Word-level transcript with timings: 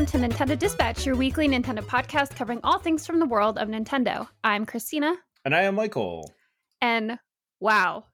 Welcome 0.00 0.18
to 0.22 0.28
Nintendo 0.28 0.58
Dispatch, 0.58 1.04
your 1.04 1.14
weekly 1.14 1.46
Nintendo 1.46 1.80
podcast 1.80 2.34
covering 2.34 2.60
all 2.64 2.78
things 2.78 3.06
from 3.06 3.18
the 3.18 3.26
world 3.26 3.58
of 3.58 3.68
Nintendo. 3.68 4.26
I'm 4.42 4.64
Christina. 4.64 5.14
And 5.44 5.54
I 5.54 5.64
am 5.64 5.74
Michael. 5.74 6.32
And 6.80 7.18
wow, 7.60 8.06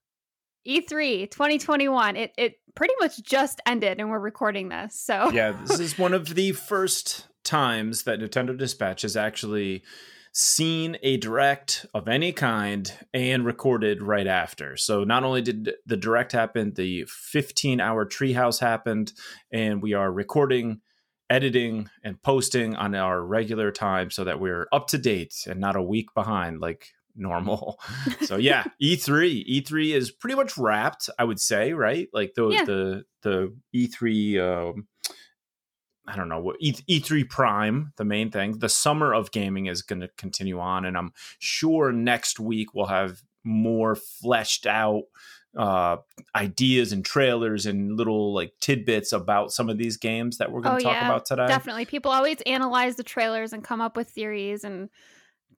E3 0.66 1.30
2021. 1.30 2.16
It 2.16 2.32
it 2.36 2.54
pretty 2.74 2.94
much 2.98 3.22
just 3.22 3.60
ended 3.66 4.00
and 4.00 4.10
we're 4.10 4.18
recording 4.18 4.68
this. 4.68 4.98
So 5.00 5.30
Yeah, 5.30 5.52
this 5.52 5.78
is 5.78 5.96
one 5.98 6.12
of 6.12 6.34
the 6.34 6.50
first 6.50 7.28
times 7.44 8.02
that 8.02 8.18
Nintendo 8.18 8.58
Dispatch 8.58 9.02
has 9.02 9.16
actually 9.16 9.84
seen 10.32 10.98
a 11.04 11.18
direct 11.18 11.86
of 11.94 12.08
any 12.08 12.32
kind 12.32 12.92
and 13.14 13.46
recorded 13.46 14.02
right 14.02 14.26
after. 14.26 14.76
So 14.76 15.04
not 15.04 15.22
only 15.22 15.40
did 15.40 15.70
the 15.86 15.96
direct 15.96 16.32
happen, 16.32 16.74
the 16.74 17.04
15 17.06 17.80
hour 17.80 18.04
treehouse 18.04 18.58
happened, 18.58 19.12
and 19.52 19.80
we 19.80 19.94
are 19.94 20.10
recording, 20.10 20.80
editing, 21.30 21.88
and 22.04 22.20
posting 22.22 22.76
on 22.76 22.94
our 22.94 23.20
regular 23.24 23.70
time 23.72 24.10
so 24.10 24.24
that 24.24 24.38
we're 24.40 24.66
up 24.72 24.86
to 24.88 24.98
date 24.98 25.34
and 25.48 25.60
not 25.60 25.76
a 25.76 25.82
week 25.82 26.08
behind 26.14 26.60
like 26.60 26.88
normal. 27.16 27.80
so 28.24 28.36
yeah, 28.36 28.64
E3, 28.82 29.62
E3 29.62 29.94
is 29.94 30.10
pretty 30.10 30.36
much 30.36 30.56
wrapped, 30.58 31.08
I 31.18 31.24
would 31.24 31.40
say, 31.40 31.72
right? 31.72 32.08
Like 32.12 32.34
the 32.34 32.48
Yeah. 32.48 32.64
the 32.64 33.04
the 33.22 33.56
E3 33.74 34.38
um 34.40 34.86
I 36.08 36.14
don't 36.14 36.28
know 36.28 36.38
what 36.40 36.56
E- 36.60 36.72
E3 37.00 37.28
Prime, 37.28 37.92
the 37.96 38.04
main 38.04 38.30
thing. 38.30 38.58
The 38.58 38.68
summer 38.68 39.12
of 39.12 39.32
gaming 39.32 39.66
is 39.66 39.82
going 39.82 40.00
to 40.02 40.08
continue 40.16 40.60
on, 40.60 40.84
and 40.84 40.96
I'm 40.96 41.12
sure 41.40 41.90
next 41.90 42.38
week 42.38 42.74
we'll 42.74 42.86
have 42.86 43.22
more 43.42 43.96
fleshed 43.96 44.66
out 44.66 45.02
uh 45.56 45.96
ideas 46.34 46.92
and 46.92 47.04
trailers 47.04 47.66
and 47.66 47.96
little 47.96 48.34
like 48.34 48.52
tidbits 48.60 49.12
about 49.12 49.52
some 49.52 49.68
of 49.70 49.78
these 49.78 49.96
games 49.96 50.38
that 50.38 50.52
we're 50.52 50.60
going 50.60 50.74
Oh, 50.74 50.78
to 50.78 50.84
talk 50.84 50.92
yeah, 50.92 51.06
about 51.06 51.24
today. 51.26 51.46
definitely 51.46 51.84
people 51.86 52.10
always 52.10 52.38
analyze 52.46 52.96
the 52.96 53.02
trailers 53.02 53.52
and 53.52 53.64
come 53.64 53.80
up 53.80 53.96
with 53.96 54.08
theories 54.10 54.64
and 54.64 54.88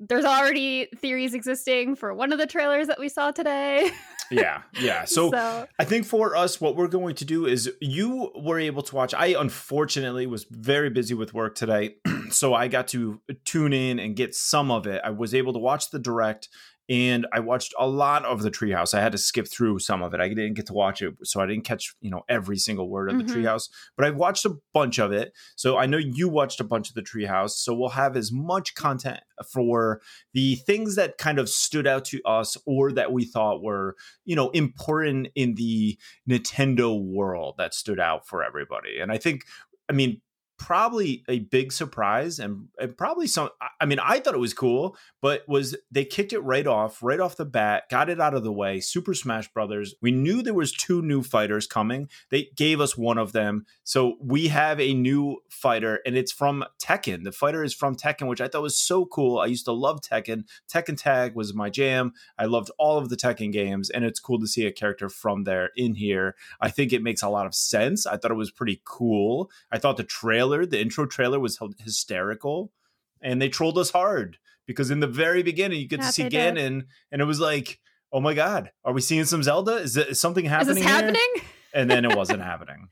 there's 0.00 0.24
already 0.24 0.86
theories 0.96 1.34
existing 1.34 1.96
for 1.96 2.14
one 2.14 2.32
of 2.32 2.38
the 2.38 2.46
trailers 2.46 2.86
that 2.86 3.00
we 3.00 3.08
saw 3.08 3.32
today. 3.32 3.90
Yeah, 4.30 4.62
yeah. 4.80 5.04
So, 5.06 5.30
so 5.32 5.66
I 5.78 5.84
think 5.84 6.06
for 6.06 6.36
us, 6.36 6.60
what 6.60 6.76
we're 6.76 6.86
going 6.86 7.16
to 7.16 7.24
do 7.24 7.46
is 7.46 7.68
you 7.80 8.30
were 8.36 8.60
able 8.60 8.82
to 8.82 8.94
watch. 8.94 9.12
I 9.12 9.28
unfortunately 9.36 10.28
was 10.28 10.44
very 10.48 10.88
busy 10.90 11.14
with 11.14 11.34
work 11.34 11.56
today, 11.56 11.96
so 12.30 12.54
I 12.54 12.68
got 12.68 12.86
to 12.88 13.20
tune 13.44 13.72
in 13.72 13.98
and 13.98 14.14
get 14.14 14.36
some 14.36 14.70
of 14.70 14.86
it. 14.86 15.00
I 15.02 15.10
was 15.10 15.34
able 15.34 15.52
to 15.54 15.58
watch 15.58 15.90
the 15.90 15.98
direct. 15.98 16.48
And 16.88 17.26
I 17.32 17.40
watched 17.40 17.74
a 17.78 17.86
lot 17.86 18.24
of 18.24 18.42
the 18.42 18.50
Treehouse. 18.50 18.94
I 18.94 19.00
had 19.00 19.12
to 19.12 19.18
skip 19.18 19.46
through 19.46 19.78
some 19.80 20.02
of 20.02 20.14
it. 20.14 20.20
I 20.20 20.28
didn't 20.28 20.54
get 20.54 20.66
to 20.66 20.72
watch 20.72 21.02
it, 21.02 21.14
so 21.24 21.40
I 21.40 21.46
didn't 21.46 21.64
catch 21.64 21.94
you 22.00 22.10
know 22.10 22.22
every 22.28 22.56
single 22.56 22.88
word 22.88 23.10
of 23.10 23.16
Mhm. 23.16 23.26
the 23.26 23.34
Treehouse. 23.34 23.68
But 23.96 24.06
I 24.06 24.10
watched 24.10 24.44
a 24.46 24.56
bunch 24.72 24.98
of 24.98 25.12
it, 25.12 25.32
so 25.54 25.76
I 25.76 25.86
know 25.86 25.98
you 25.98 26.28
watched 26.28 26.60
a 26.60 26.64
bunch 26.64 26.88
of 26.88 26.94
the 26.94 27.02
Treehouse. 27.02 27.50
So 27.50 27.74
we'll 27.74 27.90
have 27.90 28.16
as 28.16 28.32
much 28.32 28.74
content 28.74 29.20
for 29.52 30.00
the 30.32 30.54
things 30.56 30.96
that 30.96 31.18
kind 31.18 31.38
of 31.38 31.48
stood 31.48 31.86
out 31.86 32.04
to 32.06 32.22
us 32.24 32.56
or 32.66 32.90
that 32.92 33.12
we 33.12 33.24
thought 33.24 33.62
were 33.62 33.94
you 34.24 34.34
know 34.34 34.50
important 34.50 35.28
in 35.34 35.54
the 35.56 35.98
Nintendo 36.28 36.98
world 37.02 37.56
that 37.58 37.74
stood 37.74 38.00
out 38.00 38.26
for 38.26 38.42
everybody. 38.42 38.98
And 38.98 39.12
I 39.12 39.18
think, 39.18 39.44
I 39.88 39.92
mean, 39.92 40.20
probably 40.58 41.24
a 41.28 41.38
big 41.38 41.72
surprise 41.72 42.38
and, 42.38 42.68
and 42.80 42.96
probably 42.96 43.26
some 43.26 43.48
I- 43.80 43.86
mean 43.86 44.00
i 44.00 44.18
thought 44.18 44.34
it 44.34 44.38
was 44.38 44.54
cool 44.54 44.96
but 45.20 45.48
was 45.48 45.76
they 45.90 46.04
kicked 46.04 46.32
it 46.32 46.40
right 46.40 46.66
off 46.66 47.02
right 47.02 47.20
off 47.20 47.36
the 47.36 47.44
bat 47.44 47.84
got 47.88 48.10
it 48.10 48.20
out 48.20 48.34
of 48.34 48.44
the 48.44 48.52
way 48.52 48.80
super 48.80 49.14
smash 49.14 49.48
brothers. 49.48 49.94
We 50.00 50.10
knew 50.10 50.42
there 50.42 50.54
was 50.54 50.72
two 50.72 51.02
new 51.02 51.22
fighters 51.22 51.66
coming. 51.66 52.08
They 52.30 52.48
gave 52.56 52.80
us 52.80 52.96
one 52.96 53.18
of 53.18 53.32
them. 53.32 53.66
So 53.84 54.16
we 54.20 54.48
have 54.48 54.80
a 54.80 54.94
new 54.94 55.38
fighter 55.48 56.00
and 56.06 56.16
it's 56.16 56.32
from 56.32 56.64
tekken. 56.82 57.24
The 57.24 57.32
fighter 57.32 57.62
is 57.62 57.74
from 57.74 57.96
tekken 57.96 58.26
which 58.28 58.40
i 58.40 58.48
thought 58.48 58.62
was 58.62 58.78
so 58.78 59.04
cool. 59.06 59.38
I 59.38 59.46
used 59.46 59.66
to 59.66 59.72
love 59.72 60.00
tekken. 60.00 60.44
Tekken 60.72 60.96
tag 60.96 61.34
was 61.34 61.54
my 61.54 61.70
jam. 61.70 62.12
I 62.38 62.46
loved 62.46 62.70
all 62.78 62.98
of 62.98 63.08
the 63.08 63.16
Tekken 63.16 63.52
games, 63.52 63.90
and 63.90 64.04
it's 64.04 64.20
cool 64.20 64.38
to 64.40 64.46
see 64.46 64.66
a 64.66 64.72
character 64.72 65.08
from 65.08 65.44
there 65.44 65.70
in 65.76 65.94
here. 65.94 66.34
I 66.60 66.70
think 66.70 66.92
it 66.92 67.02
makes 67.02 67.22
a 67.22 67.28
lot 67.28 67.46
of 67.46 67.54
sense. 67.54 68.06
I 68.06 68.16
thought 68.16 68.30
it 68.30 68.34
was 68.34 68.50
pretty 68.50 68.80
cool. 68.84 69.50
I 69.70 69.78
thought 69.78 69.96
the 69.96 70.04
trailer, 70.04 70.47
the 70.48 70.80
intro 70.80 71.06
trailer, 71.06 71.38
was 71.40 71.58
hysterical, 71.82 72.72
and 73.20 73.40
they 73.40 73.48
trolled 73.48 73.78
us 73.78 73.90
hard 73.90 74.38
because 74.66 74.90
in 74.90 75.00
the 75.00 75.06
very 75.06 75.42
beginning 75.42 75.80
you 75.80 75.88
get 75.88 76.00
Yeah, 76.00 76.06
to 76.06 76.12
see 76.12 76.22
they 76.24 76.28
did. 76.28 76.54
Ganon, 76.56 76.84
and 77.10 77.22
it 77.22 77.24
was 77.24 77.40
like, 77.40 77.80
oh 78.12 78.20
my 78.20 78.34
god, 78.34 78.70
are 78.84 78.92
we 78.92 79.00
seeing 79.00 79.24
some 79.24 79.42
Zelda? 79.42 79.76
Is, 79.76 79.96
it, 79.96 80.08
is 80.08 80.20
something 80.20 80.44
is 80.44 80.50
happening? 80.50 80.74
this 80.76 80.84
here? 80.84 80.92
happening? 80.92 81.34
And 81.74 81.90
then 81.90 82.04
it 82.04 82.16
wasn't 82.16 82.42
happening. 82.52 82.88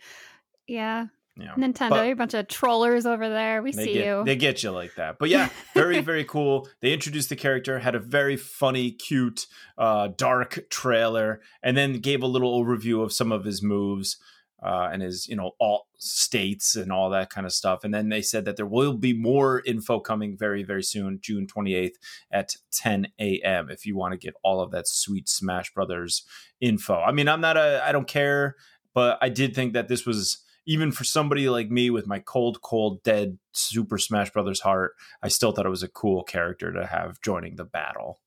Yeah. 0.67 1.07
Yeah. 1.39 1.53
Nintendo, 1.55 1.91
But- 1.91 2.05
you're 2.05 2.15
a 2.15 2.17
bunch 2.17 2.33
of 2.33 2.49
trollers 2.49 3.05
over 3.05 3.29
there. 3.29 3.63
We 3.63 3.73
see 3.73 3.93
get, 3.93 4.07
you. 4.07 4.25
They 4.25 4.37
get 4.37 4.63
you 4.63 4.71
like 4.71 4.95
that. 4.97 5.19
But 5.19 5.29
yeah, 5.29 5.51
very, 5.75 6.01
very 6.13 6.25
cool. 6.25 6.67
They 6.81 6.95
introduced 6.95 7.29
the 7.29 7.37
character, 7.37 7.79
had 7.79 7.95
a 7.95 7.99
very 7.99 8.39
funny, 8.39 8.91
cute, 8.91 9.47
uh, 9.77 10.09
dark 10.17 10.65
trailer, 10.71 11.43
and 11.63 11.77
then 11.77 11.99
gave 12.01 12.23
a 12.23 12.27
little 12.27 12.59
overview 12.65 13.03
of 13.03 13.13
some 13.13 13.33
of 13.33 13.45
his 13.45 13.63
moves 13.63 14.17
uh, 14.63 14.89
and 14.93 15.03
his, 15.03 15.29
you 15.29 15.37
know, 15.37 15.53
alt 15.61 15.87
states 15.99 16.77
and 16.77 16.91
all 16.91 17.11
that 17.11 17.31
kind 17.31 17.47
of 17.47 17.53
stuff. 17.53 17.85
And 17.85 17.93
then 17.93 18.09
they 18.09 18.23
said 18.23 18.45
that 18.45 18.57
there 18.57 18.67
will 18.67 18.95
be 18.95 19.13
more 19.13 19.63
info 19.67 20.01
coming 20.01 20.37
very, 20.37 20.63
very 20.63 20.83
soon, 20.83 21.19
June 21.21 21.47
28th 21.47 21.95
at 22.31 22.57
10 22.73 23.09
a.m. 23.19 23.71
If 23.71 23.85
you 23.87 23.97
want 23.97 24.13
to 24.13 24.19
get 24.19 24.35
all 24.43 24.61
of 24.61 24.71
that 24.71 24.89
sweet 24.89 25.29
Smash 25.29 25.73
Brothers 25.73 26.25
info. 26.61 27.01
I 27.01 27.13
mean, 27.13 27.29
I'm 27.29 27.41
not 27.41 27.57
a, 27.57 27.83
I 27.85 27.93
don't 27.93 28.09
care, 28.09 28.57
but 28.95 29.19
I 29.21 29.29
did 29.29 29.55
think 29.55 29.75
that 29.75 29.89
this 29.89 30.07
was 30.07 30.43
even 30.67 30.91
for 30.91 31.05
somebody 31.05 31.49
like 31.49 31.71
me 31.71 31.91
with 31.91 32.07
my 32.07 32.19
cold, 32.19 32.61
cold, 32.61 33.03
dead 33.05 33.39
Super 33.53 33.99
Smash 33.99 34.31
Brothers 34.31 34.61
heart, 34.61 34.95
I 35.23 35.29
still 35.29 35.53
thought 35.53 35.67
it 35.67 35.71
was 35.71 35.85
a 35.85 35.89
cool 35.89 36.25
character 36.25 36.73
to 36.73 36.87
have 36.87 37.21
joining 37.21 37.57
the 37.57 37.65
battle. 37.65 38.21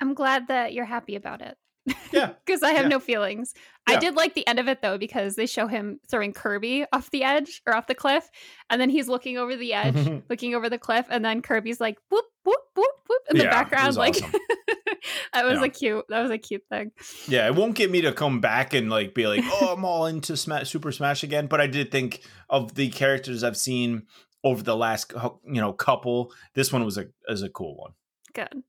I'm 0.00 0.14
glad 0.14 0.48
that 0.48 0.72
you're 0.72 0.84
happy 0.84 1.16
about 1.16 1.42
it. 1.42 1.56
Yeah. 2.12 2.32
Because 2.46 2.62
I 2.62 2.70
have 2.72 2.84
Yeah. 2.84 2.88
no 2.88 3.00
feelings. 3.00 3.54
I 3.86 3.98
did 3.98 4.14
like 4.14 4.34
the 4.34 4.46
end 4.46 4.58
of 4.58 4.68
it 4.68 4.80
though, 4.80 4.96
because 4.96 5.34
they 5.36 5.44
show 5.46 5.66
him 5.66 6.00
throwing 6.08 6.32
Kirby 6.32 6.86
off 6.92 7.10
the 7.10 7.22
edge 7.24 7.60
or 7.66 7.74
off 7.74 7.86
the 7.86 7.94
cliff. 7.94 8.28
And 8.70 8.80
then 8.80 8.88
he's 8.88 9.08
looking 9.08 9.36
over 9.36 9.56
the 9.56 9.74
edge, 9.74 10.22
looking 10.30 10.54
over 10.54 10.70
the 10.70 10.78
cliff. 10.78 11.06
And 11.10 11.22
then 11.24 11.42
Kirby's 11.42 11.80
like, 11.80 11.98
whoop, 12.10 12.24
whoop, 12.44 12.60
whoop, 12.74 12.86
whoop 13.08 13.22
in 13.30 13.36
the 13.38 13.44
Yeah, 13.44 13.50
background. 13.50 13.96
Like, 13.96 14.14
awesome. 14.16 14.30
that 15.34 15.44
was 15.44 15.58
Yeah. 15.58 15.64
a 15.64 15.68
cute, 15.68 16.04
that 16.08 16.22
was 16.22 16.30
a 16.30 16.38
cute 16.38 16.62
thing. 16.70 16.92
Yeah, 17.28 17.46
it 17.46 17.54
won't 17.54 17.74
get 17.74 17.90
me 17.90 18.00
to 18.02 18.12
come 18.12 18.40
back 18.40 18.72
and 18.72 18.88
like 18.88 19.14
be 19.14 19.26
like, 19.26 19.44
oh, 19.44 19.74
I'm 19.76 19.84
all 19.84 20.06
into 20.06 20.36
Smash, 20.36 20.70
Super 20.70 20.92
Smash 20.92 21.22
again. 21.22 21.46
But 21.46 21.60
I 21.60 21.66
did 21.66 21.90
think 21.90 22.22
of 22.48 22.74
the 22.76 22.88
characters 22.88 23.44
I've 23.44 23.56
seen 23.58 24.04
over 24.42 24.62
the 24.62 24.76
last, 24.76 25.12
you 25.44 25.60
know, 25.60 25.72
couple. 25.74 26.32
This 26.54 26.72
one 26.72 26.84
was 26.84 26.96
a 26.98 27.06
is 27.28 27.42
a 27.42 27.48
cool 27.50 27.76
one. 27.76 27.92
Good. 28.32 28.62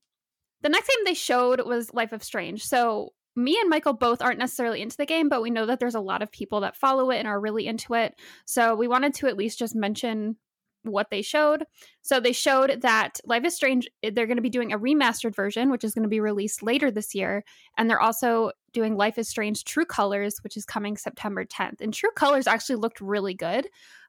The 0.66 0.70
next 0.70 0.88
game 0.88 1.04
they 1.04 1.14
showed 1.14 1.64
was 1.64 1.94
Life 1.94 2.12
is 2.12 2.24
Strange. 2.24 2.64
So 2.66 3.12
me 3.36 3.56
and 3.60 3.70
Michael 3.70 3.92
both 3.92 4.20
aren't 4.20 4.40
necessarily 4.40 4.82
into 4.82 4.96
the 4.96 5.06
game, 5.06 5.28
but 5.28 5.40
we 5.40 5.48
know 5.48 5.64
that 5.64 5.78
there's 5.78 5.94
a 5.94 6.00
lot 6.00 6.22
of 6.22 6.32
people 6.32 6.58
that 6.62 6.74
follow 6.74 7.12
it 7.12 7.18
and 7.18 7.28
are 7.28 7.38
really 7.38 7.68
into 7.68 7.94
it. 7.94 8.16
So 8.46 8.74
we 8.74 8.88
wanted 8.88 9.14
to 9.14 9.28
at 9.28 9.36
least 9.36 9.60
just 9.60 9.76
mention 9.76 10.38
what 10.82 11.08
they 11.08 11.22
showed. 11.22 11.62
So 12.02 12.18
they 12.18 12.32
showed 12.32 12.80
that 12.82 13.20
Life 13.24 13.44
is 13.44 13.54
Strange, 13.54 13.86
eh, 14.02 14.10
they're 14.12 14.26
going 14.26 14.38
to 14.38 14.42
be 14.42 14.50
doing 14.50 14.72
a 14.72 14.78
remastered 14.78 15.36
version, 15.36 15.70
which 15.70 15.84
is 15.84 15.94
going 15.94 16.02
to 16.02 16.08
be 16.08 16.18
released 16.18 16.64
later 16.64 16.90
this 16.90 17.14
year. 17.14 17.44
And 17.78 17.88
they're 17.88 18.02
also 18.02 18.50
doing 18.72 18.96
Life 18.96 19.18
is 19.18 19.28
Strange 19.28 19.62
True 19.62 19.86
Colors, 19.86 20.38
which 20.42 20.56
is 20.56 20.64
coming 20.64 20.96
September 20.96 21.44
10th. 21.44 21.80
And 21.80 21.94
True 21.94 22.10
Colors 22.16 22.48
actually 22.48 22.76
looked 22.76 23.00
really 23.00 23.34
good. 23.34 23.68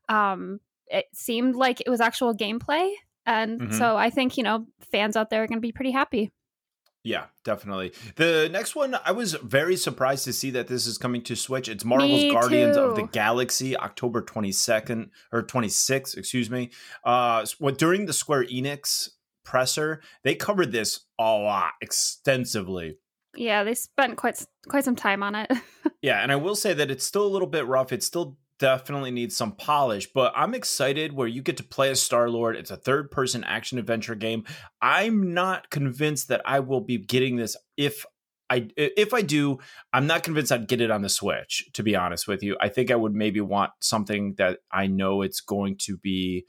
Um, 0.10 0.60
it 0.88 1.06
seemed 1.14 1.56
like 1.56 1.82
it 1.82 1.90
was 1.90 2.02
actual 2.02 2.36
gameplay. 2.36 2.94
And 3.28 3.62
Mhm. 3.62 3.74
so 3.74 3.96
I 3.96 4.10
think, 4.10 4.38
you 4.38 4.44
know, 4.44 4.66
fans 4.92 5.16
out 5.16 5.30
there 5.30 5.44
are 5.44 5.48
going 5.48 5.58
to 5.58 5.62
be 5.62 5.72
pretty 5.72 5.92
happy. 5.92 6.32
Yeah, 7.08 7.28
definitely. 7.46 7.94
The 8.18 8.50
next 8.52 8.76
one, 8.76 8.98
I 9.06 9.14
was 9.14 9.34
very 9.36 9.78
surprised 9.78 10.26
to 10.26 10.34
see 10.34 10.52
that 10.52 10.68
this 10.68 10.86
is 10.86 10.98
coming 10.98 11.22
to 11.22 11.38
Switch. 11.38 11.70
It's 11.70 11.86
Marvel's 11.86 12.24
Me 12.24 12.32
Guardians 12.32 12.76
of 12.76 12.98
the. 12.98 13.04
Galaxy, 13.04 13.78
October 13.78 14.22
22nd 14.22 15.12
or 15.32 15.42
26th, 15.42 16.18
excuse 16.18 16.50
me. 16.50 16.70
Uh, 17.06 17.46
what 17.60 17.78
during 17.78 18.08
the 18.08 18.14
Square 18.14 18.48
Enix 18.48 19.12
presser, 19.46 20.02
they 20.24 20.36
covered 20.36 20.74
this 20.74 21.06
a 21.18 21.24
lot 21.24 21.76
extensively. 21.82 22.98
Yeah, 23.38 23.64
they 23.64 23.76
spent 23.76 24.18
quite 24.18 24.46
quite 24.68 24.84
some 24.84 24.98
time 24.98 25.24
on 25.24 25.36
it. 25.36 25.50
Yeah, 26.00 26.22
and 26.22 26.32
I 26.32 26.36
will 26.36 26.56
say 26.56 26.74
that 26.74 26.92
it's 26.92 27.04
still 27.04 27.26
a 27.26 27.28
little 27.28 27.48
bit 27.48 27.66
rough. 27.66 27.92
It 27.92 28.04
still 28.04 28.38
definitely 28.60 29.12
needs 29.12 29.36
some 29.36 29.52
polish, 29.52 30.08
but 30.14 30.34
I'm 30.36 30.54
excited 30.54 31.14
where 31.14 31.28
you 31.28 31.42
get 31.42 31.58
to 31.58 31.64
play 31.64 31.90
as 31.90 32.02
Star 32.02 32.30
Lord. 32.30 32.56
It's 32.56 32.72
a 32.72 32.78
third 32.78 33.12
person 33.12 33.44
action 33.44 33.78
adventure 33.78 34.16
game. 34.16 34.46
I'm 34.82 35.34
not 35.34 35.70
convinced 35.70 36.28
that 36.30 36.42
I 36.46 36.60
will 36.60 36.82
be 36.82 36.98
getting 36.98 37.36
this 37.36 37.56
if 37.76 38.06
I 38.50 38.68
if 38.78 39.14
I 39.14 39.22
do, 39.22 39.60
I'm 39.92 40.08
not 40.08 40.24
convinced 40.24 40.52
I'd 40.52 40.68
get 40.68 40.82
it 40.82 40.92
on 40.92 41.02
the 41.02 41.10
Switch, 41.10 41.70
to 41.74 41.84
be 41.84 41.96
honest 41.96 42.28
with 42.28 42.44
you. 42.44 42.56
I 42.62 42.70
think 42.70 42.92
I 42.92 42.96
would 42.96 43.14
maybe 43.14 43.42
want 43.42 43.72
something 43.82 44.36
that 44.38 44.60
I 44.72 44.88
know 44.88 45.22
it's 45.22 45.42
going 45.42 45.78
to 45.80 45.98
be 45.98 46.46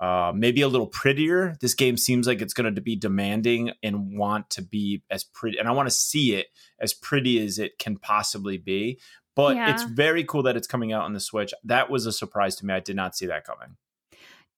uh, 0.00 0.32
maybe 0.34 0.62
a 0.62 0.68
little 0.68 0.86
prettier. 0.86 1.56
This 1.60 1.74
game 1.74 1.96
seems 1.96 2.26
like 2.26 2.40
it's 2.40 2.54
going 2.54 2.74
to 2.74 2.80
be 2.80 2.96
demanding 2.96 3.72
and 3.82 4.16
want 4.16 4.50
to 4.50 4.62
be 4.62 5.02
as 5.10 5.24
pretty, 5.24 5.58
and 5.58 5.68
I 5.68 5.72
want 5.72 5.88
to 5.88 5.94
see 5.94 6.34
it 6.34 6.46
as 6.80 6.94
pretty 6.94 7.44
as 7.44 7.58
it 7.58 7.78
can 7.78 7.96
possibly 7.96 8.58
be. 8.58 8.98
But 9.34 9.56
Yeah. 9.56 9.72
it's 9.72 9.82
very 9.84 10.24
cool 10.24 10.42
that 10.44 10.56
it's 10.56 10.66
coming 10.66 10.92
out 10.92 11.04
on 11.04 11.12
the 11.12 11.20
Switch. 11.20 11.52
That 11.64 11.88
was 11.90 12.06
a 12.06 12.12
surprise 12.12 12.56
to 12.56 12.66
me. 12.66 12.74
I 12.74 12.80
did 12.80 12.96
not 12.96 13.16
see 13.16 13.26
that 13.26 13.44
coming. 13.44 13.76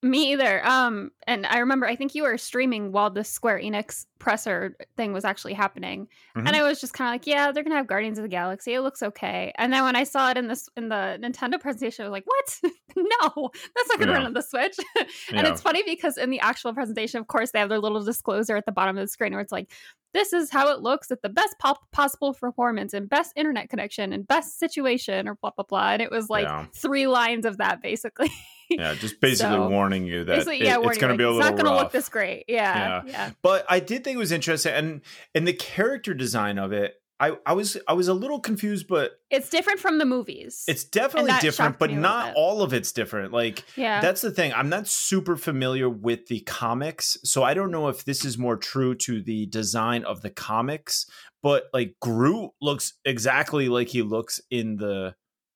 Me 0.05 0.33
either. 0.33 0.63
Um, 0.67 1.13
and 1.27 1.47
I 1.47 1.61
remember 1.61 1.87
I 1.87 1.97
think 1.97 2.15
you 2.15 2.25
were 2.25 2.37
streaming 2.37 2.93
while 2.93 3.09
the 3.09 3.25
Square 3.25 3.61
Enix 3.61 4.05
presser 4.19 4.77
thing 4.99 5.15
was 5.15 5.25
actually 5.25 5.55
happening, 5.55 6.09
mm-hmm. 6.37 6.47
and 6.47 6.55
I 6.55 6.63
was 6.63 6.79
just 6.79 6.93
kind 6.93 7.09
of 7.09 7.15
like, 7.15 7.27
yeah, 7.27 7.51
they're 7.53 7.63
gonna 7.63 7.77
have 7.77 7.87
Guardians 7.87 8.19
of 8.19 8.23
the 8.23 8.29
Galaxy. 8.29 8.75
It 8.75 8.83
looks 8.83 9.03
okay. 9.03 9.55
And 9.57 9.73
then 9.73 9.83
when 9.83 9.97
I 9.97 10.05
saw 10.05 10.31
it 10.31 10.37
in 10.37 10.47
this 10.47 10.69
in 10.77 10.91
the 10.91 11.19
Nintendo 11.23 11.59
presentation, 11.59 12.05
I 12.05 12.09
was 12.09 12.13
like, 12.13 12.27
what? 12.27 12.73
no, 12.97 13.51
that's 13.75 13.89
not 13.89 13.99
gonna 13.99 14.13
yeah. 14.13 14.19
run 14.19 14.27
on 14.27 14.35
the 14.35 14.43
Switch. 14.43 14.77
and 14.99 15.07
yeah. 15.33 15.51
it's 15.51 15.63
funny 15.63 15.83
because 15.87 16.19
in 16.19 16.29
the 16.29 16.41
actual 16.41 16.75
presentation, 16.75 17.19
of 17.19 17.27
course, 17.29 17.53
they 17.53 17.59
have 17.59 17.71
their 17.71 17.81
little 17.81 18.05
disclosure 18.05 18.59
at 18.59 18.67
the 18.67 18.73
bottom 18.73 18.99
of 18.99 19.03
the 19.03 19.09
screen 19.09 19.33
where 19.33 19.41
it's 19.41 19.53
like, 19.53 19.73
this 20.13 20.35
is 20.35 20.51
how 20.51 20.71
it 20.71 20.81
looks 20.81 21.11
at 21.11 21.23
the 21.23 21.29
best 21.31 21.59
pop- 21.59 21.91
possible 21.93 22.35
performance 22.35 22.93
and 22.93 23.09
best 23.09 23.33
internet 23.37 23.71
connection 23.71 24.13
and 24.13 24.29
best 24.29 24.59
situation 24.59 25.29
or 25.29 25.35
blah 25.37 25.51
blah 25.51 25.65
blah. 25.65 25.93
And 25.93 26.03
it 26.03 26.11
was 26.11 26.29
like 26.29 26.45
yeah. 26.45 26.67
three 26.75 27.07
lines 27.07 27.47
of 27.47 27.57
that 27.57 27.81
basically 27.81 28.31
yeah, 28.71 28.95
just 28.95 29.21
basically 29.21 29.57
so, 29.57 29.69
warning 29.69 30.07
you 30.07 30.25
that 30.25 30.47
it, 30.47 30.59
yeah, 30.59 30.79
it's 30.81 30.99
going 30.99 31.13
to 31.13 31.19
be 31.19 31.25
a 31.25 31.31
little. 31.31 31.41
It's 31.41 31.51
not 31.51 31.53
going 31.53 31.67
to 31.67 31.83
look 31.83 31.93
this 31.93 32.09
great. 32.09 32.45
Yeah, 32.49 33.03
yeah, 33.05 33.11
yeah. 33.11 33.31
But 33.43 33.67
I 33.69 33.81
did 33.81 34.05
think 34.05 34.17
it 34.17 34.19
was 34.19 34.33
interesting, 34.33 34.73
and 34.73 35.01
and 35.35 35.47
the 35.47 35.53
character 35.53 36.15
design 36.15 36.59
of 36.59 36.73
it. 36.73 36.95
I, 37.21 37.37
I 37.47 37.53
was 37.53 37.77
I 37.87 37.93
was 37.93 38.09
a 38.09 38.15
little 38.15 38.41
confused, 38.41 38.89
but 38.89 39.13
it's 39.31 39.49
different 39.49 39.79
from 39.79 39.99
the 39.99 40.05
movies. 40.05 40.65
It's 40.67 40.85
definitely 40.85 41.33
different, 41.41 41.79
but 41.79 41.93
not 41.93 42.35
all 42.35 42.61
of 42.61 42.73
it's 42.73 42.91
different. 42.91 43.33
Like, 43.33 43.63
yeah, 43.77 44.01
that's 44.01 44.21
the 44.21 44.33
thing. 44.33 44.53
I'm 44.53 44.69
not 44.69 44.89
super 44.89 45.37
familiar 45.37 45.89
with 45.89 46.27
the 46.27 46.41
comics, 46.41 47.17
so 47.23 47.45
I 47.45 47.55
don't 47.55 47.71
know 47.71 47.87
if 47.89 48.05
this 48.05 48.25
is 48.25 48.37
more 48.37 48.57
true 48.57 48.97
to 48.97 49.23
the 49.23 49.47
design 49.47 50.05
of 50.05 50.23
the 50.23 50.31
comics. 50.31 51.07
But 51.41 51.65
like 51.73 51.95
Groot 52.01 52.51
looks 52.61 52.95
exactly 53.05 53.69
like 53.69 53.89
he 53.89 54.03
looks 54.03 54.41
in 54.51 54.77
the 54.77 55.15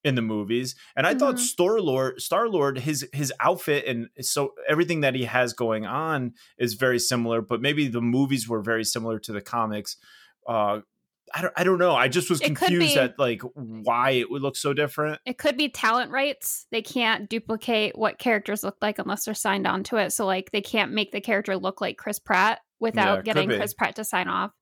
in 0.08 0.14
the 0.14 0.22
movies. 0.22 0.74
And 0.96 1.06
I 1.06 1.10
mm-hmm. 1.10 1.18
thought 1.20 1.38
Star 1.38 1.80
Lord, 1.80 2.20
Star 2.20 2.48
Lord, 2.48 2.78
his 2.78 3.06
his 3.12 3.32
outfit 3.38 3.84
and 3.86 4.08
so 4.20 4.54
everything 4.68 5.02
that 5.02 5.14
he 5.14 5.24
has 5.24 5.52
going 5.52 5.86
on 5.86 6.34
is 6.58 6.74
very 6.74 6.98
similar. 6.98 7.40
But 7.40 7.60
maybe 7.60 7.88
the 7.88 8.00
movies 8.00 8.48
were 8.48 8.62
very 8.62 8.84
similar 8.84 9.18
to 9.20 9.32
the 9.32 9.40
comics. 9.40 9.96
Uh, 10.46 10.80
I 11.34 11.42
don't, 11.42 11.52
I 11.56 11.64
don't 11.64 11.78
know. 11.78 11.94
I 11.94 12.08
just 12.08 12.30
was 12.30 12.40
confused 12.40 12.96
at 12.96 13.18
like 13.18 13.42
why 13.54 14.10
it 14.12 14.30
would 14.30 14.40
look 14.40 14.56
so 14.56 14.72
different. 14.72 15.20
It 15.26 15.36
could 15.36 15.58
be 15.58 15.68
talent 15.68 16.10
rights. 16.10 16.66
They 16.70 16.80
can't 16.80 17.28
duplicate 17.28 17.98
what 17.98 18.18
characters 18.18 18.62
look 18.62 18.76
like 18.80 18.98
unless 18.98 19.26
they're 19.26 19.34
signed 19.34 19.66
on 19.66 19.82
to 19.84 19.96
it. 19.96 20.12
So 20.12 20.24
like 20.24 20.50
they 20.52 20.62
can't 20.62 20.92
make 20.92 21.12
the 21.12 21.20
character 21.20 21.56
look 21.58 21.82
like 21.82 21.98
Chris 21.98 22.18
Pratt 22.18 22.60
without 22.80 23.18
yeah, 23.18 23.22
getting 23.22 23.48
Chris 23.50 23.74
Pratt 23.74 23.96
to 23.96 24.04
sign 24.04 24.28
off. 24.28 24.52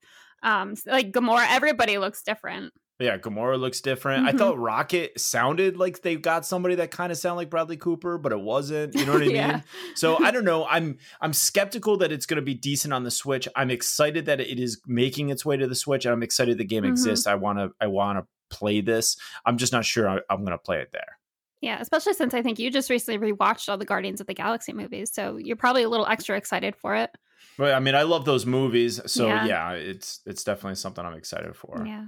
Um, 0.43 0.75
like 0.85 1.11
Gamora, 1.11 1.45
everybody 1.49 1.97
looks 1.97 2.21
different. 2.23 2.73
Yeah, 2.99 3.17
Gamora 3.17 3.59
looks 3.59 3.79
different. 3.81 4.25
Mm-hmm. 4.25 4.35
I 4.35 4.39
thought 4.39 4.57
Rocket 4.57 5.19
sounded 5.19 5.77
like 5.77 6.01
they 6.01 6.15
got 6.15 6.47
somebody 6.47 6.75
that 6.75 6.89
kind 6.89 7.11
of 7.11 7.17
sounded 7.17 7.37
like 7.37 7.49
Bradley 7.51 7.77
Cooper, 7.77 8.17
but 8.17 8.31
it 8.31 8.39
wasn't. 8.39 8.95
You 8.95 9.05
know 9.05 9.13
what 9.13 9.21
I 9.21 9.25
yeah. 9.27 9.47
mean? 9.47 9.63
So 9.95 10.23
I 10.23 10.31
don't 10.31 10.45
know. 10.45 10.65
I'm 10.65 10.97
I'm 11.21 11.33
skeptical 11.33 11.97
that 11.97 12.11
it's 12.11 12.25
going 12.25 12.37
to 12.37 12.41
be 12.41 12.55
decent 12.55 12.93
on 12.93 13.03
the 13.03 13.11
Switch. 13.11 13.47
I'm 13.55 13.69
excited 13.69 14.25
that 14.25 14.39
it 14.39 14.59
is 14.59 14.81
making 14.87 15.29
its 15.29 15.45
way 15.45 15.57
to 15.57 15.67
the 15.67 15.75
Switch, 15.75 16.05
and 16.05 16.13
I'm 16.13 16.23
excited 16.23 16.57
the 16.57 16.65
game 16.65 16.83
mm-hmm. 16.83 16.91
exists. 16.91 17.27
I 17.27 17.35
want 17.35 17.59
to 17.59 17.71
I 17.79 17.85
want 17.85 18.17
to 18.17 18.55
play 18.55 18.81
this. 18.81 19.15
I'm 19.45 19.57
just 19.57 19.73
not 19.73 19.85
sure 19.85 20.09
I, 20.09 20.19
I'm 20.29 20.39
going 20.39 20.51
to 20.51 20.57
play 20.57 20.79
it 20.79 20.89
there. 20.91 21.19
Yeah, 21.61 21.79
especially 21.79 22.13
since 22.13 22.33
I 22.33 22.41
think 22.41 22.57
you 22.57 22.71
just 22.71 22.89
recently 22.89 23.31
rewatched 23.31 23.69
all 23.69 23.77
the 23.77 23.85
Guardians 23.85 24.21
of 24.21 24.27
the 24.27 24.33
Galaxy 24.33 24.73
movies, 24.73 25.11
so 25.13 25.37
you're 25.37 25.55
probably 25.55 25.83
a 25.83 25.89
little 25.89 26.07
extra 26.07 26.35
excited 26.35 26.75
for 26.75 26.95
it. 26.95 27.11
Well, 27.57 27.75
I 27.75 27.79
mean, 27.79 27.95
I 27.95 28.03
love 28.03 28.25
those 28.25 28.45
movies, 28.45 29.01
so 29.05 29.27
yeah. 29.27 29.45
yeah, 29.45 29.71
it's 29.71 30.21
it's 30.25 30.43
definitely 30.43 30.75
something 30.75 31.03
I'm 31.03 31.13
excited 31.13 31.55
for. 31.55 31.83
Yeah. 31.85 32.05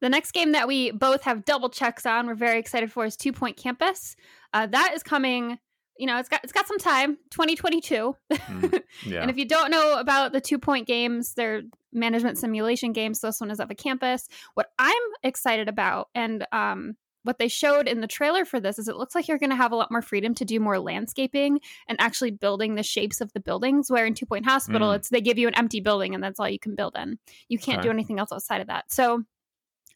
The 0.00 0.08
next 0.08 0.32
game 0.32 0.52
that 0.52 0.68
we 0.68 0.90
both 0.90 1.22
have 1.22 1.44
double 1.44 1.68
checks 1.68 2.06
on, 2.06 2.26
we're 2.26 2.34
very 2.34 2.58
excited 2.58 2.92
for, 2.92 3.04
is 3.04 3.16
Two 3.16 3.32
Point 3.32 3.56
Campus. 3.56 4.16
Uh, 4.52 4.66
that 4.66 4.92
is 4.94 5.02
coming. 5.02 5.58
You 5.98 6.06
know, 6.06 6.18
it's 6.18 6.28
got 6.28 6.44
it's 6.44 6.52
got 6.52 6.68
some 6.68 6.78
time, 6.78 7.16
2022. 7.30 8.14
Mm, 8.32 8.82
yeah. 9.06 9.22
and 9.22 9.30
if 9.30 9.38
you 9.38 9.46
don't 9.46 9.70
know 9.70 9.98
about 9.98 10.32
the 10.32 10.40
Two 10.40 10.58
Point 10.58 10.86
games, 10.86 11.34
they're 11.34 11.62
management 11.92 12.38
simulation 12.38 12.92
games. 12.92 13.20
So 13.20 13.28
this 13.28 13.40
one 13.40 13.50
is 13.50 13.60
of 13.60 13.70
a 13.70 13.74
campus. 13.74 14.28
What 14.54 14.68
I'm 14.78 14.92
excited 15.22 15.68
about, 15.68 16.08
and 16.14 16.46
um, 16.52 16.96
what 17.26 17.38
they 17.38 17.48
showed 17.48 17.88
in 17.88 18.00
the 18.00 18.06
trailer 18.06 18.44
for 18.44 18.60
this 18.60 18.78
is 18.78 18.86
it 18.86 18.96
looks 18.96 19.14
like 19.14 19.26
you're 19.26 19.38
going 19.38 19.50
to 19.50 19.56
have 19.56 19.72
a 19.72 19.76
lot 19.76 19.90
more 19.90 20.00
freedom 20.00 20.32
to 20.34 20.44
do 20.44 20.60
more 20.60 20.78
landscaping 20.78 21.60
and 21.88 22.00
actually 22.00 22.30
building 22.30 22.76
the 22.76 22.82
shapes 22.84 23.20
of 23.20 23.32
the 23.32 23.40
buildings 23.40 23.90
where 23.90 24.06
in 24.06 24.14
two 24.14 24.26
point 24.26 24.44
hospital 24.44 24.90
mm. 24.90 24.96
it's 24.96 25.08
they 25.08 25.20
give 25.20 25.36
you 25.36 25.48
an 25.48 25.56
empty 25.56 25.80
building 25.80 26.14
and 26.14 26.22
that's 26.22 26.38
all 26.38 26.48
you 26.48 26.58
can 26.58 26.76
build 26.76 26.96
in 26.96 27.18
you 27.48 27.58
can't 27.58 27.78
okay. 27.78 27.88
do 27.88 27.90
anything 27.90 28.18
else 28.20 28.30
outside 28.32 28.60
of 28.60 28.68
that 28.68 28.84
so 28.92 29.22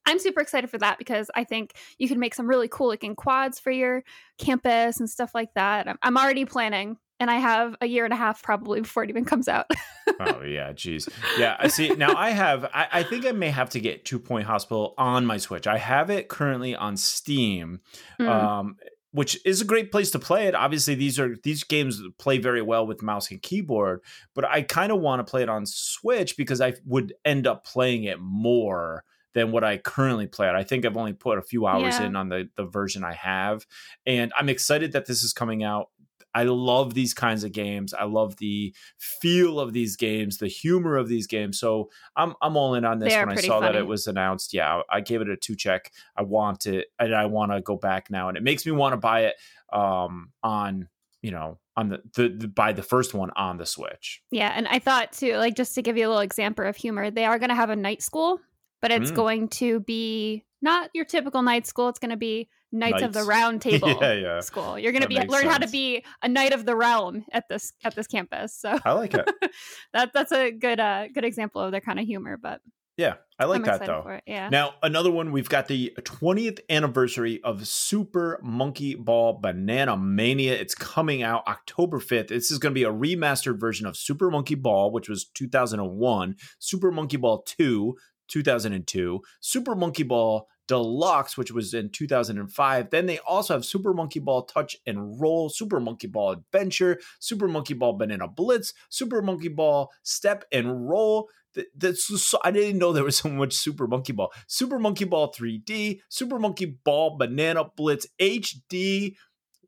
I'm 0.06 0.18
super 0.18 0.40
excited 0.40 0.70
for 0.70 0.78
that 0.78 0.98
because 0.98 1.30
I 1.34 1.44
think 1.44 1.74
you 1.98 2.08
can 2.08 2.18
make 2.18 2.34
some 2.34 2.46
really 2.46 2.68
cool 2.68 2.88
looking 2.88 3.14
quads 3.14 3.58
for 3.58 3.70
your 3.70 4.02
campus 4.38 4.98
and 4.98 5.08
stuff 5.08 5.34
like 5.34 5.54
that. 5.54 5.88
I'm, 5.88 5.98
I'm 6.02 6.16
already 6.16 6.44
planning 6.44 6.96
and 7.20 7.30
I 7.30 7.36
have 7.36 7.76
a 7.80 7.86
year 7.86 8.04
and 8.04 8.14
a 8.14 8.16
half 8.16 8.42
probably 8.42 8.80
before 8.80 9.04
it 9.04 9.10
even 9.10 9.26
comes 9.26 9.46
out. 9.46 9.66
oh 10.20 10.40
yeah, 10.40 10.72
jeez. 10.72 11.08
yeah. 11.38 11.56
I 11.60 11.68
see. 11.68 11.90
Now 11.90 12.14
I 12.16 12.30
have. 12.30 12.64
I, 12.64 12.88
I, 12.90 13.02
think 13.02 13.26
I 13.26 13.32
may 13.32 13.50
have 13.50 13.70
to 13.70 13.80
get 13.80 14.06
Two 14.06 14.18
Point 14.18 14.46
Hospital 14.46 14.94
on 14.96 15.26
my 15.26 15.36
Switch. 15.36 15.66
I 15.66 15.76
have 15.76 16.08
it 16.08 16.28
currently 16.28 16.74
on 16.74 16.96
Steam, 16.96 17.80
mm. 18.18 18.26
um, 18.26 18.76
which 19.12 19.38
is 19.44 19.60
a 19.60 19.66
great 19.66 19.92
place 19.92 20.10
to 20.12 20.18
play 20.18 20.46
it. 20.46 20.54
Obviously, 20.54 20.94
these 20.94 21.20
are 21.20 21.36
these 21.44 21.62
games 21.62 22.02
play 22.18 22.38
very 22.38 22.62
well 22.62 22.86
with 22.86 23.02
mouse 23.02 23.30
and 23.30 23.42
keyboard. 23.42 24.00
But 24.34 24.46
I 24.46 24.62
kind 24.62 24.90
of 24.90 25.00
want 25.00 25.24
to 25.24 25.30
play 25.30 25.42
it 25.42 25.50
on 25.50 25.66
Switch 25.66 26.38
because 26.38 26.62
I 26.62 26.72
would 26.86 27.12
end 27.24 27.46
up 27.46 27.66
playing 27.66 28.04
it 28.04 28.18
more 28.18 29.04
than 29.34 29.52
what 29.52 29.64
I 29.64 29.78
currently 29.78 30.26
play 30.26 30.48
it. 30.48 30.54
I 30.54 30.64
think 30.64 30.84
I've 30.84 30.96
only 30.96 31.12
put 31.12 31.38
a 31.38 31.42
few 31.42 31.66
hours 31.66 31.98
yeah. 31.98 32.06
in 32.06 32.16
on 32.16 32.28
the 32.28 32.48
the 32.56 32.64
version 32.64 33.04
I 33.04 33.14
have, 33.14 33.66
and 34.06 34.32
I'm 34.36 34.48
excited 34.48 34.92
that 34.92 35.06
this 35.06 35.22
is 35.22 35.32
coming 35.32 35.62
out. 35.62 35.88
I 36.32 36.44
love 36.44 36.94
these 36.94 37.12
kinds 37.12 37.42
of 37.42 37.50
games. 37.50 37.92
I 37.92 38.04
love 38.04 38.36
the 38.36 38.72
feel 38.98 39.58
of 39.58 39.72
these 39.72 39.96
games, 39.96 40.38
the 40.38 40.46
humor 40.46 40.96
of 40.96 41.08
these 41.08 41.26
games. 41.26 41.58
So 41.58 41.90
I'm 42.16 42.34
I'm 42.40 42.56
all 42.56 42.74
in 42.74 42.84
on 42.84 42.98
this. 42.98 43.14
When 43.14 43.30
I 43.30 43.36
saw 43.36 43.60
funny. 43.60 43.72
that 43.72 43.78
it 43.78 43.86
was 43.86 44.06
announced, 44.06 44.54
yeah, 44.54 44.82
I 44.88 45.00
gave 45.00 45.20
it 45.20 45.28
a 45.28 45.36
two 45.36 45.56
check. 45.56 45.90
I 46.16 46.22
want 46.22 46.66
it, 46.66 46.88
and 46.98 47.14
I 47.14 47.26
want 47.26 47.52
to 47.52 47.60
go 47.60 47.76
back 47.76 48.10
now, 48.10 48.28
and 48.28 48.36
it 48.36 48.42
makes 48.42 48.64
me 48.64 48.72
want 48.72 48.92
to 48.92 48.96
buy 48.96 49.24
it 49.24 49.36
um, 49.72 50.30
on 50.42 50.88
you 51.22 51.30
know 51.30 51.58
on 51.76 51.88
the, 51.88 52.02
the, 52.14 52.28
the 52.28 52.48
buy 52.48 52.72
the 52.72 52.82
first 52.82 53.14
one 53.14 53.30
on 53.36 53.58
the 53.58 53.66
switch 53.66 54.22
yeah 54.30 54.52
and 54.56 54.66
i 54.68 54.78
thought 54.78 55.12
too 55.12 55.36
like 55.36 55.54
just 55.54 55.74
to 55.74 55.82
give 55.82 55.96
you 55.96 56.06
a 56.06 56.08
little 56.08 56.22
example 56.22 56.66
of 56.66 56.76
humor 56.76 57.10
they 57.10 57.24
are 57.24 57.38
going 57.38 57.50
to 57.50 57.54
have 57.54 57.70
a 57.70 57.76
night 57.76 58.02
school 58.02 58.40
but 58.80 58.90
it's 58.90 59.10
mm. 59.10 59.16
going 59.16 59.48
to 59.48 59.80
be 59.80 60.44
not 60.62 60.90
your 60.94 61.04
typical 61.04 61.42
night 61.42 61.66
school. 61.66 61.88
It's 61.88 61.98
going 61.98 62.10
to 62.10 62.16
be 62.16 62.48
Knights, 62.72 62.92
Knights. 62.92 63.04
of 63.04 63.12
the 63.12 63.24
Round 63.24 63.60
Table 63.62 63.88
yeah, 64.00 64.12
yeah. 64.12 64.40
school. 64.40 64.78
You're 64.78 64.92
going 64.92 65.02
to 65.02 65.08
be 65.08 65.16
learn 65.16 65.42
sense. 65.42 65.52
how 65.52 65.58
to 65.58 65.68
be 65.68 66.04
a 66.22 66.28
knight 66.28 66.52
of 66.52 66.64
the 66.64 66.76
realm 66.76 67.24
at 67.32 67.48
this 67.48 67.72
at 67.84 67.94
this 67.94 68.06
campus. 68.06 68.54
So 68.54 68.78
I 68.84 68.92
like 68.92 69.14
it. 69.14 69.28
that 69.92 70.12
that's 70.12 70.32
a 70.32 70.50
good 70.50 70.78
uh 70.78 71.08
good 71.08 71.24
example 71.24 71.60
of 71.60 71.72
their 71.72 71.80
kind 71.80 71.98
of 71.98 72.06
humor. 72.06 72.36
But 72.36 72.60
yeah, 72.96 73.14
I 73.38 73.46
like 73.46 73.60
I'm 73.60 73.64
that 73.64 73.86
though. 73.86 74.20
Yeah. 74.26 74.50
Now 74.50 74.74
another 74.82 75.10
one, 75.10 75.32
we've 75.32 75.48
got 75.48 75.68
the 75.68 75.92
20th 76.00 76.60
anniversary 76.68 77.40
of 77.42 77.66
Super 77.66 78.38
Monkey 78.42 78.94
Ball 78.94 79.40
Banana 79.40 79.96
Mania. 79.96 80.52
It's 80.52 80.74
coming 80.74 81.22
out 81.22 81.48
October 81.48 81.98
5th. 81.98 82.28
This 82.28 82.50
is 82.50 82.58
going 82.58 82.74
to 82.74 82.78
be 82.78 82.84
a 82.84 82.92
remastered 82.92 83.58
version 83.58 83.86
of 83.86 83.96
Super 83.96 84.30
Monkey 84.30 84.54
Ball, 84.54 84.92
which 84.92 85.08
was 85.08 85.24
2001, 85.24 86.36
Super 86.58 86.92
Monkey 86.92 87.16
Ball 87.16 87.42
2, 87.42 87.96
2002, 88.30 89.20
Super 89.40 89.74
Monkey 89.74 90.02
Ball 90.02 90.46
Deluxe, 90.70 91.36
which 91.36 91.50
was 91.50 91.74
in 91.74 91.90
2005. 91.90 92.90
Then 92.90 93.06
they 93.06 93.18
also 93.18 93.54
have 93.54 93.64
Super 93.64 93.92
Monkey 93.92 94.20
Ball 94.20 94.44
Touch 94.44 94.76
and 94.86 95.20
Roll, 95.20 95.48
Super 95.48 95.80
Monkey 95.80 96.06
Ball 96.06 96.30
Adventure, 96.30 97.00
Super 97.18 97.48
Monkey 97.48 97.74
Ball 97.74 97.94
Banana 97.94 98.28
Blitz, 98.28 98.72
Super 98.88 99.20
Monkey 99.20 99.48
Ball 99.48 99.90
Step 100.04 100.44
and 100.52 100.88
Roll. 100.88 101.28
That's 101.74 102.06
so, 102.22 102.38
I 102.44 102.52
didn't 102.52 102.78
know 102.78 102.92
there 102.92 103.02
was 103.02 103.16
so 103.16 103.28
much 103.28 103.52
Super 103.52 103.88
Monkey 103.88 104.12
Ball. 104.12 104.30
Super 104.46 104.78
Monkey 104.78 105.04
Ball 105.04 105.32
3D, 105.32 105.98
Super 106.08 106.38
Monkey 106.38 106.78
Ball 106.84 107.16
Banana 107.18 107.64
Blitz 107.76 108.06
HD. 108.20 109.16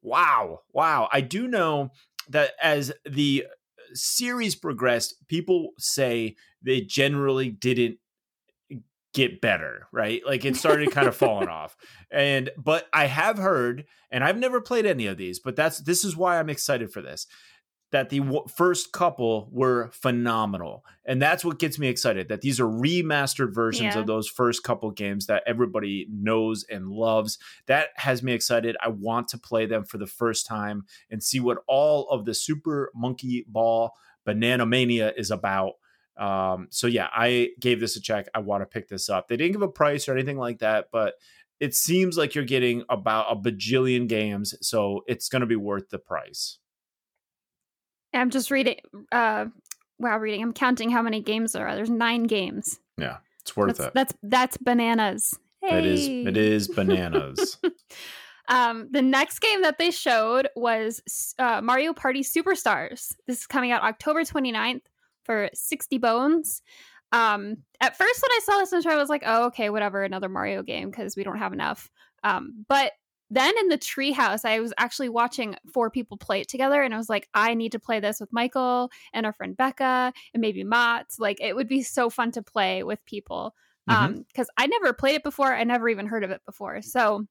Wow, 0.03 0.61
wow! 0.73 1.09
I 1.13 1.21
do 1.21 1.49
know 1.49 1.91
that 2.29 2.53
as 2.63 2.93
the 3.05 3.47
series 3.95 4.55
progressed, 4.55 5.17
people 5.29 5.71
say 5.79 6.37
they 6.65 6.81
generally 6.81 7.51
didn't 7.51 7.99
get 9.13 9.41
better, 9.41 9.89
right? 9.93 10.23
Like 10.25 10.45
it 10.45 10.57
started 10.57 10.91
kind 10.91 11.09
of 11.09 11.17
falling 11.17 11.49
off. 11.49 11.77
And 12.11 12.51
but 12.57 12.89
I 12.93 13.07
have 13.07 13.39
heard 13.39 13.85
and 14.11 14.25
I've 14.25 14.39
never 14.39 14.61
played 14.61 14.87
any 14.87 15.07
of 15.07 15.17
these, 15.17 15.39
but 15.39 15.57
that's 15.57 15.79
this 15.79 16.05
is 16.05 16.17
why 16.17 16.39
I'm 16.39 16.51
excited 16.51 16.93
for 16.93 17.03
this. 17.03 17.27
That 17.91 18.09
the 18.09 18.21
w- 18.21 18.47
first 18.57 18.91
couple 18.93 19.51
were 19.53 19.91
phenomenal. 19.93 20.83
And 21.05 21.21
that's 21.21 21.45
what 21.45 21.59
gets 21.59 21.79
me 21.79 21.89
excited 21.89 22.31
that 22.31 22.41
these 22.41 22.59
are 22.59 22.67
remastered 22.67 23.55
versions 23.55 23.95
yeah. 23.95 24.01
of 24.01 24.07
those 24.07 24.29
first 24.29 24.63
couple 24.63 24.91
games 24.93 25.27
that 25.27 25.43
everybody 25.47 26.07
knows 26.11 26.65
and 26.71 26.89
loves. 26.89 27.39
That 27.67 27.89
has 27.97 28.23
me 28.23 28.33
excited. 28.33 28.77
I 28.81 28.89
want 28.89 29.29
to 29.29 29.39
play 29.39 29.67
them 29.67 29.85
for 29.85 29.99
the 29.99 30.07
first 30.07 30.47
time 30.47 30.85
and 31.11 31.23
see 31.23 31.39
what 31.39 31.59
all 31.69 32.09
of 32.09 32.25
the 32.25 32.33
Super 32.33 32.91
Monkey 32.95 33.45
Ball 33.47 33.93
Banana 34.25 34.65
Mania 34.65 35.13
is 35.15 35.31
about 35.31 35.75
um, 36.17 36.69
so 36.71 36.87
yeah, 36.87 37.09
I 37.13 37.51
gave 37.59 37.81
this 37.81 37.97
a 37.97 38.01
check. 38.01 38.29
I 38.35 38.41
want 38.41 38.63
to 38.63 38.67
pick 38.67 38.89
this 38.89 39.09
up. 39.09 39.29
They 39.29 39.37
didn't 39.37 39.53
give 39.53 39.63
a 39.63 39.69
price 39.69 40.09
or 40.09 40.13
anything 40.13 40.39
like 40.39 40.59
that, 40.59 40.89
but 40.93 41.15
it 41.61 41.75
seems 41.75 42.19
like 42.19 42.35
you're 42.35 42.45
getting 42.45 42.83
about 42.89 43.27
a 43.31 43.37
bajillion 43.37 44.09
games, 44.09 44.55
so 44.61 45.05
it's 45.07 45.29
going 45.29 45.41
to 45.41 45.47
be 45.47 45.57
worth 45.57 45.91
the 45.91 45.99
price. 45.99 46.59
I'm 48.13 48.31
just 48.31 48.51
reading. 48.51 48.77
Uh, 49.11 49.47
wow, 49.99 50.19
reading. 50.19 50.43
I'm 50.43 50.53
counting 50.53 50.91
how 50.91 51.03
many 51.03 51.23
games 51.23 51.53
there 51.53 51.67
are. 51.67 51.75
There's 51.75 51.89
nine 51.89 52.25
games. 52.25 52.79
Yeah, 52.99 53.19
it's 53.41 53.57
worth 53.57 53.79
that's, 53.79 53.89
it. 53.89 53.95
That's 53.95 54.15
that's 54.23 54.57
bananas. 54.59 55.39
Hey. 55.63 55.79
It 55.79 55.87
is. 55.87 56.09
It 56.09 56.37
is 56.37 56.69
bananas. 56.69 57.59
um, 58.49 58.89
the 58.91 59.03
next 59.03 59.39
game 59.39 59.63
that 59.63 59.79
they 59.79 59.93
showed 59.93 60.49
was 60.57 61.35
uh, 61.39 61.61
Mario 61.63 61.95
Party 61.95 62.23
Superstars. 62.23 63.15
This 63.27 63.41
is 63.41 63.47
coming 63.47 63.71
out 63.71 63.83
October 63.83 64.25
29th 64.25 64.83
for 65.25 65.51
60 65.55 65.99
bones. 65.99 66.63
Um, 67.13 67.59
at 67.81 67.97
first, 67.97 68.23
when 68.23 68.33
I 68.33 68.41
saw 68.45 68.59
this 68.59 68.73
in 68.73 68.81
the 68.81 68.91
I 68.91 68.97
was 68.97 69.11
like, 69.11 69.23
"Oh, 69.27 69.47
okay, 69.47 69.69
whatever, 69.71 70.03
another 70.03 70.29
Mario 70.29 70.63
game," 70.63 70.91
because 70.91 71.15
we 71.15 71.25
don't 71.25 71.39
have 71.39 71.53
enough. 71.53 71.91
Um, 72.25 72.65
but 72.69 72.93
then 73.31 73.55
in 73.59 73.69
the 73.69 73.79
treehouse, 73.79 74.45
I 74.45 74.61
was 74.61 74.75
actually 74.79 75.09
watching 75.09 75.57
four 75.73 75.91
people 75.91 76.17
play 76.17 76.41
it 76.41 76.49
together, 76.49 76.83
and 76.83 76.95
I 76.95 76.99
was 76.99 77.09
like, 77.09 77.29
I 77.35 77.55
need 77.55 77.73
to 77.73 77.79
play 77.79 78.01
this 78.01 78.21
with 78.21 78.33
Michael 78.33 78.91
and 79.13 79.25
our 79.27 79.33
friend 79.33 79.57
Becca 79.57 80.13
and 80.35 80.41
maybe 80.41 80.65
Mott. 80.65 81.07
Like, 81.19 81.41
it 81.41 81.57
would 81.57 81.69
be 81.69 81.83
so 81.83 82.11
fun 82.11 82.31
to 82.33 82.43
play 82.43 82.83
with 82.83 83.05
people. 83.07 83.55
Mm-hmm. 83.89 84.05
Um, 84.05 84.25
because 84.29 84.49
I 84.57 84.67
never 84.67 84.93
played 84.93 85.17
it 85.17 85.23
before, 85.23 85.53
I 85.55 85.65
never 85.65 85.89
even 85.89 86.07
heard 86.07 86.25
of 86.25 86.31
it 86.31 86.43
before. 86.45 86.83
So 86.83 87.27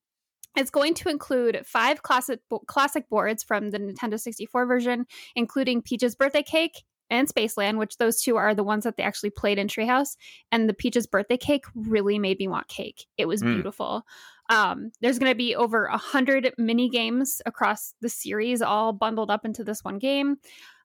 it's 0.57 0.71
going 0.71 0.95
to 0.95 1.09
include 1.09 1.61
five 1.65 2.03
classic 2.03 2.39
classic 2.67 3.07
boards 3.09 3.43
from 3.43 3.69
the 3.69 3.79
Nintendo 3.79 4.19
64 4.19 4.65
version, 4.65 5.05
including 5.35 5.81
Peach's 5.81 6.15
birthday 6.15 6.43
cake 6.43 6.83
and 7.11 7.27
Spaceland, 7.27 7.77
which 7.77 7.97
those 7.97 8.21
two 8.21 8.37
are 8.37 8.55
the 8.55 8.63
ones 8.63 8.85
that 8.85 8.97
they 8.97 9.03
actually 9.03 9.29
played 9.29 9.59
in 9.59 9.67
Treehouse. 9.67 10.15
And 10.51 10.67
the 10.67 10.73
Peach's 10.73 11.05
birthday 11.05 11.37
cake 11.37 11.65
really 11.75 12.17
made 12.17 12.39
me 12.39 12.47
want 12.47 12.67
cake. 12.67 13.05
It 13.17 13.27
was 13.27 13.43
mm. 13.43 13.53
beautiful. 13.53 14.03
Um, 14.49 14.91
there's 15.01 15.19
going 15.19 15.31
to 15.31 15.37
be 15.37 15.55
over 15.55 15.85
a 15.85 15.97
hundred 15.97 16.53
mini 16.57 16.89
games 16.89 17.41
across 17.45 17.93
the 18.01 18.09
series, 18.09 18.61
all 18.61 18.93
bundled 18.93 19.29
up 19.29 19.45
into 19.45 19.63
this 19.63 19.83
one 19.83 19.99
game. 19.99 20.37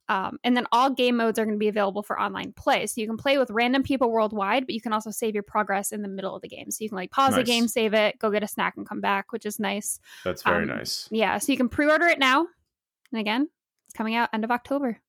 Um, 0.09 0.38
and 0.45 0.56
then 0.56 0.66
all 0.71 0.90
game 0.90 1.16
modes 1.16 1.38
are 1.38 1.45
going 1.45 1.56
to 1.56 1.59
be 1.59 1.68
available 1.68 2.02
for 2.02 2.21
online 2.21 2.52
play. 2.52 2.87
So 2.87 3.00
you 3.00 3.09
can 3.09 3.16
play 3.16 3.38
with 3.38 3.50
random 3.50 3.83
people 3.83 4.11
worldwide, 4.11 4.64
but 4.66 4.75
you 4.75 4.80
can 4.80 4.92
also 4.92 5.11
save 5.11 5.35
your 5.35 5.42
progress 5.42 5.90
in 5.90 6.02
the 6.02 6.09
middle 6.09 6.35
of 6.37 6.42
the 6.42 6.49
game. 6.49 6.71
So 6.71 6.85
you 6.85 6.88
can 6.88 6.97
like 6.97 7.11
pause 7.11 7.33
nice. 7.33 7.40
the 7.40 7.45
game, 7.45 7.66
save 7.66 7.92
it, 7.92 8.18
go 8.21 8.30
get 8.30 8.45
a 8.45 8.49
snack, 8.49 8.75
and 8.76 8.88
come 8.88 9.00
back, 9.00 9.33
which 9.33 9.45
is 9.45 9.59
nice. 9.59 9.99
That's 10.25 10.42
very 10.42 10.62
um, 10.62 10.68
nice. 10.68 11.09
Yeah. 11.11 11.38
So 11.38 11.50
you 11.50 11.59
can 11.59 11.68
pre 11.68 11.90
order 11.90 12.06
it 12.06 12.21
now. 12.21 12.47
And 13.11 13.21
again, 13.21 13.49
it's 13.88 13.97
coming 13.97 14.14
out 14.14 14.28
end 14.33 14.45
of 14.45 14.52
October. 14.52 15.00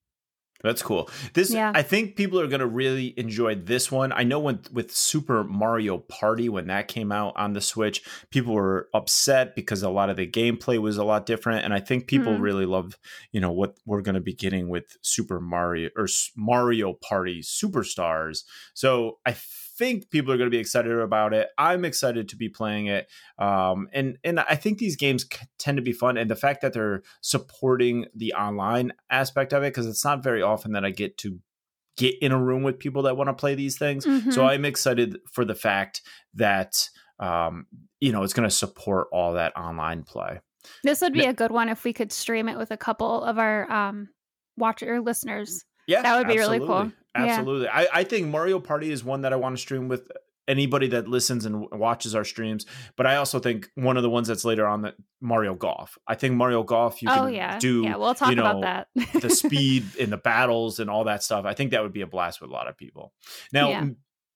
That's 0.63 0.81
cool. 0.81 1.09
This 1.33 1.51
yeah. 1.51 1.71
I 1.75 1.83
think 1.83 2.15
people 2.15 2.39
are 2.39 2.47
going 2.47 2.61
to 2.61 2.67
really 2.67 3.13
enjoy 3.17 3.55
this 3.55 3.91
one. 3.91 4.11
I 4.11 4.23
know 4.23 4.39
when 4.39 4.61
with 4.71 4.95
Super 4.95 5.43
Mario 5.43 5.99
Party 5.99 6.49
when 6.49 6.67
that 6.67 6.87
came 6.87 7.11
out 7.11 7.33
on 7.37 7.53
the 7.53 7.61
Switch, 7.61 8.03
people 8.31 8.53
were 8.53 8.89
upset 8.93 9.55
because 9.55 9.83
a 9.83 9.89
lot 9.89 10.09
of 10.09 10.17
the 10.17 10.27
gameplay 10.27 10.79
was 10.79 10.97
a 10.97 11.03
lot 11.03 11.25
different 11.25 11.63
and 11.63 11.73
I 11.73 11.79
think 11.79 12.07
people 12.07 12.33
mm-hmm. 12.33 12.41
really 12.41 12.65
love, 12.65 12.97
you 13.31 13.39
know, 13.39 13.51
what 13.51 13.77
we're 13.85 14.01
going 14.01 14.15
to 14.15 14.21
be 14.21 14.33
getting 14.33 14.69
with 14.69 14.97
Super 15.01 15.39
Mario 15.39 15.89
or 15.95 16.07
Mario 16.35 16.93
Party 16.93 17.41
Superstars. 17.41 18.43
So 18.73 19.19
I 19.25 19.35
think 19.77 20.09
people 20.09 20.33
are 20.33 20.37
going 20.37 20.49
to 20.49 20.55
be 20.55 20.59
excited 20.59 20.91
about 20.91 21.33
it. 21.33 21.49
I'm 21.57 21.85
excited 21.85 22.29
to 22.29 22.35
be 22.35 22.49
playing 22.49 22.87
it, 22.87 23.07
um, 23.37 23.87
and 23.93 24.17
and 24.23 24.39
I 24.39 24.55
think 24.55 24.77
these 24.77 24.95
games 24.95 25.23
c- 25.23 25.45
tend 25.57 25.77
to 25.77 25.81
be 25.81 25.93
fun. 25.93 26.17
And 26.17 26.29
the 26.29 26.35
fact 26.35 26.61
that 26.61 26.73
they're 26.73 27.03
supporting 27.21 28.05
the 28.15 28.33
online 28.33 28.93
aspect 29.09 29.53
of 29.53 29.63
it, 29.63 29.73
because 29.73 29.87
it's 29.87 30.03
not 30.03 30.23
very 30.23 30.41
often 30.41 30.73
that 30.73 30.85
I 30.85 30.89
get 30.89 31.17
to 31.19 31.39
get 31.97 32.15
in 32.21 32.31
a 32.31 32.41
room 32.41 32.63
with 32.63 32.79
people 32.79 33.03
that 33.03 33.17
want 33.17 33.27
to 33.27 33.33
play 33.33 33.55
these 33.55 33.77
things. 33.77 34.05
Mm-hmm. 34.05 34.31
So 34.31 34.45
I'm 34.45 34.65
excited 34.65 35.17
for 35.31 35.43
the 35.45 35.55
fact 35.55 36.01
that 36.35 36.89
um, 37.19 37.67
you 37.99 38.11
know 38.11 38.23
it's 38.23 38.33
going 38.33 38.47
to 38.47 38.55
support 38.55 39.07
all 39.11 39.33
that 39.33 39.55
online 39.57 40.03
play. 40.03 40.39
This 40.83 41.01
would 41.01 41.13
be 41.13 41.25
a 41.25 41.33
good 41.33 41.51
one 41.51 41.69
if 41.69 41.83
we 41.83 41.93
could 41.93 42.11
stream 42.11 42.49
it 42.49 42.57
with 42.57 42.71
a 42.71 42.77
couple 42.77 43.23
of 43.23 43.39
our 43.39 43.71
um, 43.71 44.09
watcher 44.57 44.99
listeners. 44.99 45.63
Yeah, 45.87 46.01
that 46.01 46.17
would 46.17 46.27
be 46.27 46.37
absolutely. 46.37 46.67
really 46.67 46.83
cool. 46.83 46.91
Absolutely. 47.17 47.65
Yeah. 47.65 47.77
I, 47.79 47.87
I 47.93 48.03
think 48.03 48.27
Mario 48.27 48.59
Party 48.59 48.91
is 48.91 49.03
one 49.03 49.21
that 49.21 49.33
I 49.33 49.35
want 49.35 49.55
to 49.55 49.61
stream 49.61 49.87
with 49.87 50.09
anybody 50.47 50.87
that 50.87 51.07
listens 51.07 51.45
and 51.45 51.69
watches 51.71 52.15
our 52.15 52.23
streams. 52.23 52.65
But 52.95 53.05
I 53.05 53.17
also 53.17 53.39
think 53.39 53.69
one 53.75 53.97
of 53.97 54.03
the 54.03 54.09
ones 54.09 54.27
that's 54.27 54.45
later 54.45 54.65
on 54.65 54.83
that 54.83 54.95
Mario 55.19 55.55
Golf. 55.55 55.97
I 56.07 56.15
think 56.15 56.35
Mario 56.35 56.63
Golf 56.63 57.01
you 57.01 57.09
oh, 57.09 57.25
can 57.25 57.33
yeah. 57.33 57.59
do 57.59 57.83
yeah, 57.83 57.97
we'll 57.97 58.15
talk 58.15 58.29
you 58.29 58.35
know, 58.35 58.45
about 58.45 58.87
that. 58.95 59.21
the 59.21 59.29
speed 59.35 59.83
in 59.97 60.09
the 60.09 60.17
battles 60.17 60.79
and 60.79 60.89
all 60.89 61.03
that 61.05 61.23
stuff. 61.23 61.45
I 61.45 61.53
think 61.53 61.71
that 61.71 61.83
would 61.83 61.93
be 61.93 62.01
a 62.01 62.07
blast 62.07 62.41
with 62.41 62.49
a 62.49 62.53
lot 62.53 62.67
of 62.67 62.77
people. 62.77 63.13
Now 63.51 63.69
yeah. 63.69 63.87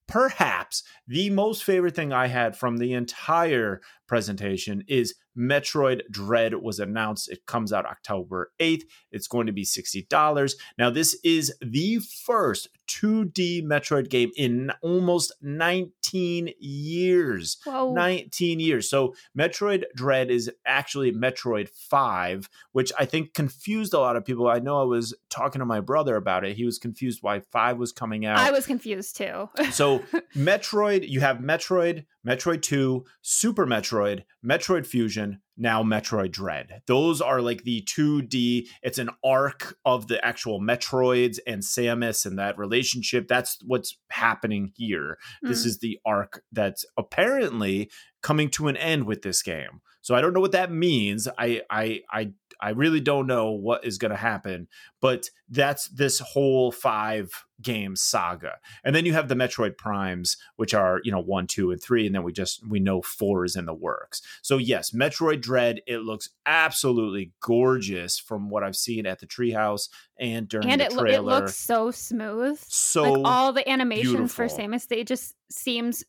Perhaps 0.07 0.83
the 1.07 1.29
most 1.29 1.63
favorite 1.63 1.95
thing 1.95 2.11
I 2.11 2.27
had 2.27 2.57
from 2.57 2.77
the 2.77 2.93
entire 2.93 3.81
presentation 4.07 4.83
is 4.87 5.15
Metroid 5.37 6.01
Dread 6.11 6.55
was 6.55 6.79
announced. 6.79 7.29
It 7.29 7.45
comes 7.45 7.71
out 7.71 7.85
October 7.85 8.51
8th. 8.59 8.83
It's 9.11 9.27
going 9.27 9.47
to 9.47 9.53
be 9.53 9.63
$60. 9.63 10.53
Now, 10.77 10.89
this 10.89 11.17
is 11.23 11.53
the 11.61 11.99
first 11.99 12.67
2D 12.91 13.63
Metroid 13.63 14.09
game 14.09 14.31
in 14.35 14.71
almost 14.81 15.31
19 15.41 16.53
years. 16.59 17.57
Whoa. 17.63 17.93
19 17.93 18.59
years. 18.59 18.89
So, 18.89 19.13
Metroid 19.37 19.83
Dread 19.95 20.29
is 20.29 20.51
actually 20.65 21.13
Metroid 21.13 21.69
5, 21.69 22.49
which 22.73 22.91
I 22.99 23.05
think 23.05 23.33
confused 23.33 23.93
a 23.93 23.99
lot 23.99 24.17
of 24.17 24.25
people. 24.25 24.47
I 24.47 24.59
know 24.59 24.81
I 24.81 24.83
was 24.83 25.13
talking 25.29 25.59
to 25.59 25.65
my 25.65 25.79
brother 25.79 26.15
about 26.17 26.43
it. 26.43 26.57
He 26.57 26.65
was 26.65 26.77
confused 26.77 27.19
why 27.21 27.39
5 27.39 27.77
was 27.77 27.91
coming 27.93 28.25
out. 28.25 28.39
I 28.39 28.51
was 28.51 28.65
confused 28.65 29.15
too. 29.15 29.49
so, 29.71 29.99
Metroid, 30.35 31.07
you 31.07 31.21
have 31.21 31.37
Metroid, 31.37 32.05
Metroid 32.27 32.61
2, 32.61 33.05
Super 33.21 33.65
Metroid, 33.65 34.23
Metroid 34.45 34.85
Fusion, 34.85 35.39
now 35.61 35.83
Metroid 35.83 36.31
Dread. 36.31 36.81
Those 36.87 37.21
are 37.21 37.41
like 37.41 37.63
the 37.63 37.81
2D, 37.83 38.67
it's 38.81 38.97
an 38.97 39.09
arc 39.23 39.77
of 39.85 40.07
the 40.07 40.23
actual 40.25 40.59
Metroids 40.59 41.37
and 41.45 41.61
Samus 41.61 42.25
and 42.25 42.39
that 42.39 42.57
relationship. 42.57 43.27
That's 43.27 43.57
what's 43.65 43.97
happening 44.09 44.71
here. 44.75 45.17
Mm. 45.45 45.49
This 45.49 45.65
is 45.65 45.79
the 45.79 45.99
arc 46.05 46.43
that's 46.51 46.83
apparently 46.97 47.89
coming 48.21 48.49
to 48.49 48.67
an 48.67 48.77
end 48.77 49.05
with 49.05 49.21
this 49.21 49.41
game. 49.41 49.81
So 50.01 50.15
I 50.15 50.21
don't 50.21 50.33
know 50.33 50.39
what 50.39 50.51
that 50.53 50.71
means. 50.71 51.27
I 51.37 51.61
I 51.69 52.01
I 52.11 52.31
I 52.61 52.69
really 52.69 52.99
don't 52.99 53.27
know 53.27 53.51
what 53.51 53.85
is 53.85 53.97
going 53.97 54.11
to 54.11 54.17
happen, 54.17 54.67
but 54.99 55.29
that's 55.49 55.87
this 55.89 56.19
whole 56.19 56.71
five 56.71 57.45
game 57.61 57.95
saga. 57.95 58.57
And 58.83 58.95
then 58.95 59.05
you 59.05 59.13
have 59.13 59.27
the 59.27 59.35
Metroid 59.35 59.77
Primes, 59.77 60.37
which 60.55 60.73
are, 60.73 61.01
you 61.03 61.11
know, 61.11 61.19
one, 61.19 61.47
two, 61.47 61.71
and 61.71 61.81
three. 61.81 62.05
And 62.05 62.15
then 62.15 62.23
we 62.23 62.31
just, 62.31 62.65
we 62.67 62.79
know 62.79 63.01
four 63.01 63.45
is 63.45 63.55
in 63.55 63.65
the 63.65 63.73
works. 63.73 64.21
So, 64.41 64.57
yes, 64.57 64.91
Metroid 64.91 65.41
Dread, 65.41 65.81
it 65.87 65.99
looks 65.99 66.29
absolutely 66.45 67.31
gorgeous 67.39 68.19
from 68.19 68.49
what 68.49 68.63
I've 68.63 68.75
seen 68.75 69.05
at 69.05 69.19
the 69.19 69.27
treehouse 69.27 69.89
and 70.19 70.47
during 70.47 70.69
and 70.69 70.81
the 70.81 70.85
it, 70.85 70.91
trailer. 70.91 71.15
it 71.15 71.21
looks 71.21 71.55
so 71.55 71.91
smooth. 71.91 72.59
So 72.67 73.13
like 73.13 73.21
all 73.25 73.53
the 73.53 73.67
animations 73.67 74.11
beautiful. 74.11 74.49
for 74.49 74.55
Samus, 74.55 74.87
they 74.87 75.03
just 75.03 75.35
seems 75.49 76.03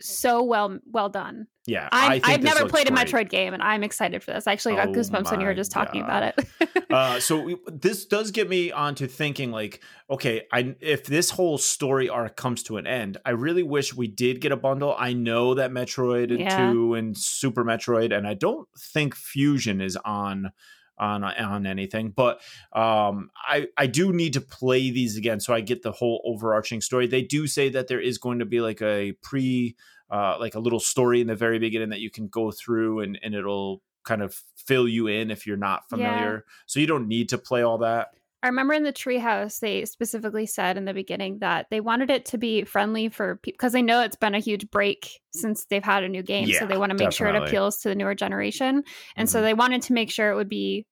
so 0.00 0.42
well 0.42 0.78
well 0.90 1.08
done. 1.08 1.46
Yeah, 1.66 1.88
i 1.92 2.18
have 2.24 2.42
never 2.42 2.66
played 2.66 2.86
great. 2.88 2.98
a 2.98 3.04
Metroid 3.04 3.28
game, 3.28 3.52
and 3.52 3.62
I'm 3.62 3.82
excited 3.82 4.22
for 4.22 4.32
this. 4.32 4.46
I 4.46 4.52
actually 4.52 4.76
got 4.76 4.88
oh 4.88 4.92
goosebumps 4.92 5.30
when 5.30 5.40
you 5.40 5.46
were 5.46 5.54
just 5.54 5.70
talking 5.70 6.00
God. 6.00 6.08
about 6.08 6.38
it. 6.38 6.84
uh, 6.90 7.20
so 7.20 7.40
we, 7.40 7.56
this 7.66 8.06
does 8.06 8.30
get 8.30 8.48
me 8.48 8.72
onto 8.72 9.06
thinking, 9.06 9.50
like, 9.50 9.82
okay, 10.10 10.46
I 10.50 10.76
if 10.80 11.04
this 11.04 11.28
whole 11.30 11.58
story 11.58 12.08
arc 12.08 12.36
comes 12.36 12.62
to 12.64 12.78
an 12.78 12.86
end, 12.86 13.18
I 13.26 13.30
really 13.30 13.62
wish 13.62 13.94
we 13.94 14.08
did 14.08 14.40
get 14.40 14.50
a 14.50 14.56
bundle. 14.56 14.94
I 14.98 15.12
know 15.12 15.54
that 15.54 15.70
Metroid 15.70 16.38
yeah. 16.38 16.70
Two 16.70 16.94
and 16.94 17.16
Super 17.16 17.64
Metroid, 17.64 18.16
and 18.16 18.26
I 18.26 18.32
don't 18.32 18.66
think 18.78 19.14
Fusion 19.14 19.82
is 19.82 19.98
on 20.04 20.52
on 20.98 21.22
on 21.22 21.66
anything 21.66 22.10
but 22.10 22.40
um 22.72 23.30
i 23.46 23.66
i 23.76 23.86
do 23.86 24.12
need 24.12 24.32
to 24.32 24.40
play 24.40 24.90
these 24.90 25.16
again 25.16 25.40
so 25.40 25.54
i 25.54 25.60
get 25.60 25.82
the 25.82 25.92
whole 25.92 26.20
overarching 26.24 26.80
story. 26.80 27.06
They 27.06 27.22
do 27.22 27.46
say 27.46 27.68
that 27.70 27.88
there 27.88 28.00
is 28.00 28.18
going 28.18 28.38
to 28.40 28.44
be 28.44 28.60
like 28.60 28.82
a 28.82 29.12
pre 29.22 29.76
uh 30.10 30.36
like 30.38 30.54
a 30.54 30.60
little 30.60 30.80
story 30.80 31.20
in 31.20 31.26
the 31.26 31.36
very 31.36 31.58
beginning 31.58 31.90
that 31.90 32.00
you 32.00 32.10
can 32.10 32.28
go 32.28 32.50
through 32.50 33.00
and 33.00 33.18
and 33.22 33.34
it'll 33.34 33.82
kind 34.04 34.22
of 34.22 34.34
fill 34.56 34.88
you 34.88 35.06
in 35.06 35.30
if 35.30 35.46
you're 35.46 35.56
not 35.56 35.88
familiar. 35.88 36.44
Yeah. 36.46 36.52
so 36.66 36.80
you 36.80 36.86
don't 36.86 37.08
need 37.08 37.28
to 37.28 37.38
play 37.38 37.62
all 37.62 37.78
that 37.78 38.14
I 38.42 38.46
remember 38.46 38.72
in 38.72 38.84
the 38.84 38.92
treehouse, 38.92 39.58
they 39.58 39.84
specifically 39.84 40.46
said 40.46 40.76
in 40.76 40.84
the 40.84 40.94
beginning 40.94 41.40
that 41.40 41.66
they 41.70 41.80
wanted 41.80 42.08
it 42.08 42.24
to 42.26 42.38
be 42.38 42.62
friendly 42.62 43.08
for 43.08 43.36
people 43.36 43.56
because 43.58 43.72
they 43.72 43.82
know 43.82 44.02
it's 44.02 44.16
been 44.16 44.34
a 44.34 44.38
huge 44.38 44.70
break 44.70 45.20
since 45.32 45.64
they've 45.64 45.82
had 45.82 46.04
a 46.04 46.08
new 46.08 46.22
game. 46.22 46.48
Yeah, 46.48 46.60
so 46.60 46.66
they 46.66 46.76
want 46.76 46.90
to 46.90 46.94
make 46.94 47.10
definitely. 47.10 47.36
sure 47.38 47.44
it 47.44 47.48
appeals 47.48 47.78
to 47.78 47.88
the 47.88 47.96
newer 47.96 48.14
generation. 48.14 48.84
And 49.16 49.26
mm-hmm. 49.28 49.32
so 49.32 49.42
they 49.42 49.54
wanted 49.54 49.82
to 49.82 49.92
make 49.92 50.10
sure 50.10 50.30
it 50.30 50.36
would 50.36 50.48
be 50.48 50.86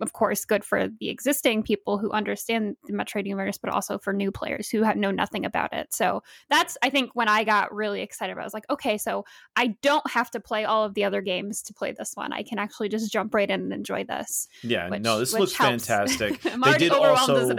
of 0.00 0.12
course, 0.12 0.44
good 0.44 0.64
for 0.64 0.88
the 1.00 1.08
existing 1.08 1.62
people 1.62 1.98
who 1.98 2.10
understand 2.10 2.76
the 2.84 2.92
Metroid 2.92 3.26
universe, 3.26 3.58
but 3.58 3.70
also 3.70 3.98
for 3.98 4.12
new 4.12 4.30
players 4.30 4.68
who 4.68 4.82
have, 4.82 4.96
know 4.96 5.10
nothing 5.10 5.44
about 5.44 5.72
it. 5.72 5.92
So 5.92 6.22
that's, 6.48 6.76
I 6.82 6.90
think, 6.90 7.10
when 7.14 7.28
I 7.28 7.44
got 7.44 7.74
really 7.74 8.00
excited. 8.02 8.32
About 8.32 8.42
it. 8.42 8.44
I 8.44 8.46
was 8.46 8.54
like, 8.54 8.70
okay, 8.70 8.98
so 8.98 9.24
I 9.56 9.68
don't 9.82 10.08
have 10.10 10.30
to 10.32 10.40
play 10.40 10.64
all 10.64 10.84
of 10.84 10.94
the 10.94 11.04
other 11.04 11.22
games 11.22 11.62
to 11.62 11.74
play 11.74 11.94
this 11.96 12.12
one. 12.14 12.32
I 12.32 12.42
can 12.42 12.58
actually 12.58 12.88
just 12.88 13.12
jump 13.12 13.34
right 13.34 13.48
in 13.48 13.60
and 13.60 13.72
enjoy 13.72 14.04
this. 14.04 14.48
Yeah, 14.62 14.90
which, 14.90 15.02
no, 15.02 15.18
this 15.18 15.32
looks 15.32 15.54
helps. 15.54 15.86
fantastic. 15.86 16.40
They 16.68 16.76
did 16.76 16.92
also, 16.92 17.54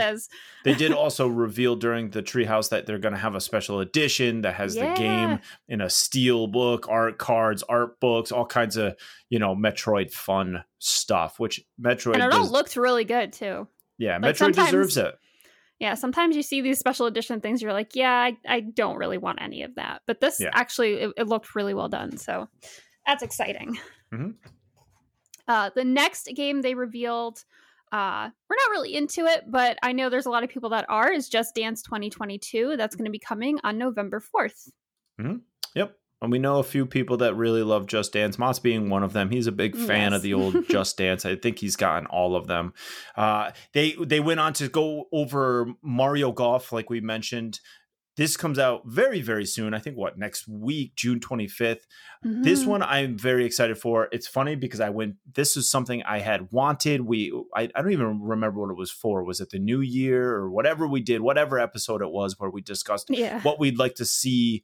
they 0.63 0.73
did 0.73 0.91
also 0.91 1.27
reveal 1.27 1.75
during 1.75 2.09
the 2.11 2.21
Treehouse 2.21 2.69
that 2.69 2.85
they're 2.85 2.99
going 2.99 3.13
to 3.13 3.19
have 3.19 3.33
a 3.33 3.41
special 3.41 3.79
edition 3.79 4.41
that 4.41 4.55
has 4.55 4.75
yeah. 4.75 4.93
the 4.93 4.99
game 4.99 5.39
in 5.67 5.81
a 5.81 5.89
steel 5.89 6.47
book, 6.47 6.87
art 6.89 7.17
cards, 7.17 7.63
art 7.63 7.99
books, 7.99 8.31
all 8.31 8.45
kinds 8.45 8.77
of 8.77 8.95
you 9.29 9.39
know 9.39 9.55
Metroid 9.55 10.11
fun 10.11 10.63
stuff. 10.79 11.39
Which 11.39 11.61
Metroid 11.81 12.28
it 12.29 12.35
all 12.35 12.49
looked 12.49 12.75
really 12.75 13.05
good 13.05 13.33
too. 13.33 13.67
Yeah, 13.97 14.17
Like, 14.21 14.35
Metroid 14.35 14.53
deserves 14.53 14.97
it. 14.97 15.15
Yeah, 15.79 15.93
sometimes 15.93 16.35
you 16.35 16.43
see 16.43 16.61
these 16.61 16.77
special 16.79 17.05
edition 17.05 17.39
things, 17.41 17.61
you're 17.61 17.73
like, 17.73 17.95
yeah, 17.95 18.11
I, 18.11 18.37
I 18.47 18.59
don't 18.59 18.97
really 18.97 19.17
want 19.17 19.41
any 19.41 19.63
of 19.63 19.75
that. 19.75 20.01
But 20.07 20.19
this 20.19 20.39
Yeah. 20.39 20.49
actually, 20.53 20.93
it, 20.95 21.13
it 21.17 21.27
looked 21.27 21.55
really 21.55 21.73
well 21.73 21.87
done. 21.87 22.17
So 22.17 22.47
that's 23.05 23.23
exciting. 23.23 23.77
Mhm. 24.13 24.35
Uh, 25.47 25.69
the 25.75 25.83
next 25.85 26.29
game 26.35 26.61
they 26.61 26.75
revealed, 26.75 27.43
uh, 27.91 28.29
we're 28.49 28.55
not 28.55 28.71
really 28.71 28.93
into 28.95 29.25
it, 29.25 29.45
but 29.47 29.77
I 29.81 29.93
know 29.93 30.09
there's 30.09 30.25
a 30.27 30.29
lot 30.29 30.43
of 30.43 30.49
people 30.49 30.69
that 30.71 30.85
are, 30.89 31.11
is 31.11 31.27
Just 31.29 31.55
Dance 31.55 31.81
2022. 31.81 32.75
That's 32.77 32.95
going 32.95 33.05
to 33.05 33.11
be 33.11 33.19
coming 33.19 33.57
on 33.63 33.77
November 33.77 34.21
4th. 34.35 34.69
Yep. 35.75 35.95
And 36.21 36.31
we 36.31 36.39
know 36.39 36.59
a 36.59 36.63
few 36.63 36.85
people 36.85 37.17
that 37.17 37.35
really 37.35 37.63
love 37.63 37.85
Just 37.85 38.11
Dance. 38.11 38.37
Moss 38.37 38.59
being 38.59 38.89
one 38.89 39.03
of 39.03 39.13
them. 39.13 39.29
He's 39.29 39.47
a 39.47 39.53
big 39.53 39.75
fan 39.75 40.11
Yes. 40.11 40.17
of 40.17 40.21
the 40.21 40.33
old 40.33 40.67
Just 40.69 40.97
Dance. 40.97 41.25
I 41.25 41.35
think 41.35 41.59
he's 41.59 41.77
gotten 41.77 42.07
all 42.07 42.35
of 42.35 42.47
them. 42.47 42.73
Uh, 43.15 43.51
they 43.73 43.93
they 44.05 44.19
went 44.19 44.39
on 44.41 44.51
to 44.53 44.67
go 44.67 45.05
over 45.13 45.67
Mario 45.81 46.31
Golf, 46.33 46.73
like 46.73 46.89
we 46.89 46.99
mentioned. 46.99 47.59
This 48.17 48.35
comes 48.35 48.59
out 48.59 48.81
very 48.85 49.21
very 49.21 49.45
soon. 49.45 49.73
I 49.73 49.79
think 49.79 49.95
what 49.95 50.17
next 50.17 50.45
week, 50.45 50.93
June 50.97 51.21
twenty 51.21 51.47
fifth. 51.47 51.87
This 52.21 52.63
Mhm. 52.65 52.67
one 52.67 52.83
I'm 52.83 53.17
very 53.17 53.45
excited 53.45 53.77
for. 53.77 54.09
It's 54.11 54.27
funny 54.27 54.55
because 54.55 54.81
I 54.81 54.89
went. 54.89 55.15
This 55.35 55.55
is 55.55 55.71
something 55.71 56.03
I 56.03 56.19
had 56.19 56.51
wanted. 56.51 56.99
We 56.99 57.31
I, 57.55 57.69
I 57.73 57.81
don't 57.81 57.93
even 57.93 58.21
remember 58.21 58.59
what 58.59 58.71
it 58.71 58.75
was 58.77 58.91
for. 58.91 59.23
Was 59.23 59.39
it 59.39 59.51
the 59.51 59.59
New 59.59 59.79
Year 59.79 60.33
or 60.35 60.51
whatever 60.51 60.85
we 60.85 60.99
did? 60.99 61.21
Whatever 61.21 61.59
episode 61.59 62.01
it 62.01 62.11
was 62.11 62.35
where 62.37 62.49
we 62.49 62.59
discussed 62.61 63.07
Yeah. 63.09 63.39
what 63.43 63.57
we'd 63.57 63.79
like 63.79 63.95
to 63.95 64.05
see 64.05 64.63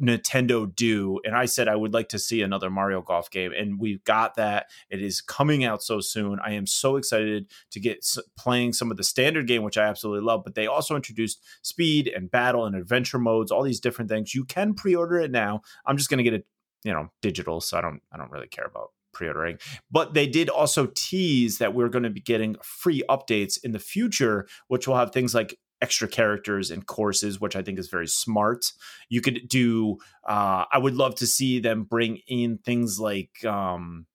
Nintendo 0.00 0.72
do. 0.74 1.20
And 1.24 1.34
I 1.34 1.46
said 1.46 1.68
I 1.68 1.76
would 1.76 1.94
like 1.94 2.08
to 2.10 2.18
see 2.18 2.42
another 2.42 2.70
Mario 2.70 3.02
Golf 3.02 3.30
game, 3.30 3.52
and 3.52 3.78
we've 3.78 4.02
got 4.04 4.34
that. 4.36 4.70
It 4.90 5.02
is 5.02 5.20
coming 5.20 5.64
out 5.64 5.82
so 5.82 6.00
soon. 6.00 6.38
I 6.44 6.52
am 6.52 6.66
so 6.66 6.96
excited 6.96 7.50
to 7.70 7.80
get 7.80 8.06
playing 8.38 8.72
some 8.72 8.90
of 8.90 8.96
the 8.96 9.04
standard 9.04 9.46
game, 9.46 9.62
which 9.62 9.78
I 9.78 9.86
absolutely 9.86 10.24
love. 10.24 10.42
But 10.44 10.54
they 10.54 10.66
also 10.66 10.96
introduced 10.96 11.42
speed 11.62 12.08
and 12.08 12.30
battle 12.30 12.66
and 12.66 12.76
adventure 12.76 13.18
modes, 13.18 13.50
all 13.50 13.62
these 13.62 13.80
different 13.80 14.10
things. 14.10 14.34
You 14.34 14.44
can 14.44 14.74
pre-order 14.74 15.18
it 15.18 15.30
now. 15.30 15.62
I'm 15.86 15.96
just 15.96 16.10
going 16.10 16.18
to 16.18 16.24
get 16.24 16.34
it, 16.34 16.46
you 16.84 16.92
know, 16.92 17.10
digital, 17.22 17.60
so 17.60 17.78
I 17.78 17.80
don't 17.80 18.00
I 18.12 18.16
don't 18.16 18.30
really 18.30 18.48
care 18.48 18.66
about 18.66 18.90
pre-ordering 19.12 19.56
but 19.92 20.12
they 20.12 20.26
did 20.26 20.48
also 20.48 20.88
tease 20.92 21.58
that 21.58 21.72
we're 21.72 21.88
going 21.88 22.02
to 22.02 22.10
be 22.10 22.20
getting 22.20 22.56
free 22.64 23.00
updates 23.08 23.56
in 23.62 23.70
the 23.70 23.78
future 23.78 24.44
which 24.66 24.88
will 24.88 24.96
have 24.96 25.12
things 25.12 25.32
like 25.32 25.56
extra 25.82 26.08
characters 26.08 26.70
and 26.70 26.86
courses 26.86 27.40
which 27.40 27.56
i 27.56 27.62
think 27.62 27.78
is 27.78 27.88
very 27.88 28.06
smart 28.06 28.72
you 29.08 29.20
could 29.20 29.48
do 29.48 29.98
uh 30.26 30.64
i 30.72 30.78
would 30.78 30.94
love 30.94 31.14
to 31.14 31.26
see 31.26 31.58
them 31.60 31.82
bring 31.84 32.18
in 32.26 32.56
things 32.58 32.98
like 32.98 33.44
um 33.44 34.06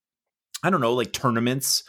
i 0.64 0.70
don't 0.70 0.82
know 0.82 0.94
like 0.94 1.12
tournaments 1.14 1.84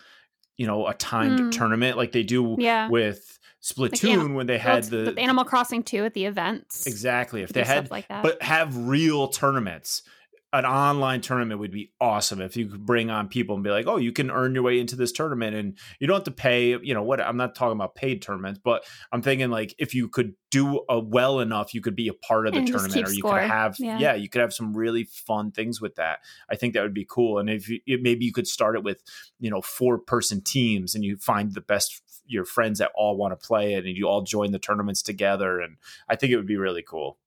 you 0.57 0.67
know 0.67 0.87
a 0.87 0.95
timed 0.95 1.41
Mm. 1.41 1.53
tournament 1.53 1.97
like 1.97 2.13
they 2.13 2.23
do 2.25 2.57
Yeah. 2.59 2.89
with 2.89 3.39
splatoon 3.63 4.13
Anim- 4.13 4.35
when 4.35 4.47
they 4.47 4.59
had 4.59 4.79
it's 4.81 4.89
the 4.89 5.15
Animal 5.19 5.45
Crossing 5.45 5.83
2 5.83 6.05
at 6.05 6.15
the 6.15 6.25
events. 6.27 6.87
exactly 6.87 7.43
if 7.43 7.53
they 7.53 7.63
had 7.65 7.91
like 7.91 8.09
that. 8.09 8.23
but 8.23 8.43
have 8.43 8.77
real 8.77 9.29
tournaments 9.29 10.03
an 10.53 10.65
online 10.65 11.21
tournament 11.21 11.61
would 11.61 11.71
be 11.71 11.93
awesome 12.01 12.41
if 12.41 12.57
you 12.57 12.67
could 12.67 12.85
bring 12.85 13.09
on 13.09 13.29
people 13.29 13.55
and 13.55 13.63
be 13.63 13.71
like, 13.71 13.87
oh, 13.87 13.99
you 13.99 14.11
can 14.11 14.31
earn 14.33 14.53
your 14.53 14.65
way 14.65 14.81
into 14.81 14.97
this 14.97 15.13
tournament 15.13 15.55
and 15.55 15.79
you 16.01 16.09
don't 16.09 16.17
have 16.17 16.25
to 16.25 16.31
pay, 16.33 16.71
you 16.83 16.93
know, 16.93 17.05
what 17.05 17.21
I'm 17.21 17.37
not 17.37 17.55
talking 17.55 17.77
about 17.77 17.95
paid 17.95 18.21
tournaments, 18.21 18.59
but 18.63 18.85
I'm 19.13 19.23
thinking 19.23 19.51
like 19.51 19.77
if 19.79 19.95
you 19.95 20.09
could 20.09 20.35
do 20.51 20.81
a 20.89 20.99
well 20.99 21.39
enough, 21.39 21.73
you 21.73 21.81
could 21.81 21.95
be 21.95 22.09
a 22.09 22.15
part 22.15 22.49
of 22.49 22.55
the 22.55 22.59
And 22.61 22.69
tournament 22.69 23.07
or 23.09 23.13
you 23.13 23.19
score. 23.21 23.39
could 23.39 23.49
have, 23.49 23.77
Yeah. 23.79 23.99
yeah. 24.01 24.15
you 24.15 24.29
could 24.29 24.41
have 24.41 24.53
some 24.53 24.77
really 24.77 25.05
fun 25.05 25.53
things 25.53 25.81
with 25.81 25.95
that. 25.95 26.19
I 26.51 26.57
think 26.57 26.75
that 26.75 26.83
would 26.83 26.95
be 26.95 27.07
cool. 27.09 27.39
And 27.39 27.49
if 27.49 27.69
you, 27.69 27.81
maybe 27.87 28.25
you 28.25 28.33
could 28.33 28.49
start 28.49 28.75
it 28.75 28.83
with, 28.83 29.03
you 29.39 29.51
know, 29.51 29.61
four 29.61 29.99
person 29.99 30.41
teams 30.43 30.97
and 30.97 31.05
you 31.05 31.17
find 31.17 31.55
the 31.55 31.61
best 31.61 32.03
your 32.27 32.45
friends 32.45 32.79
that 32.81 32.91
all 32.97 33.17
want 33.17 33.39
to 33.39 33.47
play 33.47 33.75
it 33.75 33.85
and 33.87 33.97
you 33.97 34.07
all 34.09 34.23
join 34.23 34.51
the 34.53 34.59
tournaments 34.59 35.03
together. 35.03 35.61
And 35.61 35.77
I 36.09 36.17
think 36.17 36.33
it 36.33 36.37
would 36.37 36.47
be 36.47 36.57
really 36.57 36.83
cool. 36.83 37.19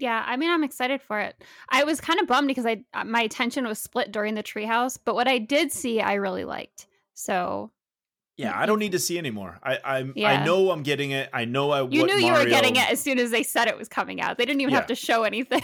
Yeah, 0.00 0.24
I 0.26 0.36
mean, 0.36 0.50
I'm 0.50 0.64
excited 0.64 1.00
for 1.02 1.20
it. 1.20 1.36
I 1.68 1.84
was 1.84 2.00
kind 2.00 2.18
of 2.20 2.26
bummed 2.26 2.48
because 2.48 2.66
I 2.66 2.84
uh, 2.94 3.04
my 3.04 3.22
attention 3.22 3.66
was 3.66 3.78
split 3.78 4.10
during 4.12 4.34
the 4.34 4.42
treehouse, 4.42 4.98
but 5.04 5.14
what 5.14 5.28
I 5.28 5.38
did 5.38 5.70
see, 5.72 6.00
I 6.00 6.14
really 6.14 6.44
liked. 6.44 6.86
So 7.14 7.70
Yeah, 8.36 8.58
I 8.58 8.64
don't 8.66 8.78
need 8.78 8.92
to 8.92 8.98
see 8.98 9.18
anymore. 9.18 9.58
I 9.62 9.78
I'm 9.84 10.12
Yeah. 10.16 10.30
I 10.30 10.44
know 10.44 10.70
I'm 10.70 10.82
getting 10.82 11.10
it. 11.10 11.28
I 11.32 11.44
know 11.44 11.70
I 11.70 11.82
you 11.82 12.06
knew 12.06 12.14
you 12.14 12.28
Mario, 12.32 12.44
were 12.44 12.48
getting 12.50 12.76
it 12.76 12.90
as 12.90 12.98
soon 13.00 13.18
as 13.18 13.30
they 13.30 13.42
said 13.42 13.68
it 13.68 13.76
was 13.76 13.88
coming 13.88 14.20
out. 14.20 14.38
They 14.38 14.46
didn't 14.46 14.62
even 14.62 14.72
Yeah. 14.72 14.78
have 14.78 14.86
to 14.88 14.94
show 14.94 15.24
anything. 15.24 15.62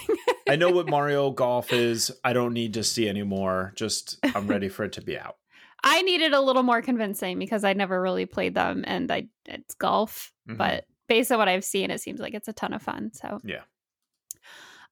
I 0.49 0.57
know 0.57 0.70
what 0.70 0.87
Mario 0.96 1.31
Golf 1.31 1.72
is. 1.72 2.11
I 2.22 2.33
don't 2.35 2.53
need 2.53 2.75
to 2.75 2.85
see 2.85 3.09
anymore. 3.09 3.72
Just 3.77 4.18
I'm 4.35 4.46
ready 4.46 4.68
for 4.68 4.85
it 4.85 4.92
to 4.92 5.01
be 5.03 5.18
out. 5.18 5.37
I 5.85 6.03
needed 6.03 6.35
a 6.35 6.40
little 6.40 6.62
more 6.64 6.83
convincing 6.83 7.38
because 7.38 7.64
I 7.64 7.72
never 7.72 8.01
really 8.03 8.27
played 8.27 8.55
them, 8.55 8.85
and 8.87 9.11
I 9.11 9.29
it's 9.46 9.75
golf. 9.75 10.33
Mhm. 10.49 10.59
But 10.59 10.85
based 11.09 11.31
on 11.33 11.38
what 11.38 11.49
I've 11.49 11.64
seen, 11.64 11.90
it 11.90 12.01
seems 12.01 12.20
like 12.20 12.35
it's 12.35 12.49
a 12.49 12.53
ton 12.53 12.75
of 12.75 12.83
fun. 12.83 13.12
So 13.14 13.40
Yeah. 13.44 13.62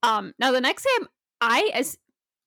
Um, 0.05 0.35
now 0.39 0.53
the 0.53 0.61
next 0.61 0.87
game, 0.99 1.09
I 1.41 1.71
as 1.75 1.97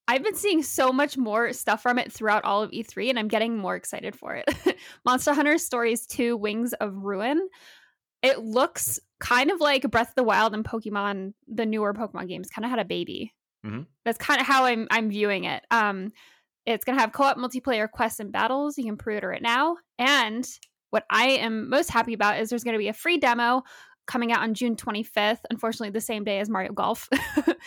I've 0.06 0.22
been 0.22 0.34
seeing 0.34 0.62
so 0.62 0.92
much 0.92 1.18
more 1.18 1.52
stuff 1.52 1.82
from 1.82 1.98
it 1.98 2.10
throughout 2.12 2.44
all 2.44 2.62
of 2.62 2.72
E3, 2.72 3.10
and 3.10 3.18
I'm 3.18 3.28
getting 3.28 3.58
more 3.58 3.76
excited 3.76 4.16
for 4.16 4.34
it. 4.36 4.46
Monster 5.04 5.34
Hunter 5.34 5.58
Stories 5.58 6.06
2 6.06 6.36
Wings 6.36 6.72
of 6.74 6.94
Ruin. 6.94 7.46
It 8.22 8.40
looks 8.40 8.98
kind 9.20 9.50
of 9.50 9.60
like 9.60 9.90
Breath 9.90 10.10
of 10.10 10.14
the 10.14 10.24
Wild 10.24 10.54
and 10.54 10.64
Pokemon, 10.64 11.34
the 11.46 11.66
newer 11.66 11.94
Pokemon 11.94 12.28
games, 12.28 12.48
kind 12.48 12.64
of 12.64 12.70
had 12.70 12.80
a 12.80 12.84
baby. 12.84 13.34
Mhm. 13.64 13.86
That's 14.04 14.18
kind 14.18 14.40
of 14.40 14.46
how 14.46 14.64
I'm 14.64 14.86
I'm 14.90 15.10
viewing 15.10 15.44
it. 15.44 15.64
Um, 15.70 16.12
it's 16.66 16.84
gonna 16.84 17.00
have 17.00 17.12
co-op 17.12 17.36
multiplayer 17.36 17.90
quests 17.90 18.20
and 18.20 18.32
battles. 18.32 18.78
You 18.78 18.84
can 18.84 18.96
pre-order 18.96 19.32
it 19.32 19.42
now. 19.42 19.76
And 19.98 20.48
what 20.90 21.04
I 21.10 21.28
am 21.30 21.68
most 21.68 21.90
happy 21.90 22.14
about 22.14 22.40
is 22.40 22.48
there's 22.50 22.64
gonna 22.64 22.78
be 22.78 22.88
a 22.88 22.92
free 22.94 23.18
demo 23.18 23.62
coming 24.08 24.32
out 24.32 24.40
on 24.40 24.54
June 24.54 24.74
25th. 24.74 25.38
Unfortunately, 25.50 25.90
the 25.90 26.00
same 26.00 26.24
day 26.24 26.40
as 26.40 26.48
Mario 26.48 26.72
Golf. 26.72 27.08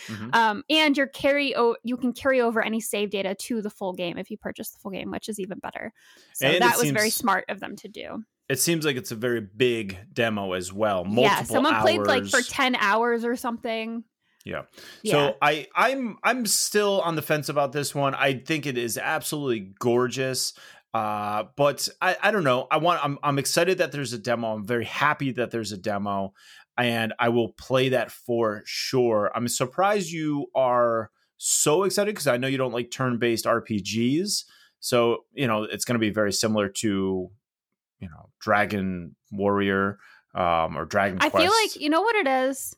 Mhm. 0.08 0.34
um, 0.34 0.64
and 0.68 0.96
your 0.96 1.06
carry 1.06 1.54
o- 1.54 1.76
you 1.84 1.96
can 1.96 2.12
carry 2.12 2.40
over 2.40 2.60
any 2.60 2.80
save 2.80 3.10
data 3.10 3.34
to 3.36 3.62
the 3.62 3.70
full 3.70 3.92
game 3.92 4.18
if 4.18 4.30
you 4.30 4.36
purchase 4.36 4.70
the 4.70 4.78
full 4.80 4.90
game, 4.90 5.10
which 5.12 5.28
is 5.28 5.38
even 5.38 5.58
better. 5.60 5.92
So 6.34 6.48
And 6.48 6.60
that 6.62 6.76
was 6.76 6.90
very 6.90 7.10
smart 7.10 7.44
of 7.48 7.60
them 7.60 7.76
to 7.76 7.88
do. 7.88 8.24
It 8.48 8.58
seems 8.58 8.84
like 8.84 8.96
it's 8.96 9.12
a 9.12 9.16
very 9.16 9.40
big 9.40 9.96
demo 10.12 10.52
as 10.54 10.72
well. 10.72 11.04
Multiple 11.04 11.22
yeah, 11.22 11.42
someone 11.44 11.74
hours. 11.74 11.82
played 11.82 12.00
like 12.00 12.26
for 12.26 12.42
10 12.42 12.74
hours 12.76 13.24
or 13.24 13.36
something. 13.36 14.02
Yeah. 14.44 14.62
Yeah. 15.04 15.12
So 15.12 15.36
I 15.40 15.68
I'm 15.76 16.18
I'm 16.24 16.46
still 16.46 17.00
on 17.02 17.14
the 17.14 17.22
fence 17.22 17.48
about 17.48 17.70
this 17.72 17.94
one. 17.94 18.14
I 18.16 18.34
think 18.34 18.66
it 18.66 18.76
is 18.76 18.98
absolutely 18.98 19.72
gorgeous. 19.78 20.54
Uh, 20.94 21.44
but 21.56 21.88
I, 22.00 22.16
I 22.22 22.30
don't 22.30 22.44
know. 22.44 22.66
I 22.70 22.76
want 22.76 23.02
I'm 23.02 23.18
I'm 23.22 23.38
excited 23.38 23.78
that 23.78 23.92
there's 23.92 24.12
a 24.12 24.18
demo. 24.18 24.54
I'm 24.54 24.66
very 24.66 24.84
happy 24.84 25.32
that 25.32 25.50
there's 25.50 25.72
a 25.72 25.78
demo, 25.78 26.34
and 26.76 27.14
I 27.18 27.30
will 27.30 27.48
play 27.50 27.90
that 27.90 28.10
for 28.10 28.62
sure. 28.66 29.30
I'm 29.34 29.48
surprised 29.48 30.10
you 30.10 30.48
are 30.54 31.10
so 31.38 31.84
excited 31.84 32.14
because 32.14 32.26
I 32.26 32.36
know 32.36 32.46
you 32.46 32.58
don't 32.58 32.74
like 32.74 32.90
turn-based 32.90 33.46
RPGs. 33.46 34.44
So 34.80 35.24
you 35.32 35.46
know 35.46 35.62
it's 35.62 35.86
going 35.86 35.94
to 35.94 36.00
be 36.00 36.10
very 36.10 36.32
similar 36.32 36.68
to 36.68 37.30
you 38.00 38.08
know 38.08 38.28
Dragon 38.38 39.16
Warrior 39.30 39.98
um, 40.34 40.76
or 40.76 40.84
Dragon 40.84 41.18
I 41.22 41.30
Quest. 41.30 41.42
feel 41.42 41.52
like 41.62 41.80
you 41.80 41.88
know 41.88 42.02
what 42.02 42.16
it 42.16 42.26
is. 42.26 42.76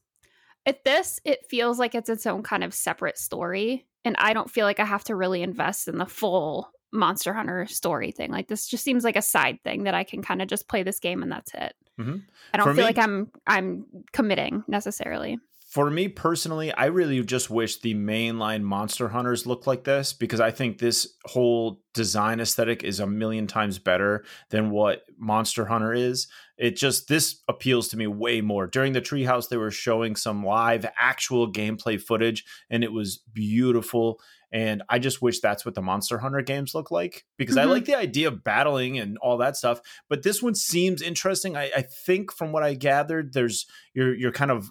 At 0.66 0.84
this, 0.84 1.20
it 1.24 1.44
feels 1.50 1.78
like 1.78 1.94
it's 1.94 2.08
its 2.08 2.26
own 2.26 2.42
kind 2.42 2.62
of 2.62 2.72
separate 2.72 3.18
story, 3.18 3.86
and 4.04 4.14
I 4.18 4.34
don't 4.34 4.50
feel 4.50 4.66
like 4.66 4.78
I 4.78 4.84
have 4.84 5.04
to 5.04 5.16
really 5.16 5.42
invest 5.42 5.88
in 5.88 5.98
the 5.98 6.06
full 6.06 6.70
Monster 6.94 7.34
Hunter 7.34 7.66
story 7.66 8.10
thing. 8.12 8.30
Like 8.30 8.48
this 8.48 8.66
just 8.68 8.84
seems 8.84 9.04
like 9.04 9.16
a 9.16 9.22
side 9.22 9.58
thing 9.64 9.84
that 9.84 9.94
I 9.94 10.04
can 10.04 10.22
kind 10.22 10.40
of 10.40 10.48
just 10.48 10.68
play 10.68 10.82
this 10.82 11.00
game 11.00 11.22
and 11.22 11.30
that's 11.30 11.52
it. 11.52 11.74
Mhm. 12.00 12.22
I 12.52 12.56
don't 12.56 12.66
For 12.68 12.72
feel 12.74 12.84
me- 12.84 12.88
like 12.88 12.98
I'm 12.98 13.30
I'm 13.46 13.84
committing 14.12 14.64
necessarily. 14.68 15.38
for 15.68 15.90
me 15.90 16.06
personally, 16.06 16.72
I 16.72 16.84
really 16.86 17.20
just 17.24 17.50
wish 17.50 17.80
the 17.80 17.94
mainline 17.96 18.62
Monster 18.62 19.08
Hunters 19.08 19.44
looked 19.44 19.66
like 19.66 19.82
this 19.82 20.12
because 20.12 20.38
I 20.38 20.52
think 20.52 20.78
this 20.78 21.16
whole 21.24 21.80
design 21.94 22.38
aesthetic 22.38 22.84
is 22.84 23.00
a 23.00 23.08
million 23.08 23.48
times 23.48 23.80
better 23.80 24.24
than 24.50 24.70
what 24.70 25.02
Monster 25.18 25.64
Hunter 25.66 25.92
is. 25.92 26.28
It 26.58 26.76
just 26.76 27.08
this 27.08 27.42
appeals 27.48 27.88
to 27.88 27.96
me 27.96 28.06
way 28.06 28.40
more. 28.40 28.68
During 28.68 28.92
the 28.92 29.00
treehouse, 29.00 29.48
they 29.48 29.56
were 29.56 29.72
showing 29.72 30.14
some 30.14 30.44
live 30.44 30.86
actual 30.96 31.52
gameplay 31.52 32.00
footage, 32.00 32.44
and 32.70 32.84
it 32.84 32.92
was 32.92 33.18
beautiful. 33.32 34.20
And 34.54 34.82
I 34.88 34.98
just 35.00 35.20
wish 35.20 35.40
that's 35.40 35.66
what 35.66 35.74
the 35.74 35.82
Monster 35.82 36.16
Hunter 36.18 36.40
games 36.40 36.74
look 36.74 36.90
like 36.92 37.26
because 37.36 37.56
I 37.58 37.64
Mhm. 37.64 37.70
like 37.70 37.84
the 37.86 37.96
idea 37.98 38.28
of 38.28 38.42
battling 38.44 38.98
and 39.00 39.18
all 39.18 39.36
that 39.38 39.56
stuff. 39.56 39.80
But 40.08 40.22
this 40.22 40.40
one 40.40 40.54
seems 40.54 41.02
interesting. 41.02 41.56
I, 41.56 41.70
I 41.76 41.82
think 41.82 42.32
from 42.32 42.52
what 42.52 42.62
I 42.62 42.74
gathered, 42.74 43.32
there's 43.32 43.66
you're 43.94 44.14
you're 44.14 44.32
kind 44.32 44.52
of 44.52 44.70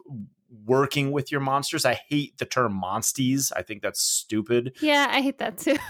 working 0.66 1.12
with 1.12 1.32
your 1.32 1.42
monsters. 1.42 1.84
I 1.84 1.96
hate 2.10 2.38
the 2.38 2.46
term 2.46 2.80
monsties. 2.82 3.52
I 3.56 3.62
think 3.64 3.82
that's 3.82 4.02
stupid. 4.02 4.78
Yeah, 4.82 5.08
I 5.10 5.22
hate 5.22 5.38
that 5.40 5.58
too. 5.58 5.78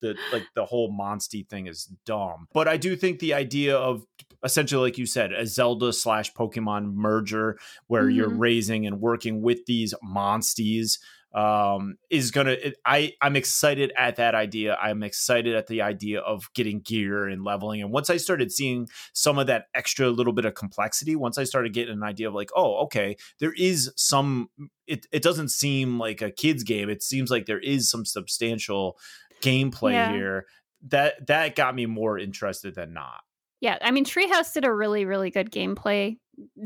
The 0.00 0.16
like 0.32 0.42
the 0.56 0.64
whole 0.64 0.90
monstie 0.92 1.48
thing 1.48 1.68
is 1.68 1.84
dumb. 2.04 2.48
But 2.52 2.66
I 2.66 2.76
do 2.76 2.96
think 2.96 3.20
the 3.20 3.34
idea 3.34 3.76
of 3.76 4.04
essentially, 4.44 4.82
like 4.90 4.98
you 4.98 5.06
said, 5.06 5.32
a 5.32 5.46
Zelda 5.46 5.92
slash 5.92 6.32
Pokemon 6.34 6.92
merger 6.94 7.56
where 7.86 8.10
you're 8.10 8.28
Mhm. 8.30 8.40
raising 8.40 8.84
and 8.86 9.00
working 9.00 9.42
with 9.42 9.64
these 9.66 9.94
monsties. 10.04 10.98
Um, 11.34 11.96
is 12.10 12.30
gonna. 12.30 12.52
It, 12.52 12.76
I 12.84 13.12
I'm 13.20 13.36
excited 13.36 13.92
at 13.96 14.16
that 14.16 14.34
idea. 14.34 14.76
I'm 14.80 15.02
excited 15.02 15.54
at 15.54 15.66
the 15.66 15.82
idea 15.82 16.20
of 16.20 16.48
getting 16.54 16.80
gear 16.80 17.26
and 17.26 17.42
leveling. 17.44 17.80
And 17.82 17.90
once 17.92 18.10
I 18.10 18.16
started 18.16 18.52
seeing 18.52 18.88
some 19.12 19.38
of 19.38 19.46
that 19.46 19.66
extra 19.74 20.08
little 20.10 20.32
bit 20.32 20.44
of 20.44 20.54
complexity, 20.54 21.16
once 21.16 21.38
I 21.38 21.44
started 21.44 21.72
getting 21.72 21.94
an 21.94 22.02
idea 22.02 22.28
of 22.28 22.34
like, 22.34 22.50
oh, 22.54 22.76
okay, 22.84 23.16
there 23.40 23.54
is 23.56 23.90
some. 23.96 24.48
It 24.86 25.06
it 25.12 25.22
doesn't 25.22 25.48
seem 25.50 25.98
like 25.98 26.20
a 26.22 26.30
kids 26.30 26.62
game. 26.64 26.90
It 26.90 27.02
seems 27.02 27.30
like 27.30 27.46
there 27.46 27.60
is 27.60 27.88
some 27.90 28.04
substantial 28.04 28.98
gameplay 29.40 29.92
Yeah. 29.92 30.12
here. 30.12 30.46
That 30.88 31.26
that 31.28 31.54
got 31.56 31.74
me 31.74 31.86
more 31.86 32.18
interested 32.18 32.74
than 32.74 32.92
not. 32.92 33.20
Yeah, 33.60 33.78
I 33.80 33.92
mean, 33.92 34.04
Treehouse 34.04 34.52
did 34.52 34.64
a 34.64 34.72
really, 34.74 35.04
really 35.04 35.30
good 35.30 35.52
gameplay 35.52 36.18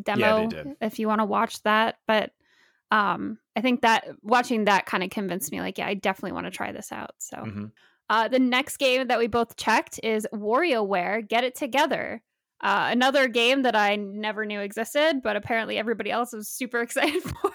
demo. 0.02 0.46
did. 0.48 0.68
If 0.80 0.98
you 0.98 1.06
want 1.08 1.20
to 1.20 1.26
watch 1.26 1.62
that, 1.64 1.96
but 2.08 2.30
um, 2.90 3.38
I 3.56 3.60
think 3.60 3.82
that 3.82 4.06
watching 4.22 4.64
that 4.66 4.86
kind 4.86 5.02
of 5.02 5.10
convinced 5.10 5.50
me. 5.52 5.60
Like, 5.60 5.78
yeah, 5.78 5.86
I 5.86 5.94
definitely 5.94 6.32
want 6.32 6.46
to 6.46 6.50
try 6.50 6.72
this 6.72 6.92
out. 6.92 7.12
So, 7.18 7.36
Mhm. 7.38 7.72
uh, 8.08 8.28
the 8.28 8.38
next 8.38 8.76
game 8.76 9.08
that 9.08 9.18
we 9.18 9.26
both 9.26 9.56
checked 9.56 9.98
is 10.02 10.26
WarioWare 10.32 11.26
Get 11.28 11.44
It 11.44 11.54
Together. 11.54 12.22
Uh, 12.60 12.88
another 12.90 13.28
game 13.28 13.62
that 13.62 13.76
I 13.76 13.96
never 13.96 14.46
knew 14.46 14.60
existed, 14.60 15.20
but 15.22 15.36
apparently 15.36 15.76
everybody 15.78 16.10
else 16.10 16.32
was 16.32 16.48
super 16.48 16.80
excited 16.82 17.22
for. 17.22 17.50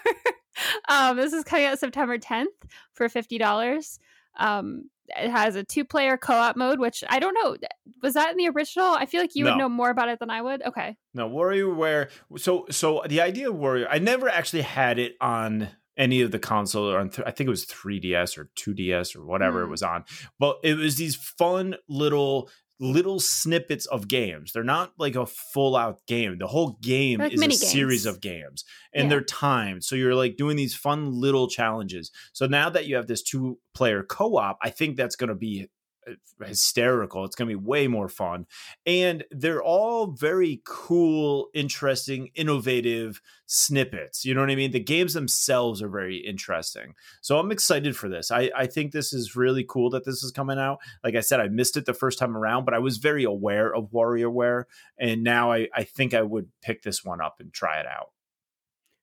um, 0.88 1.16
this 1.16 1.32
is 1.32 1.44
coming 1.44 1.66
out 1.66 1.78
September 1.78 2.18
10th 2.18 2.46
for 2.92 3.08
fifty 3.08 3.38
dollars. 3.38 3.98
Um, 4.38 4.90
it 5.08 5.30
has 5.30 5.56
a 5.56 5.64
two-player 5.64 6.16
co-op 6.16 6.56
mode, 6.56 6.78
which 6.78 7.02
I 7.08 7.18
don't 7.18 7.34
know. 7.34 7.56
Was 8.02 8.14
that 8.14 8.30
in 8.30 8.36
the 8.36 8.48
original? 8.48 8.86
I 8.92 9.06
feel 9.06 9.20
like 9.20 9.34
you 9.34 9.44
No. 9.44 9.50
would 9.52 9.58
know 9.58 9.68
more 9.68 9.90
about 9.90 10.08
it 10.08 10.18
than 10.18 10.30
I 10.30 10.42
would. 10.42 10.62
Okay. 10.62 10.96
No, 11.14 11.28
WarioWare. 11.28 12.10
So, 12.38 12.66
so 12.70 13.02
the 13.08 13.20
idea 13.20 13.50
of 13.50 13.56
Wario, 13.56 13.86
I 13.90 13.98
never 13.98 14.28
actually 14.28 14.62
had 14.62 14.98
it 14.98 15.14
on 15.20 15.68
any 15.96 16.22
of 16.22 16.30
the 16.30 16.38
console 16.38 16.88
or 16.90 16.98
on. 16.98 17.10
Th- 17.10 17.26
I 17.26 17.30
think 17.32 17.46
it 17.48 17.50
was 17.50 17.66
3DS 17.66 18.38
or 18.38 18.48
2DS 18.56 19.14
or 19.14 19.24
whatever 19.26 19.60
it 19.62 19.66
Hmm. 19.66 19.70
was 19.72 19.82
on. 19.82 20.04
But 20.38 20.56
it 20.62 20.76
was 20.78 20.96
these 20.96 21.16
fun 21.16 21.76
little 21.88 22.48
little 22.82 23.20
snippets 23.20 23.86
of 23.86 24.08
games. 24.08 24.52
They're 24.52 24.64
not 24.64 24.92
like 24.98 25.14
a 25.14 25.24
full 25.24 25.76
out 25.76 26.00
game. 26.08 26.36
The 26.38 26.48
whole 26.48 26.78
game 26.82 27.20
like 27.20 27.32
is 27.32 27.38
a 27.38 27.40
mini 27.40 27.54
series 27.54 28.06
of 28.06 28.20
games, 28.20 28.64
and 28.92 29.04
Yeah. 29.04 29.10
they're 29.10 29.24
timed. 29.24 29.84
So 29.84 29.94
you're 29.94 30.16
like 30.16 30.36
doing 30.36 30.56
these 30.56 30.74
fun 30.74 31.12
little 31.12 31.48
challenges. 31.48 32.10
So 32.32 32.46
now 32.46 32.68
that 32.70 32.86
you 32.86 32.96
have 32.96 33.06
this 33.06 33.22
two 33.22 33.58
player 33.72 34.02
co 34.02 34.36
op, 34.36 34.58
I 34.62 34.70
think 34.70 34.96
that's 34.96 35.14
going 35.16 35.28
to 35.28 35.36
be 35.36 35.68
Uh, 36.08 36.14
hysterical. 36.44 37.24
It's 37.24 37.36
going 37.36 37.48
to 37.48 37.56
be 37.56 37.64
way 37.64 37.86
more 37.86 38.08
fun. 38.08 38.46
And 38.84 39.24
they're 39.30 39.62
all 39.62 40.08
very 40.08 40.60
cool, 40.64 41.48
interesting, 41.54 42.30
innovative 42.34 43.20
snippets. 43.46 44.24
You 44.24 44.34
know 44.34 44.40
what 44.40 44.50
I 44.50 44.56
mean? 44.56 44.72
The 44.72 44.80
games 44.80 45.14
themselves 45.14 45.80
are 45.80 45.88
very 45.88 46.16
interesting. 46.16 46.94
So 47.20 47.38
I'm 47.38 47.52
excited 47.52 47.96
for 47.96 48.08
this. 48.08 48.30
I, 48.30 48.50
I 48.56 48.66
think 48.66 48.90
this 48.90 49.12
is 49.12 49.36
really 49.36 49.64
cool 49.68 49.90
that 49.90 50.04
this 50.04 50.24
is 50.24 50.32
coming 50.32 50.58
out. 50.58 50.78
Like 51.04 51.14
I 51.14 51.20
said, 51.20 51.38
I 51.38 51.48
missed 51.48 51.76
it 51.76 51.86
the 51.86 51.94
first 51.94 52.18
time 52.18 52.36
around, 52.36 52.64
but 52.64 52.74
I 52.74 52.78
was 52.80 52.96
very 52.96 53.24
aware 53.24 53.72
of 53.72 53.92
WarioWare. 53.92 54.64
And 54.98 55.22
now 55.22 55.52
I, 55.52 55.68
I 55.74 55.84
think 55.84 56.14
I 56.14 56.22
would 56.22 56.48
pick 56.62 56.82
this 56.82 57.04
one 57.04 57.20
up 57.20 57.36
and 57.38 57.52
try 57.52 57.78
it 57.78 57.86
out. 57.86 58.08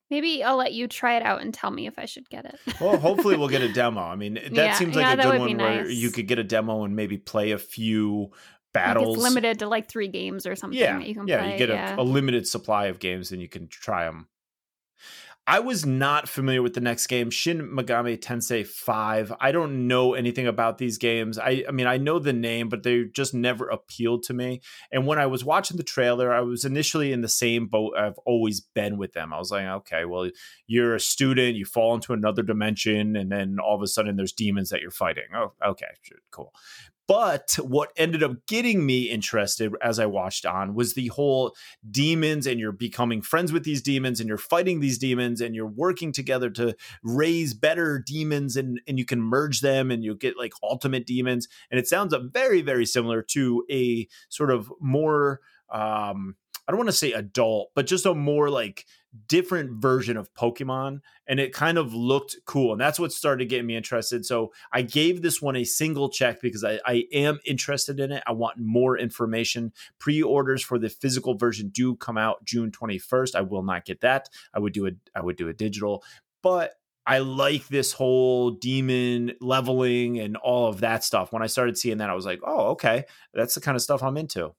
Maybe 0.09 0.43
I'll 0.43 0.57
let 0.57 0.73
you 0.73 0.87
try 0.87 1.17
it 1.17 1.23
out 1.23 1.41
and 1.41 1.53
tell 1.53 1.69
me 1.71 1.85
if 1.87 1.99
I 1.99 2.05
should 2.05 2.29
get 2.29 2.45
it. 2.45 2.59
Well, 2.81 2.97
hopefully 2.97 3.37
we'll 3.37 3.47
get 3.49 3.61
a 3.61 3.71
demo. 3.73 4.01
I 4.01 4.15
mean, 4.15 4.33
that 4.35 4.51
Yeah, 4.53 4.73
seems 4.73 4.95
like 4.95 5.05
yeah, 5.05 5.13
a 5.13 5.31
good 5.31 5.39
one 5.39 5.57
where 5.57 5.89
you 5.89 6.09
could 6.09 6.27
get 6.27 6.39
a 6.39 6.43
demo 6.43 6.83
and 6.83 6.95
maybe 6.95 7.17
play 7.17 7.51
a 7.51 7.57
few 7.59 8.29
Like, 8.31 8.31
battles. 8.73 9.17
it's 9.17 9.23
limited 9.23 9.59
to 9.59 9.67
like 9.67 9.87
three 9.87 10.07
games 10.07 10.45
or 10.47 10.55
something 10.55 10.79
yeah, 10.79 10.97
that 10.97 11.07
you 11.07 11.13
can 11.15 11.27
yeah, 11.27 11.39
play. 11.41 11.51
you 11.53 11.57
get 11.57 11.69
a, 11.69 12.01
a 12.01 12.03
limited 12.03 12.47
supply 12.47 12.87
of 12.87 12.99
games 12.99 13.31
and 13.31 13.41
you 13.41 13.47
can 13.49 13.67
try 13.67 14.05
them. 14.05 14.27
I 15.49 15.61
was 15.61 15.83
not 15.83 16.29
familiar 16.29 16.61
with 16.61 16.75
the 16.75 16.79
next 16.79 17.07
game, 17.07 17.31
Shin 17.31 17.71
Megami 17.71 18.19
Tensei 18.19 18.67
5. 18.67 19.33
I 19.39 19.51
don't 19.51 19.87
know 19.87 20.13
anything 20.13 20.45
about 20.45 20.77
these 20.77 20.99
games. 20.99 21.39
I, 21.39 21.63
I 21.67 21.71
mean, 21.71 21.87
I 21.87 21.97
know 21.97 22.19
the 22.19 22.33
name, 22.33 22.69
but 22.69 22.83
they 22.83 23.05
just 23.05 23.33
never 23.33 23.67
appealed 23.67 24.21
to 24.25 24.35
me. 24.35 24.61
And 24.91 25.07
when 25.07 25.17
I 25.17 25.25
was 25.25 25.43
watching 25.43 25.77
the 25.77 25.83
trailer, 25.83 26.31
I 26.31 26.41
was 26.41 26.65
initially 26.65 27.11
in 27.11 27.21
the 27.21 27.27
same 27.27 27.65
boat 27.65 27.95
I've 27.97 28.19
always 28.27 28.61
been 28.61 28.99
with 28.99 29.13
them. 29.13 29.33
I 29.33 29.39
was 29.39 29.49
like, 29.49 29.65
okay, 29.65 30.05
well, 30.05 30.29
you're 30.67 30.93
a 30.93 30.99
student, 30.99 31.55
you 31.55 31.65
fall 31.65 31.95
into 31.95 32.13
another 32.13 32.43
dimension, 32.43 33.15
and 33.15 33.31
then 33.31 33.57
all 33.57 33.75
of 33.75 33.81
a 33.81 33.87
sudden 33.87 34.17
there's 34.17 34.33
demons 34.33 34.69
that 34.69 34.81
you're 34.81 34.91
fighting. 34.91 35.29
Oh, 35.35 35.53
okay, 35.65 35.87
cool. 36.29 36.53
But 37.09 37.57
what 37.59 37.91
ended 37.97 38.21
up 38.21 38.45
getting 38.45 38.85
me 38.85 39.09
interested 39.09 39.73
as 39.81 39.97
I 39.97 40.05
watched 40.05 40.45
on 40.45 40.75
was 40.75 40.93
the 40.93 41.07
whole 41.07 41.55
demons, 41.89 42.45
and 42.45 42.59
you're 42.59 42.71
becoming 42.71 43.23
friends 43.23 43.51
with 43.51 43.63
these 43.63 43.81
demons, 43.81 44.19
and 44.19 44.29
you're 44.29 44.37
fighting 44.37 44.79
these 44.79 44.99
demons, 44.99 45.41
and 45.41 45.55
you're 45.55 45.65
working 45.65 46.11
together 46.11 46.51
to 46.51 46.75
raise 47.01 47.55
better 47.55 47.97
demons, 48.05 48.55
and, 48.55 48.79
and 48.87 48.99
you 48.99 49.05
can 49.05 49.23
merge 49.23 49.61
them, 49.61 49.89
and 49.89 50.03
you 50.03 50.13
get 50.13 50.37
like 50.37 50.53
ultimate 50.61 51.07
demons. 51.07 51.47
And 51.71 51.79
it 51.79 51.87
sounds 51.87 52.13
very, 52.31 52.61
very 52.61 52.85
similar 52.85 53.23
to 53.23 53.65
a 53.71 54.07
sort 54.29 54.51
of 54.51 54.71
more, 54.79 55.41
um, 55.71 56.35
I 56.67 56.71
don't 56.71 56.77
want 56.77 56.89
to 56.89 56.95
say 56.95 57.13
adult, 57.13 57.71
but 57.73 57.87
just 57.87 58.05
a 58.05 58.13
more 58.13 58.51
like 58.51 58.85
different 59.27 59.81
version 59.81 60.17
of 60.17 60.33
Pokemon. 60.33 61.01
And 61.27 61.39
it 61.39 61.53
kind 61.53 61.77
of 61.77 61.93
looked 61.93 62.37
cool. 62.45 62.71
And 62.71 62.81
that's 62.81 62.99
what 62.99 63.11
started 63.11 63.49
getting 63.49 63.65
me 63.65 63.75
interested. 63.75 64.25
So 64.25 64.51
I 64.71 64.81
gave 64.81 65.21
this 65.21 65.41
one 65.41 65.55
a 65.55 65.63
single 65.63 66.09
check 66.09 66.41
because 66.41 66.63
I, 66.63 66.79
I 66.85 67.05
am 67.11 67.39
interested 67.45 67.99
in 67.99 68.11
it. 68.11 68.23
I 68.27 68.33
want 68.33 68.57
more 68.59 68.97
information. 68.97 69.73
Pre 69.99 70.21
orders 70.21 70.61
for 70.61 70.77
the 70.77 70.89
physical 70.89 71.35
version 71.35 71.69
do 71.69 71.95
come 71.95 72.17
out 72.17 72.43
June 72.45 72.71
21st. 72.71 73.35
I 73.35 73.41
will 73.41 73.63
not 73.63 73.85
get 73.85 74.01
that. 74.01 74.29
I 74.53 74.59
would 74.59 74.73
do 74.73 74.87
a 74.87 74.91
I 75.15 75.21
would 75.21 75.37
do 75.37 75.49
a 75.49 75.53
digital, 75.53 76.03
but 76.41 76.73
I 77.05 77.19
like 77.19 77.67
this 77.67 77.91
whole 77.91 78.51
demon 78.51 79.33
leveling 79.41 80.19
and 80.19 80.37
all 80.37 80.67
of 80.67 80.81
that 80.81 81.03
stuff. 81.03 81.33
When 81.33 81.41
I 81.41 81.47
started 81.47 81.75
seeing 81.75 81.97
that, 81.97 82.09
I 82.09 82.13
was 82.13 82.25
like, 82.25 82.39
oh, 82.43 82.67
okay, 82.69 83.05
that's 83.33 83.55
the 83.55 83.61
kind 83.61 83.75
of 83.75 83.81
stuff 83.81 84.03
I'm 84.03 84.15
into. 84.15 84.53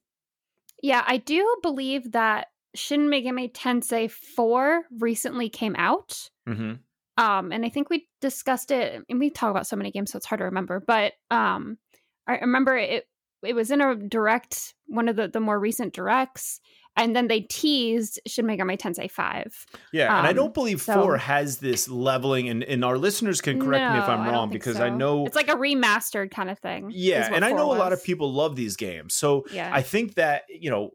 Yeah, 0.83 1.03
I 1.07 1.17
do 1.17 1.57
believe 1.61 2.11
that 2.11 2.47
Shin 2.75 3.07
Megami 3.07 3.51
Tensei 3.51 4.09
4 4.09 4.83
recently 4.99 5.49
came 5.49 5.75
out. 5.77 6.29
Mm-hmm. 6.47 6.73
Um, 7.23 7.51
and 7.51 7.65
I 7.65 7.69
think 7.69 7.89
we 7.89 8.07
discussed 8.21 8.71
it 8.71 9.03
and 9.09 9.19
we 9.19 9.29
talk 9.29 9.51
about 9.51 9.67
so 9.67 9.75
many 9.75 9.91
games, 9.91 10.11
so 10.11 10.17
it's 10.17 10.25
hard 10.25 10.39
to 10.39 10.45
remember. 10.45 10.79
But 10.85 11.13
um 11.29 11.77
I 12.27 12.37
remember 12.37 12.77
it 12.77 13.05
it 13.43 13.53
was 13.55 13.71
in 13.71 13.81
a 13.81 13.95
direct, 13.95 14.75
one 14.85 15.09
of 15.09 15.15
the, 15.15 15.27
the 15.27 15.39
more 15.39 15.59
recent 15.59 15.93
directs, 15.93 16.59
and 16.95 17.15
then 17.15 17.27
they 17.27 17.41
teased 17.41 18.19
Shin 18.27 18.45
Megami 18.45 18.77
Tensei 18.79 19.09
5. 19.09 19.65
Yeah, 19.91 20.15
and 20.15 20.27
I 20.27 20.29
Um, 20.29 20.35
don't 20.35 20.53
believe 20.53 20.79
so- 20.79 20.93
four 20.93 21.17
has 21.17 21.57
this 21.57 21.89
leveling, 21.89 22.49
and, 22.49 22.63
and 22.63 22.85
our 22.85 22.99
listeners 22.99 23.41
can 23.41 23.59
correct 23.59 23.93
me 23.93 23.99
if 23.99 24.07
I'm 24.07 24.27
wrong 24.27 24.49
think 24.51 24.61
because 24.63 24.79
I 24.79 24.89
know, 24.89 25.25
it's 25.25 25.35
like 25.35 25.47
a 25.49 25.55
remastered 25.55 26.29
kind 26.29 26.51
of 26.51 26.59
thing. 26.59 26.91
yeah, 26.93 27.29
and 27.33 27.43
I 27.43 27.49
4 27.49 27.57
know 27.57 27.73
a 27.73 27.79
lot 27.79 27.93
of 27.93 28.03
people 28.03 28.31
love 28.31 28.55
these 28.55 28.75
games. 28.77 29.15
So 29.15 29.43
Yeah. 29.51 29.71
I 29.73 29.81
think 29.81 30.13
that 30.15 30.43
you 30.47 30.69
know, 30.69 30.91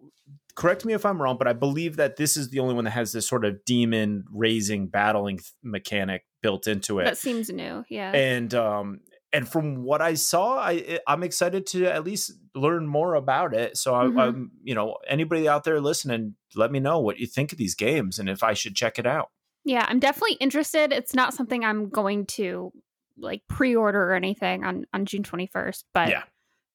correct 0.56 0.84
me 0.84 0.92
if 0.94 1.06
I'm 1.06 1.20
wrong, 1.22 1.36
but 1.38 1.46
I 1.46 1.52
believe 1.52 1.96
that 1.96 2.16
this 2.16 2.36
is 2.36 2.48
the 2.50 2.58
only 2.58 2.74
one 2.74 2.84
that 2.84 2.90
has 2.90 3.12
this 3.12 3.28
sort 3.28 3.44
of 3.44 3.64
demon 3.64 4.24
raising 4.32 4.88
battling 4.88 5.36
th- 5.38 5.52
mechanic 5.62 6.24
built 6.42 6.66
into 6.66 6.98
it. 6.98 7.04
that 7.04 7.18
seems 7.18 7.48
new. 7.50 7.84
Yeah. 7.88 8.10
and 8.12 8.52
um 8.54 9.00
and 9.32 9.46
from 9.46 9.82
what 9.82 10.00
I 10.00 10.14
saw, 10.14 10.58
I 10.58 10.98
I'm 11.06 11.22
excited 11.22 11.66
to 11.68 11.84
at 11.86 12.04
least 12.04 12.32
learn 12.54 12.86
more 12.86 13.14
about 13.14 13.52
it. 13.54 13.76
So 13.76 13.94
I, 13.94 14.04
Mhm. 14.04 14.18
I'm 14.20 14.50
you 14.62 14.74
know 14.74 14.96
anybody 15.06 15.48
out 15.48 15.64
there 15.64 15.80
listening, 15.80 16.36
let 16.54 16.70
me 16.72 16.80
know 16.80 17.00
what 17.00 17.18
you 17.18 17.26
think 17.26 17.52
of 17.52 17.58
these 17.58 17.74
games 17.74 18.18
and 18.18 18.28
if 18.28 18.42
I 18.42 18.54
should 18.54 18.74
check 18.74 18.98
it 18.98 19.06
out. 19.06 19.28
Yeah, 19.64 19.84
I'm 19.88 19.98
definitely 19.98 20.36
interested. 20.36 20.92
It's 20.92 21.12
not 21.14 21.34
something 21.34 21.64
I'm 21.64 21.88
going 21.90 22.24
to 22.38 22.72
like 23.18 23.42
pre-order 23.48 24.00
or 24.10 24.14
anything 24.14 24.64
on 24.64 24.86
on 24.94 25.04
June 25.06 25.22
21st, 25.24 25.84
but 25.92 26.08
Yeah. 26.08 26.22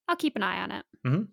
I'll 0.07 0.15
keep 0.17 0.35
an 0.35 0.43
eye 0.43 0.61
on 0.61 0.71
it. 0.71 0.85
Mhm. 1.07 1.27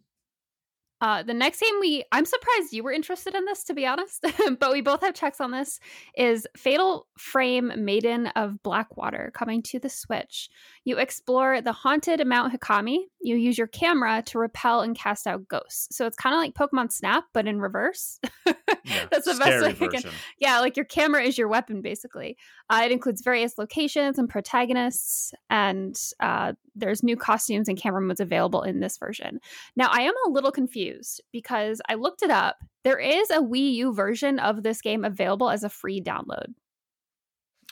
Uh, 1.00 1.22
the 1.22 1.34
next 1.34 1.60
game 1.60 1.74
we 1.80 2.04
I'm 2.12 2.24
surprised 2.24 2.72
you 2.72 2.82
were 2.82 2.92
interested 2.92 3.34
in 3.34 3.44
this 3.44 3.64
to 3.64 3.74
be 3.74 3.86
honest, 3.86 4.24
but 4.58 4.72
we 4.72 4.80
both 4.80 5.00
have 5.02 5.14
checks 5.14 5.40
on 5.40 5.50
this 5.52 5.78
is 6.16 6.46
Fatal 6.56 7.06
Frame 7.16 7.72
Maiden 7.76 8.26
of 8.28 8.62
Blackwater 8.62 9.30
coming 9.34 9.62
to 9.64 9.78
the 9.78 9.88
Switch. 9.88 10.48
You 10.84 10.98
explore 10.98 11.60
the 11.60 11.72
haunted 11.72 12.26
Mount 12.26 12.52
Hikami. 12.52 12.98
You 13.20 13.36
use 13.36 13.58
your 13.58 13.66
camera 13.66 14.22
to 14.26 14.38
repel 14.38 14.80
and 14.80 14.96
cast 14.96 15.26
out 15.26 15.46
ghosts. 15.48 15.96
So 15.96 16.06
it's 16.06 16.16
kind 16.16 16.34
of 16.34 16.38
like 16.40 16.54
Pokemon 16.54 16.90
Snap 16.92 17.24
but 17.32 17.46
in 17.46 17.60
reverse. 17.60 18.18
Yeah, 18.84 19.06
That's 19.10 19.26
the 19.26 19.34
best 19.34 19.62
way 19.62 19.68
I 19.68 19.72
can 19.72 19.90
version. 19.90 20.10
yeah, 20.38 20.60
like 20.60 20.76
your 20.76 20.86
camera 20.86 21.22
is 21.22 21.36
your 21.36 21.48
weapon, 21.48 21.82
basically. 21.82 22.38
Uh, 22.70 22.82
it 22.86 22.92
includes 22.92 23.20
various 23.22 23.58
locations 23.58 24.18
and 24.18 24.28
protagonists, 24.28 25.34
and 25.50 25.94
uh, 26.20 26.54
there's 26.74 27.02
new 27.02 27.16
costumes 27.16 27.68
and 27.68 27.76
camera 27.78 28.00
modes 28.00 28.20
available 28.20 28.62
in 28.62 28.80
this 28.80 28.96
version. 28.96 29.40
Now, 29.76 29.88
I 29.90 30.02
am 30.02 30.14
a 30.26 30.30
little 30.30 30.50
confused 30.50 30.87
because 31.32 31.80
I 31.88 31.94
looked 31.94 32.22
it 32.22 32.30
up. 32.30 32.56
There 32.84 32.98
is 32.98 33.30
a 33.30 33.38
Wii 33.38 33.74
U 33.74 33.92
version 33.94 34.38
of 34.38 34.62
this 34.62 34.80
game 34.80 35.04
available 35.04 35.50
as 35.50 35.64
a 35.64 35.68
free 35.68 36.00
download 36.00 36.54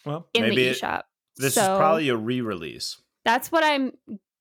Well, 0.04 0.28
in 0.34 0.42
maybe 0.42 0.56
the 0.56 0.68
it- 0.70 0.76
eShop. 0.80 1.02
this 1.36 1.54
So- 1.54 1.60
is 1.62 1.78
probably 1.78 2.08
a 2.08 2.16
re-release. 2.16 2.96
That's 3.24 3.50
what 3.50 3.64
I'm. 3.64 3.92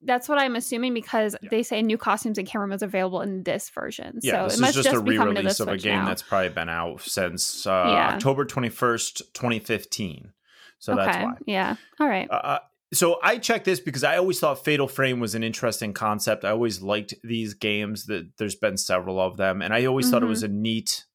That's 0.01 0.29
what 0.29 0.38
I'm 0.38 0.55
assuming 0.55 0.93
because 0.93 1.35
Yeah. 1.41 1.49
they 1.49 1.63
say 1.63 1.81
new 1.81 1.97
costumes 1.97 2.38
and 2.38 2.47
camera 2.47 2.67
modes 2.67 2.83
available 2.83 3.21
in 3.21 3.41
this 3.41 3.71
version. 3.71 4.19
Yeah, 4.21 4.41
so 4.41 4.43
this 4.49 4.57
it 4.57 4.61
must 4.61 4.77
is 4.77 4.83
just, 4.83 4.95
a 4.95 4.99
re-release 4.99 5.59
of 5.59 5.67
a 5.67 5.77
game 5.77 5.95
now. 6.01 6.05
that's 6.05 6.21
probably 6.21 6.49
been 6.49 6.69
out 6.69 7.01
since 7.01 7.65
uh, 7.65 7.85
Yeah. 7.88 8.09
October 8.13 8.45
21st, 8.45 9.23
2015. 9.33 10.33
So 10.77 10.93
okay. 10.93 11.05
that's 11.05 11.17
why. 11.23 11.33
Yeah. 11.47 11.75
All 11.99 12.07
right. 12.07 12.29
Uh, 12.29 12.59
so 12.95 13.19
I 13.23 13.38
checked 13.38 13.65
this 13.65 13.79
because 13.79 14.03
I 14.03 14.17
always 14.17 14.39
thought 14.39 14.63
Fatal 14.63 14.88
Frame 14.88 15.19
was 15.19 15.36
an 15.36 15.43
interesting 15.43 15.93
concept. 15.93 16.45
I 16.45 16.51
always 16.51 16.81
liked 16.81 17.13
these 17.23 17.53
games. 17.53 18.05
That 18.05 18.29
there's 18.38 18.55
been 18.55 18.77
several 18.77 19.19
of 19.19 19.38
them, 19.38 19.62
and 19.62 19.73
I 19.73 19.86
always 19.86 20.05
mm-hmm. 20.05 20.13
thought 20.13 20.23
it 20.23 20.27
was 20.27 20.43
mm-hmm. 20.43 20.55
a 20.55 20.62
neat, 20.62 21.05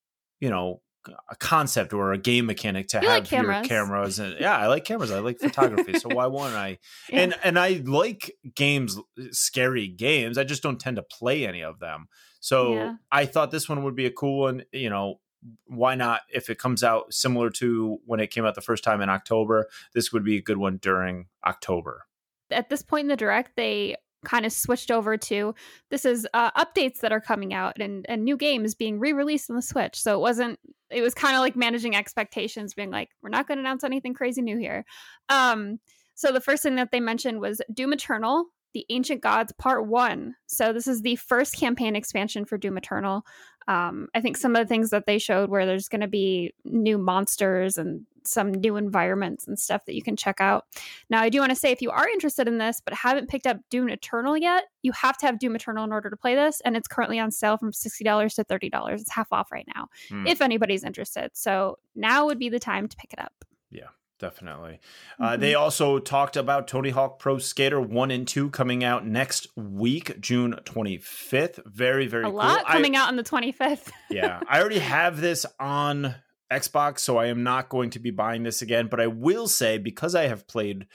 you 0.40 0.50
know, 0.50 0.82
a 1.30 1.36
concept 1.36 1.92
or 1.92 2.12
a 2.12 2.18
game 2.18 2.46
mechanic 2.46 2.88
to 2.88 3.00
you 3.00 3.08
have 3.08 3.20
like 3.20 3.28
cameras. 3.28 3.56
your 3.56 3.64
cameras. 3.64 4.18
And 4.18 4.36
yeah, 4.38 4.56
I 4.56 4.66
like 4.66 4.84
cameras. 4.84 5.10
I 5.10 5.20
like 5.20 5.38
photography. 5.40 5.98
so 5.98 6.08
why 6.08 6.26
wouldn't 6.26 6.56
I? 6.56 6.78
Yeah. 7.10 7.20
And 7.20 7.34
and 7.42 7.58
I 7.58 7.82
like 7.84 8.32
games, 8.54 8.98
scary 9.30 9.88
games. 9.88 10.38
I 10.38 10.44
just 10.44 10.62
don't 10.62 10.78
tend 10.78 10.96
to 10.96 11.02
play 11.02 11.46
any 11.46 11.62
of 11.62 11.78
them. 11.78 12.08
So 12.40 12.74
yeah. 12.74 12.94
I 13.10 13.26
thought 13.26 13.50
this 13.50 13.68
one 13.68 13.82
would 13.84 13.96
be 13.96 14.06
a 14.06 14.10
cool 14.10 14.40
one. 14.40 14.64
You 14.72 14.90
know, 14.90 15.20
why 15.66 15.94
not 15.94 16.22
if 16.32 16.50
it 16.50 16.58
comes 16.58 16.82
out 16.82 17.12
similar 17.14 17.50
to 17.50 17.98
when 18.04 18.20
it 18.20 18.30
came 18.30 18.44
out 18.44 18.54
the 18.54 18.60
first 18.60 18.84
time 18.84 19.00
in 19.00 19.08
October, 19.08 19.68
this 19.94 20.12
would 20.12 20.24
be 20.24 20.36
a 20.36 20.42
good 20.42 20.58
one 20.58 20.78
during 20.78 21.26
October. 21.46 22.06
At 22.50 22.68
this 22.68 22.82
point 22.82 23.04
in 23.04 23.08
the 23.08 23.16
direct, 23.16 23.56
they 23.56 23.96
kind 24.24 24.44
of 24.44 24.52
switched 24.52 24.90
over 24.90 25.16
to 25.16 25.54
this 25.90 26.04
is 26.04 26.26
uh, 26.34 26.50
updates 26.52 26.98
that 26.98 27.12
are 27.12 27.20
coming 27.20 27.54
out 27.54 27.80
and, 27.80 28.04
and 28.08 28.24
new 28.24 28.36
games 28.36 28.74
being 28.74 28.98
re-released 28.98 29.48
on 29.48 29.56
the 29.56 29.62
switch. 29.62 30.00
So 30.00 30.14
it 30.14 30.20
wasn't 30.20 30.58
it 30.90 31.02
was 31.02 31.14
kind 31.14 31.36
of 31.36 31.40
like 31.40 31.56
managing 31.56 31.94
expectations 31.96 32.74
being 32.74 32.90
like 32.90 33.10
we're 33.22 33.30
not 33.30 33.46
going 33.46 33.56
to 33.56 33.62
announce 33.62 33.84
anything 33.84 34.12
crazy 34.12 34.42
new 34.42 34.58
here. 34.58 34.84
Um 35.28 35.78
so 36.14 36.32
the 36.32 36.40
first 36.40 36.62
thing 36.62 36.74
that 36.76 36.90
they 36.92 37.00
mentioned 37.00 37.40
was 37.40 37.62
doom 37.72 37.94
eternal 37.94 38.46
the 38.72 38.86
ancient 38.90 39.20
gods 39.20 39.52
part 39.52 39.86
one 39.86 40.34
so 40.46 40.72
this 40.72 40.86
is 40.86 41.02
the 41.02 41.16
first 41.16 41.56
campaign 41.56 41.96
expansion 41.96 42.44
for 42.44 42.58
doom 42.58 42.76
eternal 42.76 43.24
um, 43.68 44.08
I 44.14 44.20
think 44.20 44.36
some 44.36 44.56
of 44.56 44.62
the 44.62 44.66
things 44.66 44.90
that 44.90 45.06
they 45.06 45.18
showed 45.18 45.48
where 45.48 45.64
there's 45.64 45.88
going 45.88 46.00
to 46.00 46.08
be 46.08 46.52
new 46.64 46.98
monsters 46.98 47.78
and 47.78 48.04
some 48.24 48.52
new 48.52 48.76
environments 48.76 49.46
and 49.46 49.58
stuff 49.58 49.84
that 49.86 49.94
you 49.94 50.02
can 50.02 50.16
check 50.16 50.40
out. 50.40 50.64
Now, 51.08 51.22
I 51.22 51.28
do 51.28 51.38
want 51.38 51.50
to 51.50 51.56
say 51.56 51.70
if 51.70 51.80
you 51.80 51.90
are 51.90 52.08
interested 52.08 52.48
in 52.48 52.58
this 52.58 52.82
but 52.84 52.94
haven't 52.94 53.28
picked 53.28 53.46
up 53.46 53.58
Doom 53.70 53.88
Eternal 53.88 54.36
yet, 54.36 54.64
you 54.82 54.90
have 54.92 55.16
to 55.18 55.26
have 55.26 55.38
Doom 55.38 55.54
Eternal 55.54 55.84
in 55.84 55.92
order 55.92 56.10
to 56.10 56.16
play 56.16 56.34
this, 56.34 56.60
and 56.64 56.76
it's 56.76 56.88
currently 56.88 57.18
on 57.18 57.30
sale 57.30 57.56
from 57.56 57.70
$60 57.70 58.34
to 58.34 58.44
$30. 58.44 58.92
It's 58.92 59.12
half 59.12 59.32
off 59.32 59.52
right 59.52 59.68
now 59.74 59.88
hmm. 60.08 60.26
if 60.26 60.42
anybody's 60.42 60.84
interested. 60.84 61.30
So 61.34 61.78
now 61.94 62.26
would 62.26 62.38
be 62.38 62.48
the 62.48 62.58
time 62.58 62.88
to 62.88 62.96
pick 62.96 63.12
it 63.12 63.20
up. 63.20 63.44
Yeah 63.70 63.88
definitely. 64.20 64.78
Uh, 65.18 65.22
mm-hmm. 65.22 65.24
Uh, 65.24 65.36
they 65.36 65.54
also 65.54 65.98
talked 65.98 66.36
about 66.36 66.68
Tony 66.68 66.90
Hawk 66.90 67.18
Pro 67.18 67.38
Skater 67.38 67.80
1 67.80 68.10
and 68.10 68.28
2 68.28 68.50
coming 68.50 68.84
out 68.84 69.04
next 69.04 69.48
week, 69.56 70.20
June 70.20 70.54
25th. 70.64 71.64
Very, 71.66 72.06
very 72.06 72.24
A 72.24 72.26
cool. 72.26 72.36
lot 72.36 72.66
coming 72.66 72.94
I, 72.94 73.00
out 73.00 73.08
on 73.08 73.16
the 73.16 73.24
25th. 73.24 73.90
yeah. 74.10 74.40
I 74.48 74.60
already 74.60 74.78
have 74.78 75.20
this 75.20 75.44
on 75.58 76.14
Xbox, 76.52 77.00
so 77.00 77.16
I 77.16 77.26
am 77.26 77.42
not 77.42 77.68
going 77.68 77.90
to 77.90 77.98
be 77.98 78.10
buying 78.10 78.42
this 78.42 78.62
again. 78.62 78.88
But 78.88 79.00
I 79.00 79.08
will 79.08 79.48
say, 79.48 79.78
because 79.78 80.14
I 80.14 80.28
have 80.28 80.46
played 80.46 80.86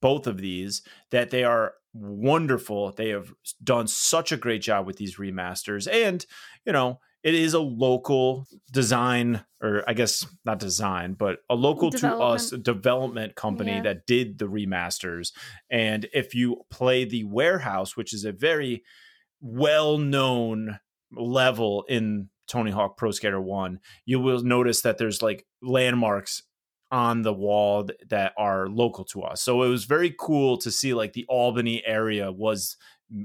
both 0.00 0.26
of 0.26 0.38
these, 0.38 0.82
that 1.10 1.30
they 1.30 1.44
are 1.44 1.74
wonderful. 1.94 2.92
They 2.92 3.10
have 3.10 3.32
done 3.62 3.86
such 3.86 4.32
a 4.32 4.36
great 4.36 4.62
job 4.62 4.86
with 4.86 4.96
these 4.96 5.16
remasters. 5.16 5.90
And, 5.90 6.24
you 6.66 6.72
know, 6.72 7.00
it 7.24 7.34
is 7.34 7.54
a 7.54 7.58
local 7.60 8.46
design 8.70 9.42
or 9.62 9.82
i 9.88 9.94
guess 9.94 10.26
not 10.44 10.58
design 10.60 11.14
but 11.14 11.38
a 11.50 11.54
local 11.54 11.90
to 11.90 12.14
us 12.14 12.50
development. 12.50 13.34
company 13.34 13.72
yeah. 13.72 13.82
that 13.82 14.06
did 14.06 14.38
the 14.38 14.46
remasters. 14.46 15.32
And 15.70 16.06
if 16.12 16.34
you 16.34 16.62
play 16.70 17.04
the 17.04 17.24
warehouse 17.24 17.96
which 17.96 18.12
is 18.12 18.24
a 18.24 18.32
very 18.32 18.84
well 19.40 19.98
known 19.98 20.78
level 21.12 21.84
in 21.88 22.28
tony 22.46 22.70
hawk 22.70 22.96
pro 22.96 23.10
skater 23.10 23.40
1 23.40 23.80
you 24.04 24.20
will 24.20 24.42
notice 24.42 24.82
that 24.82 24.98
there's 24.98 25.22
like 25.22 25.46
landmarks 25.62 26.42
on 26.94 27.22
the 27.22 27.32
wall 27.32 27.88
that 28.08 28.32
are 28.38 28.68
local 28.68 29.04
to 29.04 29.22
us. 29.22 29.42
So 29.42 29.64
it 29.64 29.68
was 29.68 29.84
very 29.84 30.14
cool 30.16 30.58
to 30.58 30.70
see 30.70 30.94
like 30.94 31.12
the 31.12 31.26
albany 31.28 31.82
area 31.84 32.30
was 32.30 32.76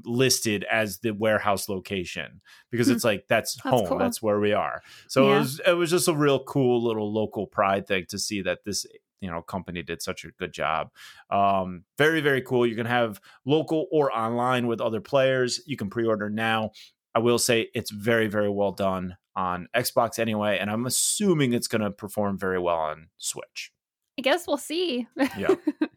listed 0.04 0.66
as 0.72 1.00
the 1.00 1.12
warehouse 1.12 1.70
location 1.70 2.42
because 2.72 2.88
hmm. 2.88 2.94
it's 2.94 3.04
like 3.04 3.26
that's, 3.28 3.56
that's 3.56 3.70
home 3.70 3.88
cool. 3.88 3.98
that's 3.98 4.22
where 4.22 4.40
we 4.40 4.54
are. 4.54 4.82
So 5.08 5.28
yeah. 5.28 5.36
it 5.36 5.40
was 5.40 5.62
it 5.68 5.74
was 5.74 5.90
just 5.90 6.08
a 6.08 6.14
real 6.14 6.44
cool 6.44 6.84
little 6.84 7.12
local 7.12 7.48
pride 7.48 7.88
thing 7.88 8.06
to 8.10 8.20
see 8.20 8.42
that 8.42 8.64
this 8.66 8.86
you 9.22 9.30
know 9.30 9.42
company 9.42 9.82
did 9.82 10.02
such 10.02 10.26
a 10.26 10.32
good 10.32 10.54
job. 10.54 10.92
Um 11.30 11.84
very 11.98 12.22
very 12.22 12.42
cool. 12.42 12.66
You 12.66 12.76
can 12.76 12.86
have 12.86 13.20
local 13.46 13.88
or 13.92 14.16
online 14.16 14.68
with 14.68 14.82
other 14.82 15.02
players. 15.02 15.62
You 15.66 15.78
can 15.78 15.90
pre-order 15.90 16.30
now. 16.30 16.72
I 17.16 17.20
will 17.20 17.40
say 17.40 17.70
it's 17.74 17.92
very 17.92 18.28
very 18.28 18.50
well 18.50 18.72
done 18.72 19.18
on 19.36 19.70
xbox 19.76 20.20
anyway 20.20 20.58
and 20.58 20.70
i'm 20.70 20.86
assuming 20.86 21.54
it's 21.54 21.68
going 21.68 21.82
to 21.82 21.92
perform 21.92 22.38
very 22.38 22.60
well 22.60 22.76
on 22.76 23.08
switch. 23.18 23.72
I 24.18 24.22
guess 24.22 24.46
we'll 24.48 24.58
see. 24.58 25.08
Yeah 25.38 25.56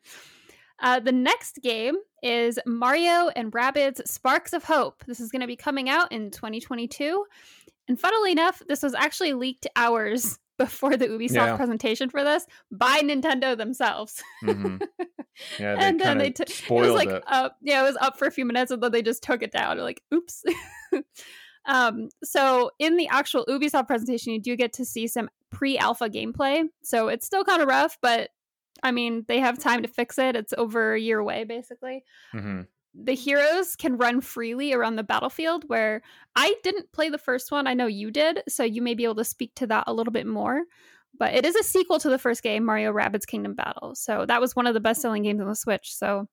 Uh, 0.83 0.99
the 0.99 1.13
next 1.13 1.61
game 1.63 1.95
is 2.23 2.59
Mario 2.67 3.29
and 3.37 3.53
Rabbids 3.53 4.07
Sparks 4.07 4.53
of 4.53 4.65
Hope. 4.65 5.05
This 5.07 5.21
is 5.21 5.31
going 5.31 5.41
to 5.41 5.47
be 5.47 5.57
coming 5.57 5.89
out 5.89 6.11
in 6.11 6.31
2022. 6.31 7.25
And 7.89 7.99
funnily 7.99 8.33
enough, 8.33 8.61
this 8.69 8.83
was 8.83 8.95
actually 8.95 9.33
leaked 9.33 9.67
hours 9.77 10.39
before 10.59 10.97
the 10.97 11.09
Ubisoft 11.09 11.35
yeah. 11.35 11.57
presentation 11.57 12.11
for 12.11 12.23
this 12.23 12.47
by 12.71 13.01
Nintendo 13.01 13.57
themselves. 13.57 14.23
Mm-hmm. 14.45 14.79
Yeah, 15.59 15.77
and 15.79 15.99
then 15.99 16.19
they 16.19 16.31
took 16.31 16.51
it 16.51 16.71
was 16.71 16.91
like 16.91 17.09
it. 17.09 17.23
Up, 17.27 17.57
yeah, 17.63 17.81
it 17.81 17.85
was 17.85 17.97
up 17.97 18.19
for 18.19 18.27
a 18.27 18.31
few 18.31 18.45
minutes 18.45 18.71
and 18.71 18.83
then 18.83 18.93
they 18.93 19.01
just 19.01 19.23
took 19.23 19.43
it 19.43 19.51
down. 19.51 19.79
like, 19.79 20.03
oops. 20.13 20.45
um, 21.65 22.11
so 22.23 22.71
in 22.79 22.99
the 22.99 23.09
actual 23.09 23.47
Ubisoft 23.47 23.87
presentation, 23.87 24.35
you 24.35 24.41
do 24.41 24.57
get 24.57 24.75
to 24.75 24.85
see 24.85 25.07
some 25.07 25.31
pre-alpha 25.51 26.11
gameplay. 26.11 26.65
So 26.83 27.09
it's 27.09 27.25
still 27.25 27.45
kind 27.45 27.63
of 27.63 27.69
rough, 27.69 27.97
but 28.03 28.29
I 28.83 28.91
mean, 28.91 29.25
they 29.29 29.41
have 29.41 29.59
time 29.59 29.83
to 29.83 29.89
fix 29.89 30.19
it. 30.19 30.37
It's 30.37 30.55
over 30.57 30.95
a 30.95 31.01
year 31.01 31.19
away, 31.19 31.45
basically. 31.45 32.05
Mm-hmm. 32.35 32.63
The 32.95 33.15
heroes 33.15 33.75
can 33.77 33.97
run 33.97 34.21
freely 34.21 34.73
around 34.73 34.97
the 34.97 35.03
battlefield, 35.03 35.69
where 35.69 36.03
I 36.37 36.55
didn't 36.63 36.93
play 36.93 37.09
the 37.09 37.19
first 37.19 37.51
one. 37.51 37.67
I 37.67 37.75
know 37.75 37.87
you 37.87 38.11
did, 38.11 38.43
so 38.49 38.65
you 38.65 38.83
may 38.83 38.95
be 38.95 39.05
able 39.05 39.15
to 39.15 39.25
speak 39.25 39.55
to 39.57 39.67
that 39.69 39.85
a 39.87 39.95
little 39.95 40.13
bit 40.13 40.27
more. 40.27 40.65
But 41.19 41.35
it 41.35 41.45
is 41.45 41.57
a 41.57 41.63
sequel 41.63 41.99
to 42.01 42.11
the 42.11 42.19
first 42.19 42.43
game, 42.43 42.65
Mario 42.65 42.93
Rabbids 42.93 43.27
Kingdom 43.27 43.55
Battle. 43.55 43.95
So 43.95 44.27
that 44.27 44.41
was 44.41 44.57
one 44.57 44.67
of 44.67 44.75
the 44.75 44.81
best 44.81 45.01
selling 45.01 45.23
games 45.23 45.41
on 45.41 45.47
the 45.47 45.55
Switch. 45.55 45.95
So 45.95 46.27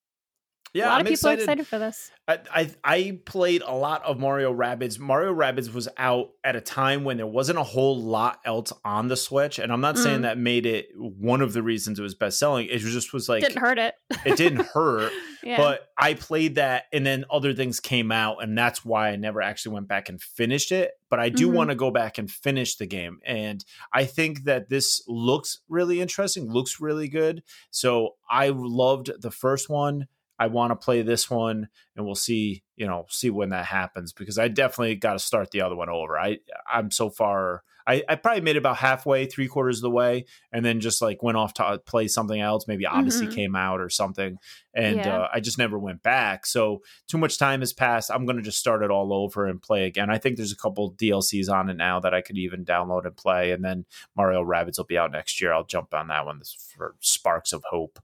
yeah, 0.73 0.85
a 0.85 0.89
lot 0.89 0.93
I'm 0.93 1.01
of 1.01 1.05
people 1.07 1.13
excited. 1.13 1.39
are 1.39 1.43
excited 1.43 1.67
for 1.67 1.79
this. 1.79 2.11
I, 2.27 2.39
I, 2.53 2.69
I 2.83 3.19
played 3.25 3.63
a 3.65 3.73
lot 3.73 4.03
of 4.03 4.19
Mario 4.19 4.53
Rabbids. 4.53 4.99
Mario 4.99 5.33
Rabbids 5.33 5.73
was 5.73 5.87
out 5.97 6.29
at 6.43 6.55
a 6.55 6.61
time 6.61 7.03
when 7.03 7.17
there 7.17 7.27
wasn't 7.27 7.57
a 7.57 7.63
whole 7.63 7.99
lot 7.99 8.39
else 8.45 8.71
on 8.85 9.07
the 9.07 9.17
Switch, 9.17 9.57
and 9.57 9.71
I'm 9.73 9.81
not 9.81 9.95
mm. 9.95 10.03
saying 10.03 10.21
that 10.21 10.37
made 10.37 10.65
it 10.65 10.89
one 10.95 11.41
of 11.41 11.53
the 11.53 11.63
reasons 11.63 11.99
it 11.99 12.03
was 12.03 12.13
best 12.13 12.37
selling. 12.37 12.67
It 12.67 12.79
just 12.79 13.13
was 13.13 13.27
like 13.27 13.41
didn't 13.41 13.57
hurt 13.57 13.79
it. 13.79 13.95
it 14.25 14.37
didn't 14.37 14.67
hurt, 14.67 15.11
yeah. 15.43 15.57
but 15.57 15.87
I 15.97 16.13
played 16.13 16.55
that, 16.55 16.83
and 16.93 17.05
then 17.05 17.25
other 17.31 17.53
things 17.53 17.79
came 17.79 18.11
out, 18.11 18.43
and 18.43 18.57
that's 18.57 18.85
why 18.85 19.09
I 19.09 19.15
never 19.15 19.41
actually 19.41 19.73
went 19.73 19.87
back 19.87 20.09
and 20.09 20.21
finished 20.21 20.71
it. 20.71 20.91
But 21.09 21.19
I 21.19 21.29
do 21.29 21.47
mm-hmm. 21.47 21.55
want 21.55 21.69
to 21.71 21.75
go 21.75 21.89
back 21.89 22.19
and 22.19 22.29
finish 22.29 22.75
the 22.75 22.85
game, 22.85 23.19
and 23.25 23.65
I 23.91 24.05
think 24.05 24.43
that 24.43 24.69
this 24.69 25.01
looks 25.07 25.59
really 25.67 25.99
interesting, 25.99 26.51
looks 26.51 26.79
really 26.79 27.07
good. 27.07 27.41
So 27.71 28.15
I 28.29 28.49
loved 28.49 29.09
the 29.19 29.31
first 29.31 29.67
one. 29.67 30.07
I 30.39 30.47
want 30.47 30.71
to 30.71 30.75
play 30.75 31.01
this 31.01 31.29
one 31.29 31.67
and 31.95 32.05
we'll 32.05 32.15
see, 32.15 32.63
you 32.75 32.87
know, 32.87 33.05
see 33.09 33.29
when 33.29 33.49
that 33.49 33.65
happens 33.65 34.13
because 34.13 34.39
I 34.39 34.47
definitely 34.47 34.95
got 34.95 35.13
to 35.13 35.19
start 35.19 35.51
the 35.51 35.61
other 35.61 35.75
one 35.75 35.89
over. 35.89 36.17
I 36.17 36.39
I'm 36.71 36.91
so 36.91 37.09
far 37.09 37.63
I, 37.89 38.03
I 38.07 38.15
probably 38.15 38.41
made 38.41 38.55
it 38.55 38.59
about 38.59 38.77
halfway, 38.77 39.25
three 39.25 39.47
quarters 39.47 39.79
of 39.79 39.81
the 39.81 39.89
way, 39.89 40.25
and 40.51 40.63
then 40.63 40.79
just 40.79 41.01
like 41.01 41.23
went 41.23 41.37
off 41.37 41.55
to 41.55 41.81
play 41.87 42.07
something 42.07 42.39
else. 42.39 42.67
Maybe 42.67 42.85
Odyssey 42.85 43.25
mm-hmm. 43.25 43.33
came 43.33 43.55
out 43.55 43.81
or 43.81 43.89
something, 43.89 44.37
and 44.75 44.97
yeah. 44.97 45.21
uh, 45.21 45.27
I 45.33 45.39
just 45.39 45.57
never 45.57 45.79
went 45.79 46.03
back. 46.03 46.45
So 46.45 46.83
too 47.07 47.17
much 47.17 47.39
time 47.39 47.61
has 47.61 47.73
passed. 47.73 48.11
I'm 48.11 48.27
gonna 48.27 48.43
just 48.43 48.59
start 48.59 48.83
it 48.83 48.91
all 48.91 49.11
over 49.11 49.47
and 49.47 49.59
play 49.59 49.85
again. 49.85 50.11
I 50.11 50.19
think 50.19 50.37
there's 50.37 50.51
a 50.51 50.57
couple 50.57 50.93
DLCs 50.93 51.49
on 51.49 51.67
it 51.67 51.77
now 51.77 51.99
that 51.99 52.13
I 52.13 52.21
could 52.21 52.37
even 52.37 52.63
download 52.63 53.05
and 53.05 53.17
play, 53.17 53.49
and 53.51 53.65
then 53.65 53.85
Mario 54.15 54.43
Rabbids 54.43 54.77
will 54.77 54.85
be 54.85 54.97
out 54.97 55.11
next 55.11 55.41
year. 55.41 55.51
I'll 55.51 55.65
jump 55.65 55.91
on 55.91 56.09
that 56.09 56.27
one 56.27 56.41
for 56.77 56.95
Sparks 56.99 57.53
of 57.53 57.63
Hope. 57.71 57.97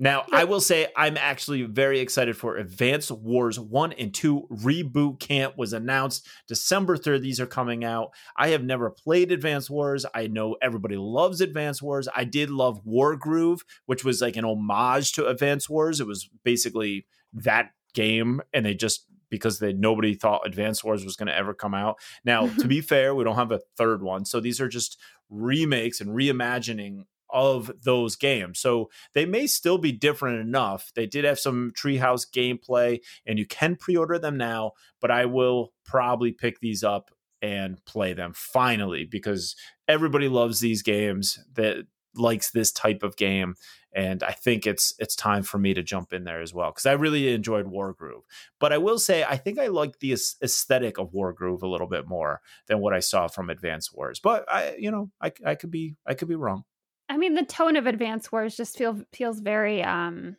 Now, 0.00 0.24
I 0.32 0.44
will 0.44 0.60
say 0.60 0.86
I'm 0.96 1.16
actually 1.16 1.62
very 1.62 1.98
excited 1.98 2.36
for 2.36 2.56
Advance 2.56 3.10
Wars 3.10 3.58
1 3.58 3.94
and 3.94 4.14
2 4.14 4.46
Reboot 4.62 5.18
Camp 5.18 5.58
was 5.58 5.72
announced 5.72 6.28
December 6.46 6.96
3rd. 6.96 7.22
These 7.22 7.40
are 7.40 7.46
coming 7.46 7.84
out. 7.84 8.10
I 8.36 8.48
have 8.48 8.62
never 8.62 8.90
played 8.90 9.32
Advance 9.32 9.68
Wars. 9.68 10.06
I 10.14 10.28
know 10.28 10.56
everybody 10.62 10.96
loves 10.96 11.40
Advance 11.40 11.82
Wars. 11.82 12.08
I 12.14 12.22
did 12.22 12.48
love 12.48 12.84
Wargroove, 12.84 13.60
which 13.86 14.04
was 14.04 14.20
like 14.20 14.36
an 14.36 14.44
homage 14.44 15.12
to 15.12 15.26
Advance 15.26 15.68
Wars. 15.68 16.00
It 16.00 16.06
was 16.06 16.30
basically 16.44 17.06
that 17.32 17.70
game 17.92 18.40
and 18.52 18.64
they 18.66 18.74
just 18.74 19.06
because 19.30 19.58
they 19.58 19.72
nobody 19.72 20.14
thought 20.14 20.46
Advance 20.46 20.84
Wars 20.84 21.04
was 21.04 21.16
going 21.16 21.26
to 21.26 21.36
ever 21.36 21.52
come 21.52 21.74
out. 21.74 21.98
Now, 22.24 22.46
to 22.46 22.68
be 22.68 22.80
fair, 22.80 23.14
we 23.14 23.24
don't 23.24 23.34
have 23.34 23.52
a 23.52 23.60
third 23.76 24.02
one. 24.02 24.24
So 24.24 24.38
these 24.38 24.60
are 24.60 24.68
just 24.68 24.98
remakes 25.28 26.00
and 26.00 26.10
reimagining 26.10 27.04
of 27.30 27.70
those 27.82 28.16
games. 28.16 28.58
So 28.58 28.90
they 29.14 29.26
may 29.26 29.46
still 29.46 29.78
be 29.78 29.92
different 29.92 30.40
enough. 30.40 30.92
They 30.94 31.06
did 31.06 31.24
have 31.24 31.38
some 31.38 31.72
treehouse 31.72 32.26
gameplay 32.28 33.00
and 33.26 33.38
you 33.38 33.46
can 33.46 33.76
pre-order 33.76 34.18
them 34.18 34.36
now, 34.36 34.72
but 35.00 35.10
I 35.10 35.26
will 35.26 35.72
probably 35.84 36.32
pick 36.32 36.60
these 36.60 36.82
up 36.82 37.10
and 37.40 37.84
play 37.84 38.12
them 38.12 38.32
finally 38.34 39.04
because 39.04 39.54
everybody 39.86 40.28
loves 40.28 40.60
these 40.60 40.82
games 40.82 41.38
that 41.54 41.86
likes 42.14 42.50
this 42.50 42.72
type 42.72 43.02
of 43.02 43.16
game, 43.16 43.54
and 43.92 44.22
I 44.22 44.32
think 44.32 44.66
it's 44.66 44.94
it's 44.98 45.14
time 45.14 45.42
for 45.42 45.58
me 45.58 45.74
to 45.74 45.82
jump 45.82 46.12
in 46.12 46.24
there 46.24 46.40
as 46.40 46.52
well 46.52 46.70
because 46.70 46.86
I 46.86 46.92
really 46.92 47.32
enjoyed 47.32 47.66
Wargroove. 47.66 48.22
But 48.58 48.72
I 48.72 48.78
will 48.78 48.98
say 48.98 49.24
I 49.24 49.36
think 49.36 49.58
I 49.58 49.68
like 49.68 50.00
the 50.00 50.12
aesthetic 50.12 50.98
of 50.98 51.12
Wargroove 51.12 51.62
a 51.62 51.68
little 51.68 51.86
bit 51.86 52.06
more 52.06 52.40
than 52.66 52.80
what 52.80 52.94
I 52.94 53.00
saw 53.00 53.28
from 53.28 53.50
Advance 53.50 53.92
Wars. 53.92 54.20
But 54.20 54.50
I, 54.50 54.76
you 54.78 54.90
know, 54.90 55.10
I 55.20 55.32
I 55.44 55.54
could 55.54 55.70
be 55.70 55.96
I 56.06 56.14
could 56.14 56.28
be 56.28 56.34
wrong. 56.34 56.64
I 57.08 57.16
mean, 57.16 57.34
the 57.34 57.44
tone 57.44 57.76
of 57.76 57.86
Advance 57.86 58.30
Wars 58.30 58.56
just 58.56 58.76
feel 58.76 59.00
feels 59.12 59.40
very 59.40 59.82
um 59.82 60.36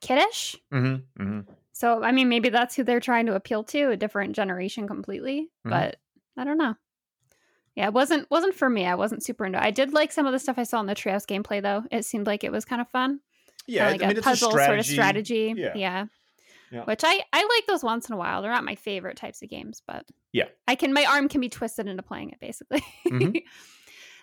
kiddish. 0.00 0.56
Mm-hmm, 0.72 1.22
mm-hmm. 1.22 1.52
So 1.72 2.02
I 2.02 2.12
mean, 2.12 2.28
maybe 2.28 2.48
that's 2.48 2.74
who 2.76 2.84
they're 2.84 3.00
trying 3.00 3.26
to 3.26 3.34
appeal 3.34 3.64
to, 3.64 3.90
a 3.90 3.96
different 3.96 4.34
generation 4.34 4.86
completely. 4.86 5.42
Mm-hmm. 5.66 5.70
But 5.70 5.96
I 6.36 6.44
don't 6.44 6.58
know. 6.58 6.74
Yeah, 7.74 7.86
it 7.86 7.94
wasn't 7.94 8.28
wasn't 8.30 8.54
for 8.54 8.68
me. 8.68 8.86
I 8.86 8.96
wasn't 8.96 9.24
super 9.24 9.46
into. 9.46 9.58
It. 9.58 9.64
I 9.64 9.70
did 9.70 9.92
like 9.92 10.12
some 10.12 10.26
of 10.26 10.32
the 10.32 10.38
stuff 10.38 10.58
I 10.58 10.64
saw 10.64 10.80
in 10.80 10.86
the 10.86 10.94
Treehouse 10.94 11.26
gameplay 11.26 11.62
though. 11.62 11.84
It 11.90 12.04
seemed 12.04 12.26
like 12.26 12.42
it 12.42 12.52
was 12.52 12.64
kind 12.64 12.80
of 12.80 12.88
fun. 12.88 13.20
Yeah, 13.66 13.90
like 13.90 14.02
I 14.02 14.08
mean, 14.08 14.18
a 14.18 14.22
puzzle 14.22 14.56
a 14.56 14.64
sort 14.64 14.78
of 14.78 14.86
strategy. 14.86 15.54
Yeah. 15.56 15.72
yeah. 15.74 16.06
Yeah. 16.70 16.84
Which 16.84 17.02
I 17.04 17.22
I 17.32 17.40
like 17.40 17.66
those 17.66 17.82
once 17.82 18.08
in 18.08 18.14
a 18.14 18.18
while. 18.18 18.42
They're 18.42 18.50
not 18.50 18.64
my 18.64 18.74
favorite 18.74 19.16
types 19.16 19.42
of 19.42 19.48
games, 19.48 19.82
but 19.86 20.04
yeah, 20.32 20.46
I 20.66 20.74
can. 20.74 20.92
My 20.92 21.04
arm 21.04 21.28
can 21.28 21.40
be 21.40 21.48
twisted 21.48 21.86
into 21.86 22.02
playing 22.02 22.30
it 22.30 22.40
basically. 22.40 22.84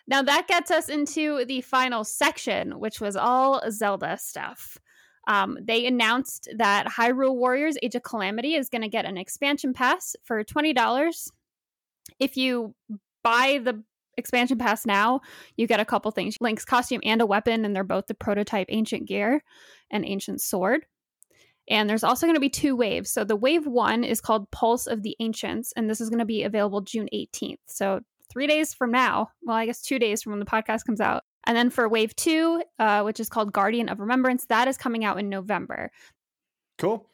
Now 0.07 0.21
that 0.21 0.47
gets 0.47 0.71
us 0.71 0.89
into 0.89 1.45
the 1.45 1.61
final 1.61 2.03
section, 2.03 2.79
which 2.79 3.01
was 3.01 3.15
all 3.15 3.61
Zelda 3.71 4.17
stuff. 4.17 4.77
Um, 5.27 5.57
they 5.61 5.87
announced 5.87 6.49
that 6.57 6.85
Hyrule 6.87 7.35
Warriors 7.35 7.77
Age 7.81 7.95
of 7.95 8.03
Calamity 8.03 8.53
is 8.53 8.69
going 8.69 8.83
to 8.83 8.87
get 8.87 9.05
an 9.05 9.17
expansion 9.17 9.73
pass 9.73 10.15
for 10.23 10.43
$20. 10.43 11.31
If 12.19 12.37
you 12.37 12.75
buy 13.23 13.59
the 13.63 13.83
expansion 14.17 14.57
pass 14.57 14.85
now, 14.85 15.21
you 15.57 15.67
get 15.67 15.79
a 15.79 15.85
couple 15.85 16.11
things 16.11 16.37
Link's 16.39 16.65
costume 16.65 17.01
and 17.03 17.21
a 17.21 17.25
weapon, 17.25 17.65
and 17.65 17.75
they're 17.75 17.83
both 17.83 18.07
the 18.07 18.13
prototype 18.13 18.67
Ancient 18.69 19.07
Gear 19.07 19.43
and 19.91 20.05
Ancient 20.05 20.41
Sword. 20.41 20.85
And 21.67 21.89
there's 21.89 22.03
also 22.03 22.27
going 22.27 22.35
to 22.35 22.41
be 22.41 22.49
two 22.49 22.75
waves. 22.75 23.11
So 23.11 23.23
the 23.23 23.35
wave 23.35 23.65
one 23.65 24.03
is 24.03 24.21
called 24.21 24.51
Pulse 24.51 24.85
of 24.85 25.01
the 25.01 25.15
Ancients, 25.19 25.73
and 25.75 25.89
this 25.89 25.99
is 25.99 26.09
going 26.09 26.19
to 26.19 26.25
be 26.25 26.43
available 26.43 26.81
June 26.81 27.09
18th. 27.11 27.57
So 27.65 28.01
three 28.25 28.47
days 28.47 28.73
from 28.73 28.91
now, 28.91 29.29
well, 29.43 29.55
I 29.55 29.65
guess 29.65 29.81
two 29.81 29.99
days 29.99 30.21
from 30.21 30.33
when 30.33 30.39
the 30.39 30.45
podcast 30.45 30.85
comes 30.85 31.01
out, 31.01 31.23
and 31.45 31.55
then 31.55 31.69
for 31.69 31.87
wave 31.87 32.15
two, 32.15 32.63
uh, 32.79 33.03
which 33.03 33.19
is 33.19 33.29
called 33.29 33.53
Guardian 33.53 33.89
of 33.89 33.99
Remembrance, 33.99 34.45
that 34.47 34.67
is 34.67 34.77
coming 34.77 35.05
out 35.05 35.19
in 35.19 35.29
November. 35.29 35.91
Cool. 36.77 37.09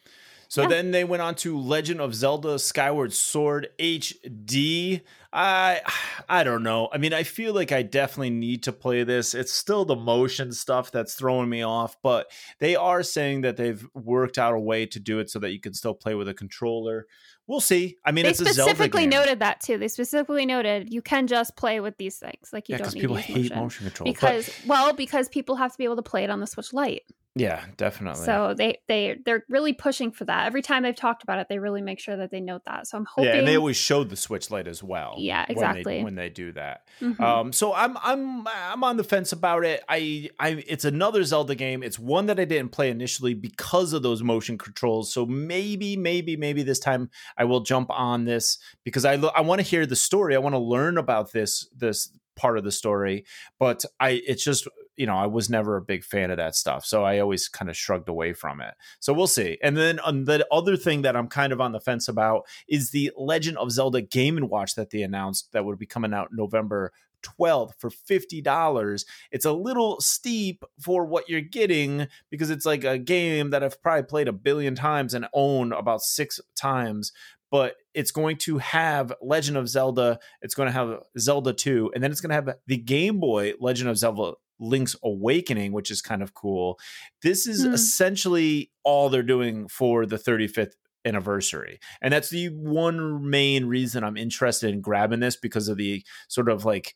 So 0.52 0.64
yeah. 0.64 0.68
then 0.68 0.92
they 0.92 1.06
went 1.06 1.22
on 1.22 1.36
to 1.36 1.58
Legend 1.58 2.02
of 2.02 2.14
Zelda 2.14 2.60
Skyward 2.60 3.14
Sword 3.14 3.70
HD. 3.80 5.00
I 5.32 5.80
I 6.28 6.44
don't 6.44 6.62
know. 6.62 6.90
I 6.92 6.98
mean, 6.98 7.14
I 7.14 7.24
feel 7.24 7.54
like 7.54 7.72
I 7.72 7.84
definitely 7.84 8.32
need 8.32 8.64
to 8.64 8.74
play 8.74 9.06
this. 9.06 9.34
It's 9.34 9.54
still 9.54 9.86
the 9.86 9.96
motion 9.96 10.52
stuff 10.52 10.92
that's 10.92 11.14
throwing 11.14 11.48
me 11.48 11.62
off, 11.62 11.96
but 12.04 12.30
they 12.60 12.76
are 12.76 13.02
saying 13.02 13.42
that 13.42 13.56
they've 13.56 13.88
worked 13.94 14.38
out 14.38 14.54
a 14.54 14.60
way 14.60 14.86
to 14.88 15.00
do 15.00 15.20
it 15.20 15.30
so 15.30 15.40
that 15.40 15.54
you 15.54 15.62
can 15.62 15.74
still 15.74 15.94
play 15.94 16.16
with 16.16 16.28
a 16.28 16.34
controller 16.34 17.08
we'll 17.48 17.60
see. 17.60 17.98
I 18.06 18.12
mean, 18.14 18.24
they 18.24 18.30
it's 18.30 18.40
specifically 18.40 19.06
noted 19.06 19.40
that 19.40 19.60
too. 19.60 19.78
They 19.78 19.90
specifically 19.90 20.46
noted 20.46 20.94
you 20.94 21.02
can 21.02 21.28
just 21.28 21.58
play 21.58 21.82
with 21.82 21.98
these 21.98 22.18
things. 22.18 22.50
Like 22.54 22.70
you 22.70 22.74
yeah, 22.74 22.84
don't 22.84 22.94
need 22.94 23.02
people 23.02 23.16
hate 23.18 23.36
motion, 23.36 23.58
motion 23.58 23.86
control 23.88 24.06
because 24.06 24.48
but... 24.48 24.68
well, 24.68 24.94
because 24.94 25.28
people 25.28 25.56
have 25.56 25.72
to 25.72 25.78
be 25.78 25.84
able 25.84 25.98
to 25.98 26.02
play 26.02 26.24
it 26.24 26.30
on 26.30 26.40
the 26.40 26.48
Switch 26.48 26.72
Lite. 26.72 27.04
Yeah, 27.36 27.64
definitely. 27.78 28.26
So 28.26 28.54
they 28.58 28.80
they 28.90 29.16
they're 29.24 29.46
really 29.48 29.72
pushing 29.72 30.12
for 30.12 30.26
that. 30.26 30.48
Every 30.48 30.62
time 30.62 30.84
they've 30.84 30.94
talked 30.94 31.24
about 31.24 31.40
it, 31.40 31.48
they 31.48 31.60
really 31.60 31.82
make 31.82 32.00
sure 32.00 32.18
that 32.18 32.30
they 32.30 32.42
note 32.42 32.66
that. 32.66 32.88
So 32.88 32.98
I'm 32.98 33.06
hoping. 33.06 33.30
Yeah, 33.30 33.38
and 33.38 33.48
they 33.48 33.56
always 33.56 33.78
showed 33.78 34.10
the 34.10 34.18
Switch 34.18 34.52
Lite 34.52 34.68
as 34.68 34.84
well. 34.84 35.16
Yeah, 35.18 35.46
exactly. 35.48 35.84
When 35.84 35.98
they, 35.98 36.04
when 36.04 36.16
they 36.16 36.30
do 36.30 36.52
that. 36.54 36.88
Mm-hmm. 37.00 37.24
Um, 37.24 37.54
so 37.54 37.74
I'm 37.74 37.98
I'm 38.04 38.46
I'm 38.48 38.84
on 38.84 38.98
the 38.98 39.06
fence 39.06 39.32
about 39.32 39.64
it. 39.64 39.82
I 39.88 40.30
I 40.40 40.62
it's 40.68 40.84
another 40.84 41.24
Zelda 41.24 41.56
game. 41.56 41.84
It's 41.84 41.98
one 41.98 42.26
that 42.26 42.38
I 42.38 42.44
didn't 42.44 42.74
play 42.74 42.90
initially 42.90 43.34
because 43.34 43.94
of 43.94 44.04
those 44.04 44.22
motion 44.22 44.58
controls. 44.58 45.14
So 45.14 45.26
maybe 45.26 45.96
maybe 45.96 46.36
maybe 46.36 46.64
this 46.64 46.80
time 46.80 47.10
I 47.38 47.46
will 47.46 47.62
jump 47.62 47.90
on 47.92 48.26
this 48.26 48.58
because 48.84 49.06
I 49.06 49.16
lo- 49.16 49.32
I 49.34 49.40
want 49.40 49.62
to 49.62 49.68
hear 49.68 49.86
the 49.86 49.96
story. 49.96 50.36
I 50.36 50.40
want 50.40 50.54
to 50.54 50.60
learn 50.60 50.98
about 50.98 51.32
this 51.32 51.70
this 51.74 52.12
part 52.36 52.58
of 52.58 52.64
the 52.64 52.72
story 52.72 53.26
but 53.60 53.84
i 54.00 54.22
it's 54.26 54.44
just 54.44 54.68
you 54.98 55.06
know, 55.06 55.16
I 55.16 55.26
was 55.26 55.50
never 55.50 55.78
a 55.78 55.82
big 55.82 56.04
fan 56.04 56.32
of 56.32 56.38
that 56.38 56.56
stuff. 56.56 56.86
So 56.86 57.04
I 57.04 57.20
always 57.20 57.48
kind 57.48 57.70
of 57.70 57.78
shrugged 57.78 58.10
away 58.10 58.34
from 58.34 58.62
it. 58.62 58.74
So 59.00 59.14
we'll 59.14 59.28
see. 59.28 59.58
And 59.64 59.78
then 59.78 60.00
um, 60.04 60.26
the 60.26 60.46
other 60.52 60.76
thing 60.78 61.02
that 61.04 61.16
I'm 61.16 61.28
kind 61.28 61.54
of 61.54 61.62
on 61.62 61.72
the 61.72 61.80
fence 61.80 62.08
about 62.08 62.46
is 62.68 62.92
the 62.92 63.12
Legend 63.18 63.58
of 63.58 63.72
Zelda 63.72 64.02
Game 64.02 64.38
and 64.38 64.50
Watch 64.50 64.76
that 64.76 64.90
they 64.90 65.02
announced 65.02 65.52
that 65.54 65.66
would 65.66 65.80
be 65.80 65.86
coming 65.86 66.14
out 66.14 66.30
November 66.32 66.92
12th 67.22 67.74
for 67.78 67.90
$50. 67.90 69.06
It's 69.32 69.46
a 69.46 69.52
little 69.52 70.00
steep 70.02 70.64
for 70.80 71.06
what 71.06 71.30
you're 71.30 71.42
getting 71.42 72.08
because 72.30 72.50
it's 72.50 72.66
like 72.66 72.84
a 72.84 72.98
game 72.98 73.52
that 73.52 73.64
I've 73.64 73.82
probably 73.82 74.04
played 74.04 74.28
a 74.28 74.34
billion 74.34 74.76
times 74.76 75.14
and 75.14 75.28
own 75.34 75.72
about 75.72 76.02
six 76.02 76.40
times. 76.56 77.12
But 77.50 77.76
it's 77.94 78.12
going 78.12 78.38
to 78.38 78.60
have 78.60 79.14
Legend 79.22 79.58
of 79.58 79.68
Zelda, 79.68 80.20
it's 80.42 80.56
going 80.56 80.68
to 80.68 80.74
have 80.74 81.02
Zelda 81.20 81.52
2, 81.52 81.92
and 81.94 82.02
then 82.02 82.10
it's 82.10 82.22
going 82.22 82.30
to 82.30 82.36
have 82.36 82.56
the 82.66 82.78
Game 82.78 83.20
Boy 83.20 83.54
Legend 83.60 83.90
of 83.90 83.98
Zelda 83.98 84.34
Link's 84.62 84.96
Awakening, 85.04 85.74
which 85.74 85.92
is 85.92 86.02
kind 86.02 86.24
of 86.24 86.34
cool. 86.34 86.80
This 87.22 87.48
is 87.48 87.66
mm. 87.66 87.74
essentially 87.74 88.72
all 88.84 89.10
they're 89.10 89.24
doing 89.24 89.68
for 89.68 90.06
the 90.06 90.18
35th 90.18 90.74
anniversary. 91.04 91.80
And 92.02 92.14
that's 92.14 92.30
the 92.30 92.50
one 92.50 93.30
main 93.30 93.66
reason 93.66 94.04
I'm 94.04 94.18
interested 94.18 94.74
in 94.74 94.82
grabbing 94.82 95.20
this 95.20 95.36
because 95.36 95.68
of 95.68 95.78
the 95.78 96.06
sort 96.30 96.48
of 96.48 96.64
like 96.64 96.96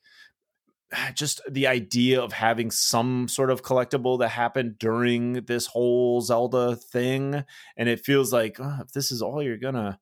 just 1.13 1.41
the 1.49 1.67
idea 1.67 2.21
of 2.21 2.33
having 2.33 2.71
some 2.71 3.27
sort 3.27 3.49
of 3.49 3.63
collectible 3.63 4.19
that 4.19 4.29
happened 4.29 4.77
during 4.79 5.33
this 5.45 5.67
whole 5.67 6.21
Zelda 6.21 6.75
thing. 6.75 7.43
And 7.77 7.89
it 7.89 8.05
feels 8.05 8.31
like 8.31 8.57
oh, 8.59 8.79
if 8.81 8.91
this 8.91 9.11
is 9.11 9.21
all 9.21 9.41
you're 9.41 9.57
gonna 9.57 9.99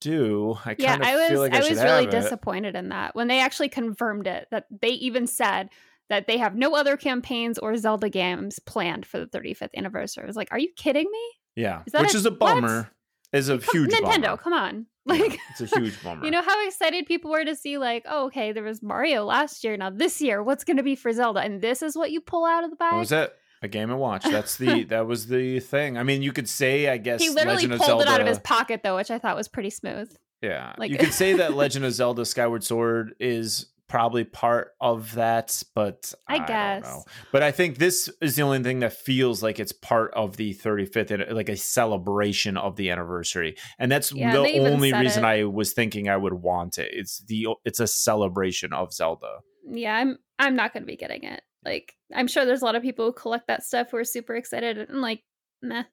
do, 0.00 0.56
I 0.64 0.76
yeah, 0.78 0.98
I 1.00 1.30
was 1.30 1.38
like 1.38 1.54
I, 1.54 1.58
I 1.58 1.68
was 1.68 1.82
really 1.82 2.06
disappointed 2.06 2.74
in 2.74 2.90
that 2.90 3.14
when 3.14 3.28
they 3.28 3.40
actually 3.40 3.68
confirmed 3.68 4.26
it. 4.26 4.48
That 4.50 4.66
they 4.70 4.90
even 4.90 5.26
said 5.26 5.70
that 6.08 6.26
they 6.26 6.38
have 6.38 6.54
no 6.54 6.74
other 6.74 6.96
campaigns 6.96 7.58
or 7.58 7.76
Zelda 7.76 8.08
games 8.08 8.58
planned 8.60 9.06
for 9.06 9.18
the 9.18 9.26
35th 9.26 9.74
anniversary. 9.76 10.24
I 10.24 10.26
was 10.26 10.36
like, 10.36 10.48
are 10.52 10.58
you 10.58 10.68
kidding 10.76 11.10
me? 11.10 11.30
Yeah, 11.56 11.82
is 11.86 11.92
which 11.92 12.14
a, 12.14 12.16
is 12.16 12.26
a 12.26 12.30
bummer. 12.30 12.90
Is 13.32 13.48
a 13.48 13.56
huge 13.56 13.90
Nintendo. 13.90 14.22
Bummer. 14.22 14.36
Come 14.36 14.52
on, 14.52 14.86
like 15.04 15.34
yeah, 15.34 15.40
it's 15.50 15.72
a 15.72 15.78
huge 15.78 16.02
bummer. 16.04 16.24
you 16.24 16.30
know 16.30 16.42
how 16.42 16.66
excited 16.66 17.06
people 17.06 17.30
were 17.30 17.44
to 17.44 17.56
see, 17.56 17.78
like, 17.78 18.04
oh, 18.08 18.26
okay, 18.26 18.52
there 18.52 18.62
was 18.62 18.82
Mario 18.82 19.24
last 19.24 19.64
year. 19.64 19.76
Now 19.76 19.90
this 19.90 20.20
year, 20.20 20.42
what's 20.42 20.64
going 20.64 20.76
to 20.76 20.82
be 20.82 20.94
for 20.94 21.12
Zelda? 21.12 21.40
And 21.40 21.60
this 21.60 21.82
is 21.82 21.96
what 21.96 22.10
you 22.10 22.20
pull 22.20 22.44
out 22.44 22.64
of 22.64 22.70
the 22.70 22.76
bag. 22.76 22.92
What 22.92 23.00
was 23.00 23.12
it? 23.12 23.34
A 23.62 23.68
game 23.68 23.90
and 23.90 23.98
watch. 23.98 24.24
That's 24.24 24.56
the 24.56 24.84
that 24.90 25.06
was 25.06 25.26
the 25.28 25.60
thing. 25.60 25.96
I 25.96 26.02
mean, 26.02 26.22
you 26.22 26.32
could 26.32 26.48
say, 26.48 26.88
I 26.88 26.98
guess 26.98 27.22
he 27.22 27.30
literally 27.30 27.66
Legend 27.66 27.80
pulled 27.80 28.02
it 28.02 28.08
out 28.08 28.20
of 28.20 28.26
his 28.26 28.38
pocket 28.38 28.82
though, 28.82 28.96
which 28.96 29.10
I 29.10 29.18
thought 29.18 29.36
was 29.36 29.48
pretty 29.48 29.70
smooth. 29.70 30.14
Yeah, 30.42 30.74
like 30.76 30.90
you 30.90 30.98
could 30.98 31.14
say 31.14 31.34
that 31.34 31.54
Legend 31.54 31.84
of 31.84 31.92
Zelda: 31.92 32.24
Skyward 32.24 32.62
Sword 32.62 33.14
is 33.18 33.66
probably 33.88 34.24
part 34.24 34.72
of 34.80 35.14
that, 35.14 35.62
but 35.74 36.12
I, 36.28 36.36
I 36.36 36.46
guess. 36.46 37.04
But 37.32 37.42
I 37.42 37.50
think 37.50 37.78
this 37.78 38.10
is 38.20 38.36
the 38.36 38.42
only 38.42 38.62
thing 38.62 38.80
that 38.80 38.92
feels 38.92 39.42
like 39.42 39.60
it's 39.60 39.72
part 39.72 40.12
of 40.14 40.36
the 40.36 40.54
35th, 40.54 41.32
like 41.32 41.48
a 41.48 41.56
celebration 41.56 42.56
of 42.56 42.76
the 42.76 42.90
anniversary, 42.90 43.56
and 43.78 43.90
that's 43.90 44.12
yeah, 44.12 44.32
the 44.32 44.58
only 44.58 44.92
reason 44.92 45.24
it. 45.24 45.28
I 45.28 45.44
was 45.44 45.72
thinking 45.72 46.08
I 46.08 46.16
would 46.16 46.34
want 46.34 46.78
it. 46.78 46.90
It's 46.92 47.18
the 47.20 47.48
it's 47.64 47.80
a 47.80 47.86
celebration 47.86 48.72
of 48.72 48.92
Zelda. 48.92 49.38
Yeah, 49.68 49.96
I'm 49.96 50.18
I'm 50.38 50.56
not 50.56 50.72
going 50.72 50.82
to 50.82 50.86
be 50.86 50.96
getting 50.96 51.24
it. 51.24 51.42
Like 51.64 51.94
I'm 52.14 52.28
sure 52.28 52.44
there's 52.44 52.62
a 52.62 52.64
lot 52.64 52.76
of 52.76 52.82
people 52.82 53.06
who 53.06 53.12
collect 53.12 53.48
that 53.48 53.64
stuff 53.64 53.90
who 53.90 53.96
are 53.98 54.04
super 54.04 54.36
excited 54.36 54.78
and 54.78 55.00
like, 55.00 55.22
nah. 55.62 55.84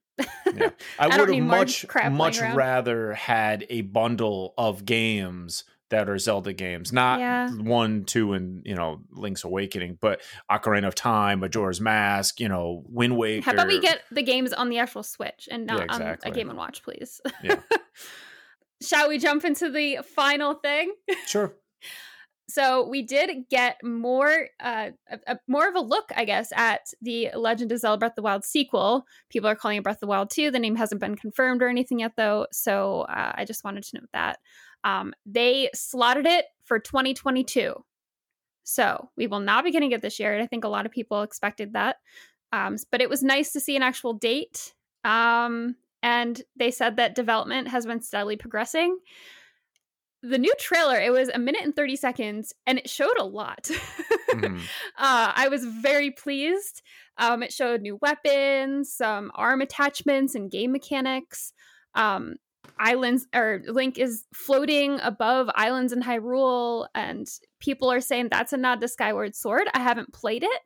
yeah. 0.53 0.69
I, 0.99 1.07
I 1.07 1.17
would 1.19 1.33
have 1.33 1.43
much 1.43 1.85
much 2.11 2.39
rather 2.39 3.13
had 3.13 3.65
a 3.69 3.81
bundle 3.81 4.53
of 4.57 4.85
games 4.85 5.63
that 5.93 6.09
are 6.09 6.17
Zelda 6.17 6.53
games, 6.53 6.91
not 6.91 7.19
yeah. 7.19 7.51
one, 7.51 8.03
two, 8.03 8.33
and 8.33 8.63
you 8.65 8.73
know 8.73 9.01
Link's 9.11 9.43
Awakening, 9.43 9.99
but 10.01 10.21
Ocarina 10.51 10.87
of 10.87 10.95
Time, 10.95 11.39
Majora's 11.39 11.79
Mask, 11.79 12.39
you 12.39 12.49
know 12.49 12.83
Wind 12.87 13.15
Waker. 13.15 13.45
How 13.45 13.53
about 13.53 13.67
we 13.67 13.79
get 13.79 14.01
the 14.11 14.23
games 14.23 14.53
on 14.53 14.69
the 14.69 14.79
actual 14.79 15.03
Switch 15.03 15.47
and 15.51 15.67
not 15.67 15.77
yeah, 15.77 15.83
exactly. 15.85 16.29
on 16.29 16.33
a 16.33 16.35
Game 16.35 16.49
and 16.49 16.57
Watch, 16.57 16.83
please? 16.83 17.21
Yeah. 17.43 17.59
Shall 18.81 19.07
we 19.07 19.19
jump 19.19 19.45
into 19.45 19.69
the 19.69 19.99
final 20.15 20.55
thing? 20.55 20.93
Sure. 21.27 21.55
so 22.49 22.87
we 22.87 23.03
did 23.03 23.45
get 23.49 23.77
more, 23.83 24.47
uh, 24.61 24.89
a, 25.09 25.19
a, 25.27 25.37
more 25.47 25.67
of 25.69 25.75
a 25.75 25.79
look, 25.79 26.11
I 26.15 26.25
guess, 26.25 26.51
at 26.55 26.81
the 27.01 27.29
Legend 27.35 27.71
of 27.71 27.79
Zelda: 27.79 27.99
Breath 27.99 28.11
of 28.13 28.15
the 28.17 28.21
Wild 28.23 28.43
sequel. 28.43 29.05
People 29.29 29.47
are 29.47 29.55
calling 29.55 29.77
it 29.77 29.83
Breath 29.83 29.97
of 29.97 30.01
the 30.01 30.07
Wild 30.07 30.31
2. 30.31 30.49
The 30.49 30.59
name 30.59 30.75
hasn't 30.75 31.01
been 31.01 31.15
confirmed 31.15 31.61
or 31.61 31.67
anything 31.67 31.99
yet, 31.99 32.13
though. 32.17 32.47
So 32.51 33.01
uh, 33.01 33.33
I 33.35 33.45
just 33.45 33.63
wanted 33.63 33.83
to 33.83 33.97
note 33.97 34.09
that. 34.13 34.39
Um, 34.83 35.13
they 35.25 35.69
slotted 35.73 36.25
it 36.25 36.45
for 36.63 36.79
2022. 36.79 37.73
So 38.63 39.09
we 39.17 39.27
will 39.27 39.39
not 39.39 39.63
be 39.63 39.71
getting 39.71 39.91
it 39.91 40.01
this 40.01 40.19
year. 40.19 40.33
And 40.33 40.41
I 40.41 40.47
think 40.47 40.63
a 40.63 40.69
lot 40.69 40.85
of 40.85 40.91
people 40.91 41.21
expected 41.21 41.73
that. 41.73 41.97
Um, 42.51 42.77
but 42.91 43.01
it 43.01 43.09
was 43.09 43.23
nice 43.23 43.51
to 43.53 43.59
see 43.59 43.75
an 43.75 43.83
actual 43.83 44.13
date. 44.13 44.73
Um, 45.03 45.75
and 46.01 46.41
they 46.55 46.71
said 46.71 46.97
that 46.97 47.15
development 47.15 47.67
has 47.69 47.85
been 47.85 48.01
steadily 48.01 48.37
progressing. 48.37 48.97
the 50.21 50.37
new 50.37 50.53
trailer, 50.57 50.99
it 50.99 51.11
was 51.11 51.29
a 51.29 51.39
minute 51.39 51.63
and 51.63 51.75
30 51.75 51.97
seconds 51.97 52.53
and 52.65 52.79
it 52.79 52.89
showed 52.89 53.17
a 53.17 53.25
lot. 53.25 53.63
mm-hmm. 53.63 54.57
uh, 54.97 55.31
I 55.35 55.49
was 55.49 55.65
very 55.65 56.11
pleased. 56.11 56.81
Um, 57.17 57.43
it 57.43 57.51
showed 57.51 57.81
new 57.81 57.97
weapons, 58.01 58.93
some 58.93 59.31
arm 59.35 59.61
attachments, 59.61 60.33
and 60.35 60.49
game 60.49 60.71
mechanics. 60.71 61.53
Um, 61.93 62.35
islands 62.79 63.27
or 63.33 63.61
Link 63.67 63.97
is 63.97 64.25
floating 64.33 64.99
above 65.01 65.49
islands 65.55 65.93
in 65.93 66.01
Hyrule, 66.01 66.87
and 66.95 67.27
people 67.59 67.91
are 67.91 68.01
saying 68.01 68.29
that's 68.29 68.53
a 68.53 68.57
nod 68.57 68.81
to 68.81 68.87
Skyward 68.87 69.35
Sword. 69.35 69.67
I 69.73 69.79
haven't 69.79 70.13
played 70.13 70.43
it, 70.43 70.61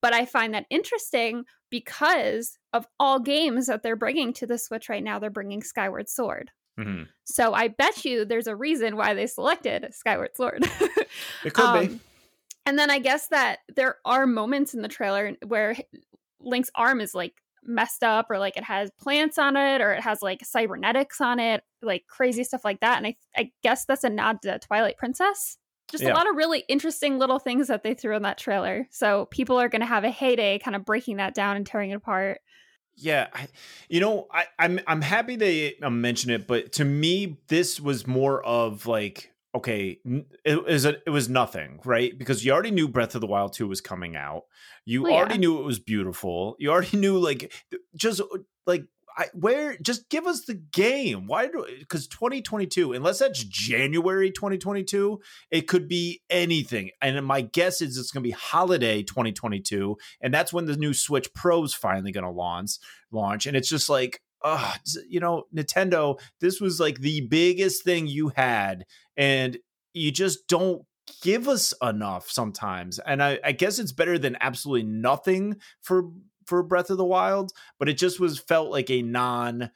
but 0.00 0.12
I 0.12 0.24
find 0.24 0.54
that 0.54 0.66
interesting 0.70 1.44
because 1.70 2.58
of 2.72 2.86
all 3.00 3.18
games 3.18 3.66
that 3.66 3.82
they're 3.82 3.96
bringing 3.96 4.32
to 4.34 4.46
the 4.46 4.58
Switch 4.58 4.88
right 4.88 5.02
now. 5.02 5.18
They're 5.18 5.30
bringing 5.30 5.62
Skyward 5.62 6.08
Sword. 6.08 6.50
Mm-hmm. 6.78 7.04
So 7.24 7.54
I 7.54 7.68
bet 7.68 8.04
you 8.04 8.24
there's 8.24 8.46
a 8.46 8.56
reason 8.56 8.96
why 8.96 9.14
they 9.14 9.26
selected 9.26 9.88
Skyward 9.92 10.36
Sword. 10.36 10.64
it 11.44 11.54
could 11.54 11.64
um, 11.64 11.86
be. 11.86 12.00
And 12.64 12.78
then 12.78 12.90
I 12.90 12.98
guess 12.98 13.28
that 13.28 13.58
there 13.74 13.96
are 14.04 14.26
moments 14.26 14.74
in 14.74 14.82
the 14.82 14.88
trailer 14.88 15.32
where 15.46 15.76
Link's 16.40 16.70
arm 16.74 17.00
is 17.00 17.14
like 17.14 17.34
messed 17.64 18.02
up 18.02 18.26
or 18.30 18.38
like 18.38 18.56
it 18.56 18.64
has 18.64 18.90
plants 19.00 19.38
on 19.38 19.56
it 19.56 19.80
or 19.80 19.92
it 19.92 20.00
has 20.02 20.22
like 20.22 20.44
cybernetics 20.44 21.20
on 21.20 21.38
it, 21.38 21.62
like 21.80 22.04
crazy 22.08 22.44
stuff 22.44 22.64
like 22.64 22.80
that. 22.80 22.98
And 22.98 23.06
I, 23.06 23.16
I 23.36 23.50
guess 23.62 23.84
that's 23.84 24.04
a 24.04 24.10
nod 24.10 24.42
to 24.42 24.58
Twilight 24.58 24.96
Princess. 24.96 25.58
Just 25.90 26.04
yeah. 26.04 26.12
a 26.12 26.14
lot 26.14 26.28
of 26.28 26.36
really 26.36 26.64
interesting 26.68 27.18
little 27.18 27.38
things 27.38 27.68
that 27.68 27.82
they 27.82 27.92
threw 27.92 28.16
in 28.16 28.22
that 28.22 28.38
trailer. 28.38 28.86
So 28.90 29.26
people 29.26 29.60
are 29.60 29.68
going 29.68 29.80
to 29.80 29.86
have 29.86 30.04
a 30.04 30.10
heyday 30.10 30.58
kind 30.58 30.74
of 30.74 30.84
breaking 30.84 31.16
that 31.16 31.34
down 31.34 31.56
and 31.56 31.66
tearing 31.66 31.90
it 31.90 31.96
apart. 31.96 32.40
Yeah, 32.94 33.28
I, 33.32 33.48
you 33.88 34.00
know, 34.00 34.26
I, 34.30 34.44
I'm 34.58 34.78
I'm 34.86 35.00
happy 35.00 35.36
they 35.36 35.76
um, 35.82 36.02
mention 36.02 36.30
it, 36.30 36.46
but 36.46 36.72
to 36.72 36.84
me, 36.84 37.38
this 37.48 37.80
was 37.80 38.06
more 38.06 38.44
of 38.44 38.86
like, 38.86 39.31
okay, 39.54 39.98
it 40.44 40.64
was 40.64 40.84
a, 40.84 40.96
it 41.06 41.10
was 41.10 41.28
nothing, 41.28 41.80
right? 41.84 42.16
Because 42.16 42.44
you 42.44 42.52
already 42.52 42.70
knew 42.70 42.88
Breath 42.88 43.14
of 43.14 43.20
the 43.20 43.26
Wild 43.26 43.52
two 43.52 43.68
was 43.68 43.80
coming 43.80 44.16
out. 44.16 44.44
You 44.84 45.02
well, 45.04 45.12
already 45.12 45.34
yeah. 45.34 45.40
knew 45.40 45.58
it 45.58 45.64
was 45.64 45.78
beautiful. 45.78 46.56
You 46.58 46.70
already 46.70 46.96
knew 46.98 47.18
like 47.18 47.52
just 47.94 48.20
like 48.66 48.84
I, 49.16 49.26
where 49.34 49.76
just 49.76 50.08
give 50.08 50.26
us 50.26 50.42
the 50.42 50.54
game. 50.54 51.26
Why 51.26 51.46
do 51.46 51.66
because 51.78 52.06
2022, 52.08 52.92
unless 52.92 53.18
that's 53.18 53.44
January 53.44 54.30
2022, 54.30 55.20
it 55.50 55.68
could 55.68 55.88
be 55.88 56.22
anything. 56.30 56.90
And 57.00 57.24
my 57.26 57.42
guess 57.42 57.80
is 57.80 57.98
it's 57.98 58.10
going 58.10 58.22
to 58.22 58.28
be 58.28 58.32
holiday 58.32 59.02
2022, 59.02 59.96
and 60.20 60.32
that's 60.32 60.52
when 60.52 60.66
the 60.66 60.76
new 60.76 60.94
Switch 60.94 61.32
Pro 61.34 61.62
is 61.64 61.74
finally 61.74 62.12
going 62.12 62.24
to 62.24 62.30
launch. 62.30 62.78
Launch, 63.10 63.46
and 63.46 63.56
it's 63.56 63.68
just 63.68 63.90
like, 63.90 64.22
uh, 64.42 64.74
you 65.08 65.20
know, 65.20 65.44
Nintendo. 65.54 66.18
This 66.40 66.60
was 66.60 66.80
like 66.80 67.00
the 67.00 67.26
biggest 67.28 67.84
thing 67.84 68.06
you 68.06 68.32
had, 68.34 68.84
and 69.16 69.58
you 69.94 70.10
just 70.10 70.46
don't 70.48 70.82
give 71.22 71.48
us 71.48 71.74
enough 71.82 72.30
sometimes. 72.30 72.98
And 73.00 73.22
I, 73.22 73.38
I 73.44 73.52
guess 73.52 73.78
it's 73.78 73.92
better 73.92 74.18
than 74.18 74.36
absolutely 74.40 74.88
nothing 74.88 75.56
for 75.80 76.10
for 76.46 76.62
Breath 76.62 76.90
of 76.90 76.98
the 76.98 77.04
Wild, 77.04 77.52
but 77.78 77.88
it 77.88 77.94
just 77.94 78.18
was 78.18 78.38
felt 78.38 78.70
like 78.70 78.90
a 78.90 79.02
non 79.02 79.70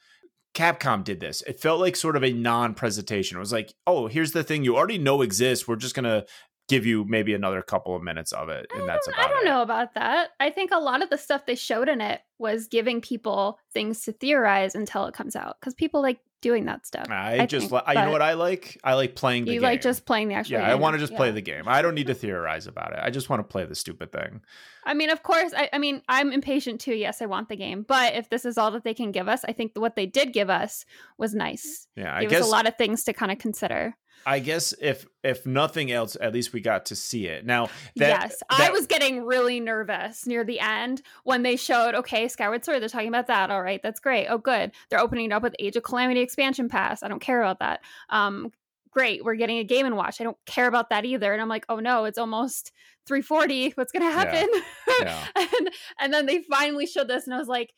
Capcom 0.53 1.03
did 1.03 1.19
this. 1.19 1.43
It 1.43 1.59
felt 1.59 1.79
like 1.79 1.95
sort 1.95 2.15
of 2.15 2.23
a 2.23 2.33
non 2.33 2.73
presentation. 2.73 3.37
It 3.37 3.39
was 3.39 3.53
like, 3.53 3.73
oh, 3.85 4.07
here's 4.07 4.31
the 4.31 4.43
thing 4.43 4.63
you 4.63 4.75
already 4.75 4.97
know 4.97 5.21
exists. 5.21 5.67
We're 5.67 5.75
just 5.75 5.95
going 5.95 6.05
to 6.05 6.25
give 6.67 6.85
you 6.85 7.05
maybe 7.05 7.33
another 7.33 7.61
couple 7.61 7.95
of 7.95 8.03
minutes 8.03 8.31
of 8.33 8.49
it 8.49 8.65
and 8.75 8.87
that's 8.87 9.07
about 9.07 9.19
I 9.19 9.27
don't 9.29 9.45
it. 9.45 9.49
know 9.49 9.61
about 9.61 9.93
that. 9.93 10.29
I 10.39 10.49
think 10.49 10.71
a 10.71 10.79
lot 10.79 11.01
of 11.01 11.09
the 11.09 11.17
stuff 11.17 11.45
they 11.45 11.55
showed 11.55 11.87
in 11.89 12.01
it 12.01 12.21
was 12.39 12.67
giving 12.67 12.99
people 13.01 13.59
things 13.73 14.01
to 14.03 14.11
theorize 14.11 14.75
until 14.75 15.05
it 15.05 15.13
comes 15.13 15.35
out 15.35 15.59
cuz 15.61 15.73
people 15.73 16.01
like 16.01 16.19
doing 16.39 16.65
that 16.65 16.85
stuff. 16.85 17.09
I, 17.09 17.39
I 17.41 17.45
just 17.47 17.69
think, 17.71 17.87
li- 17.87 17.93
you 17.95 18.01
know 18.05 18.11
what 18.11 18.21
I 18.21 18.33
like? 18.33 18.79
I 18.83 18.93
like 18.93 19.15
playing 19.15 19.45
the 19.45 19.53
you 19.53 19.59
game. 19.59 19.69
like 19.69 19.81
just 19.81 20.05
playing 20.05 20.27
the 20.27 20.35
actual 20.35 20.53
Yeah, 20.53 20.61
game. 20.65 20.69
I 20.69 20.75
want 20.75 20.93
to 20.93 20.99
just 20.99 21.13
yeah. 21.13 21.17
play 21.17 21.31
the 21.31 21.41
game. 21.41 21.63
I 21.67 21.81
don't 21.81 21.95
need 21.95 22.07
to 22.07 22.13
theorize 22.13 22.67
about 22.67 22.93
it. 22.93 22.99
I 23.01 23.09
just 23.09 23.27
want 23.27 23.39
to 23.39 23.43
play 23.43 23.65
the 23.65 23.73
stupid 23.73 24.11
thing. 24.11 24.41
I 24.85 24.93
mean, 24.93 25.09
of 25.09 25.23
course, 25.23 25.51
I, 25.57 25.67
I 25.73 25.79
mean, 25.79 26.03
I'm 26.07 26.31
impatient 26.31 26.79
too. 26.79 26.93
Yes, 26.93 27.23
I 27.23 27.25
want 27.25 27.49
the 27.49 27.55
game. 27.55 27.83
But 27.87 28.13
if 28.13 28.29
this 28.29 28.45
is 28.45 28.57
all 28.57 28.69
that 28.71 28.83
they 28.83 28.93
can 28.93 29.11
give 29.11 29.27
us, 29.27 29.43
I 29.45 29.51
think 29.51 29.71
what 29.75 29.95
they 29.95 30.05
did 30.05 30.31
give 30.31 30.49
us 30.51 30.85
was 31.17 31.33
nice. 31.33 31.87
Yeah, 31.95 32.15
I 32.15 32.21
Give 32.21 32.29
guess 32.29 32.41
us 32.41 32.47
a 32.47 32.51
lot 32.51 32.67
of 32.67 32.77
things 32.77 33.03
to 33.05 33.13
kind 33.13 33.31
of 33.31 33.39
consider. 33.39 33.95
I 34.25 34.39
guess 34.39 34.73
if 34.81 35.05
if 35.23 35.45
nothing 35.45 35.91
else, 35.91 36.17
at 36.19 36.33
least 36.33 36.53
we 36.53 36.61
got 36.61 36.87
to 36.87 36.95
see 36.95 37.27
it. 37.27 37.45
Now, 37.45 37.65
that, 37.95 38.21
yes, 38.21 38.43
that, 38.49 38.59
I 38.59 38.71
was 38.71 38.87
getting 38.87 39.23
really 39.23 39.59
nervous 39.59 40.25
near 40.25 40.43
the 40.43 40.59
end 40.59 41.01
when 41.23 41.43
they 41.43 41.55
showed 41.55 41.95
okay, 41.95 42.27
Skyward 42.27 42.65
Sword. 42.65 42.81
They're 42.81 42.89
talking 42.89 43.07
about 43.07 43.27
that. 43.27 43.51
All 43.51 43.61
right, 43.61 43.81
that's 43.81 43.99
great. 43.99 44.27
Oh, 44.27 44.37
good. 44.37 44.71
They're 44.89 44.99
opening 44.99 45.27
it 45.27 45.33
up 45.33 45.43
with 45.43 45.55
Age 45.59 45.75
of 45.75 45.83
Calamity 45.83 46.21
expansion 46.21 46.69
pass. 46.69 47.03
I 47.03 47.07
don't 47.07 47.21
care 47.21 47.41
about 47.41 47.59
that. 47.59 47.81
Um, 48.09 48.51
great. 48.91 49.23
We're 49.23 49.35
getting 49.35 49.59
a 49.59 49.63
Game 49.63 49.85
and 49.85 49.95
Watch. 49.95 50.19
I 50.19 50.23
don't 50.23 50.37
care 50.45 50.67
about 50.67 50.89
that 50.89 51.05
either. 51.05 51.31
And 51.31 51.41
I'm 51.41 51.49
like, 51.49 51.65
oh 51.69 51.79
no, 51.79 52.05
it's 52.05 52.17
almost 52.17 52.71
340. 53.05 53.71
What's 53.71 53.91
gonna 53.91 54.11
happen? 54.11 54.49
Yeah. 54.53 54.61
Yeah. 54.99 55.27
and 55.35 55.69
and 55.99 56.13
then 56.13 56.25
they 56.25 56.41
finally 56.49 56.87
showed 56.87 57.07
this, 57.07 57.25
and 57.25 57.35
I 57.35 57.37
was 57.37 57.47
like 57.47 57.71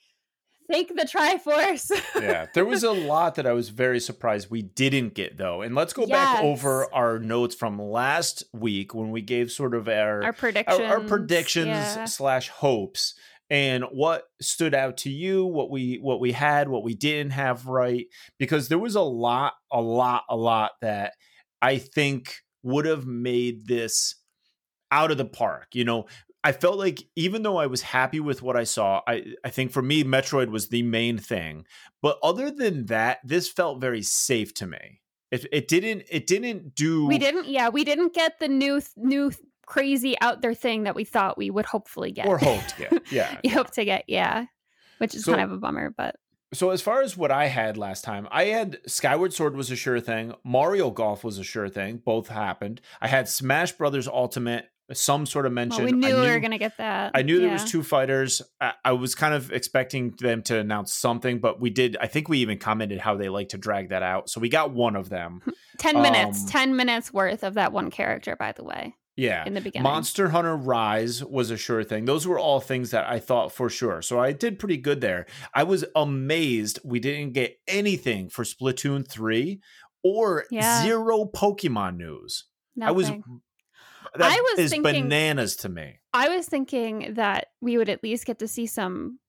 Thank 0.70 0.90
the 0.90 1.04
Triforce. 1.04 1.92
yeah, 2.22 2.48
there 2.54 2.66
was 2.66 2.84
a 2.84 2.92
lot 2.92 3.36
that 3.36 3.48
I 3.48 3.54
was 3.54 3.70
very 3.70 4.00
surprised 4.00 4.50
we 4.50 4.62
didn't 4.62 5.14
get 5.16 5.38
though. 5.38 5.62
And 5.62 5.76
let's 5.76 5.94
go 5.94 6.06
yes. 6.06 6.12
back 6.12 6.44
over 6.44 6.94
our 6.94 7.20
notes 7.20 7.56
from 7.56 7.80
last 7.82 8.44
week 8.54 8.94
when 8.94 9.12
we 9.12 9.22
gave 9.22 9.52
sort 9.52 9.74
of 9.74 9.88
our 9.88 10.24
our 10.24 10.34
predictions, 10.34 10.80
our, 10.80 10.86
our 10.86 11.00
predictions 11.02 11.68
yeah. 11.68 12.06
slash 12.06 12.50
hopes 12.50 13.16
and 13.50 13.84
what 13.92 14.26
stood 14.42 14.76
out 14.76 14.98
to 14.98 15.10
you 15.10 15.46
what 15.46 15.72
we 15.72 15.98
what 15.98 16.20
we 16.20 16.32
had 16.32 16.70
what 16.70 16.84
we 16.84 16.94
didn't 16.94 17.32
have 17.32 17.66
right 17.66 18.06
because 18.38 18.68
there 18.68 18.78
was 18.78 18.96
a 18.96 19.02
lot 19.02 19.54
a 19.72 19.82
lot 19.82 20.24
a 20.30 20.36
lot 20.36 20.72
that 20.82 21.14
i 21.62 21.78
think 21.78 22.36
would 22.62 22.86
have 22.86 23.06
made 23.06 23.66
this 23.66 24.16
out 24.92 25.12
of 25.12 25.18
the 25.18 25.26
park 25.26 25.68
you 25.74 25.84
know 25.84 26.06
I 26.44 26.52
felt 26.54 26.78
like 26.78 27.04
even 27.16 27.44
though 27.44 27.58
I 27.58 27.68
was 27.68 27.82
happy 27.82 28.20
with 28.20 28.42
what 28.42 28.56
I 28.56 28.64
saw, 28.64 29.02
I, 29.08 29.34
I 29.44 29.50
think 29.50 29.72
for 29.72 29.82
me, 29.82 30.04
Metroid 30.04 30.50
was 30.50 30.70
the 30.70 30.84
main 30.84 31.18
thing. 31.18 31.66
But 32.02 32.18
other 32.24 32.50
than 32.50 32.86
that, 32.86 33.20
this 33.24 33.50
felt 33.50 33.82
very 33.82 34.02
safe 34.02 34.54
to 34.56 34.68
me. 34.68 35.02
It, 35.32 35.46
it 35.52 35.68
didn't 35.68 36.04
it 36.10 36.26
didn't 36.26 36.74
do 36.74 37.06
We 37.06 37.20
didn't 37.20 37.48
yeah, 37.48 37.70
we 37.70 37.84
didn't 37.84 38.14
get 38.14 38.40
the 38.40 38.48
new 38.48 38.82
new 38.96 39.32
crazy 39.66 40.20
out 40.22 40.42
there 40.42 40.56
thing 40.56 40.84
that 40.84 40.96
we 40.96 41.04
thought 41.04 41.38
we 41.38 41.50
would 41.50 41.66
hopefully 41.66 42.12
get. 42.12 42.26
Or 42.26 42.38
hoped 42.38 42.70
to 42.70 42.78
get. 42.78 43.04
Yeah. 43.12 43.38
you 43.44 43.52
hope 43.52 43.72
to 43.72 43.86
get, 43.86 44.06
yeah. 44.08 44.46
Which 44.98 45.14
is 45.16 45.26
so, 45.26 45.34
kind 45.34 45.44
of 45.44 45.52
a 45.52 45.58
bummer, 45.58 45.94
but 45.96 46.16
so 46.52 46.72
as 46.72 46.82
far 46.82 47.02
as 47.02 47.16
what 47.16 47.32
I 47.32 47.46
had 47.46 47.78
last 47.78 48.04
time, 48.04 48.28
I 48.32 48.46
had 48.46 48.80
Skyward 48.88 49.34
Sword 49.34 49.56
was 49.56 49.70
a 49.70 49.76
sure 49.76 50.00
thing. 50.00 50.34
Mario 50.44 50.90
Golf 50.90 51.24
was 51.24 51.38
a 51.38 51.44
sure 51.44 51.70
thing. 51.70 52.02
Both 52.04 52.30
happened. 52.30 52.82
I 53.00 53.08
had 53.08 53.30
Smash 53.30 53.74
Brothers 53.74 54.08
Ultimate 54.08 54.66
some 54.94 55.26
sort 55.26 55.46
of 55.46 55.52
mention. 55.52 55.84
Well, 55.84 55.92
we 55.94 55.98
knew, 55.98 56.08
knew, 56.08 56.22
we 56.22 56.28
were 56.28 56.40
going 56.40 56.52
to 56.52 56.58
get 56.58 56.78
that. 56.78 57.12
I 57.14 57.22
knew 57.22 57.36
yeah. 57.36 57.42
there 57.42 57.52
was 57.52 57.66
two 57.66 57.84
fighters. 57.84 58.42
I, 58.60 58.74
I, 58.84 58.92
was 58.94 59.16
kind 59.16 59.34
of 59.34 59.52
expecting 59.52 60.12
them 60.20 60.42
to 60.44 60.60
announce 60.60 60.94
something, 60.94 61.40
but 61.40 61.60
we 61.60 61.70
did. 61.70 61.98
I 62.02 62.08
think 62.08 62.30
we 62.30 62.40
even 62.40 62.58
commented 62.58 63.00
how 63.00 63.16
they 63.16 63.30
like 63.30 63.50
to 63.50 63.58
drag 63.58 63.90
that 63.90 64.04
out. 64.04 64.30
So 64.30 64.40
we 64.40 64.50
got 64.50 64.72
one 64.72 64.96
of 64.96 65.10
them. 65.10 65.42
ten 65.78 66.02
minutes. 66.02 66.42
Um, 66.42 66.48
ten 66.48 66.76
minutes 66.76 67.14
worth 67.14 67.44
of 67.44 67.56
that 67.56 67.72
one 67.72 67.92
character. 67.92 68.36
By 68.36 68.52
the 68.52 68.64
way. 68.64 68.96
Yeah. 69.16 69.44
In 69.46 69.54
the 69.54 69.60
beginning. 69.60 69.84
Monster 69.84 70.30
Hunter 70.30 70.56
Rise 70.56 71.22
was 71.26 71.52
a 71.52 71.58
sure 71.58 71.84
thing. 71.84 72.06
Those 72.06 72.26
were 72.26 72.40
all 72.40 72.62
things 72.62 72.92
that 72.92 73.06
I 73.06 73.20
thought 73.20 73.52
for 73.52 73.70
sure. 73.70 74.02
So 74.02 74.18
I 74.18 74.32
did 74.32 74.60
pretty 74.60 74.78
good 74.78 75.02
there. 75.02 75.26
I 75.54 75.64
was 75.64 75.84
amazed 75.94 76.80
we 76.86 77.02
didn't 77.02 77.34
get 77.34 77.58
anything 77.68 78.30
for 78.30 78.46
Splatoon 78.46 79.06
3 79.06 79.60
or 80.06 80.46
yeah. 80.50 80.84
zero 80.84 81.26
Pokemon 81.26 81.98
news. 81.98 82.46
Nothing. 82.78 82.88
I 82.88 82.92
was 82.92 83.12
that 84.16 84.32
I 84.32 84.42
was 84.42 84.60
is 84.60 84.72
thinking, 84.72 85.04
bananas 85.04 85.56
to 85.58 85.70
me. 85.70 86.00
I 86.14 86.30
was 86.30 86.48
thinking 86.48 87.14
that 87.16 87.48
we 87.62 87.78
would 87.78 87.90
at 87.90 88.04
least 88.04 88.26
get 88.26 88.40
to 88.40 88.48
see 88.48 88.66
some, 88.66 89.20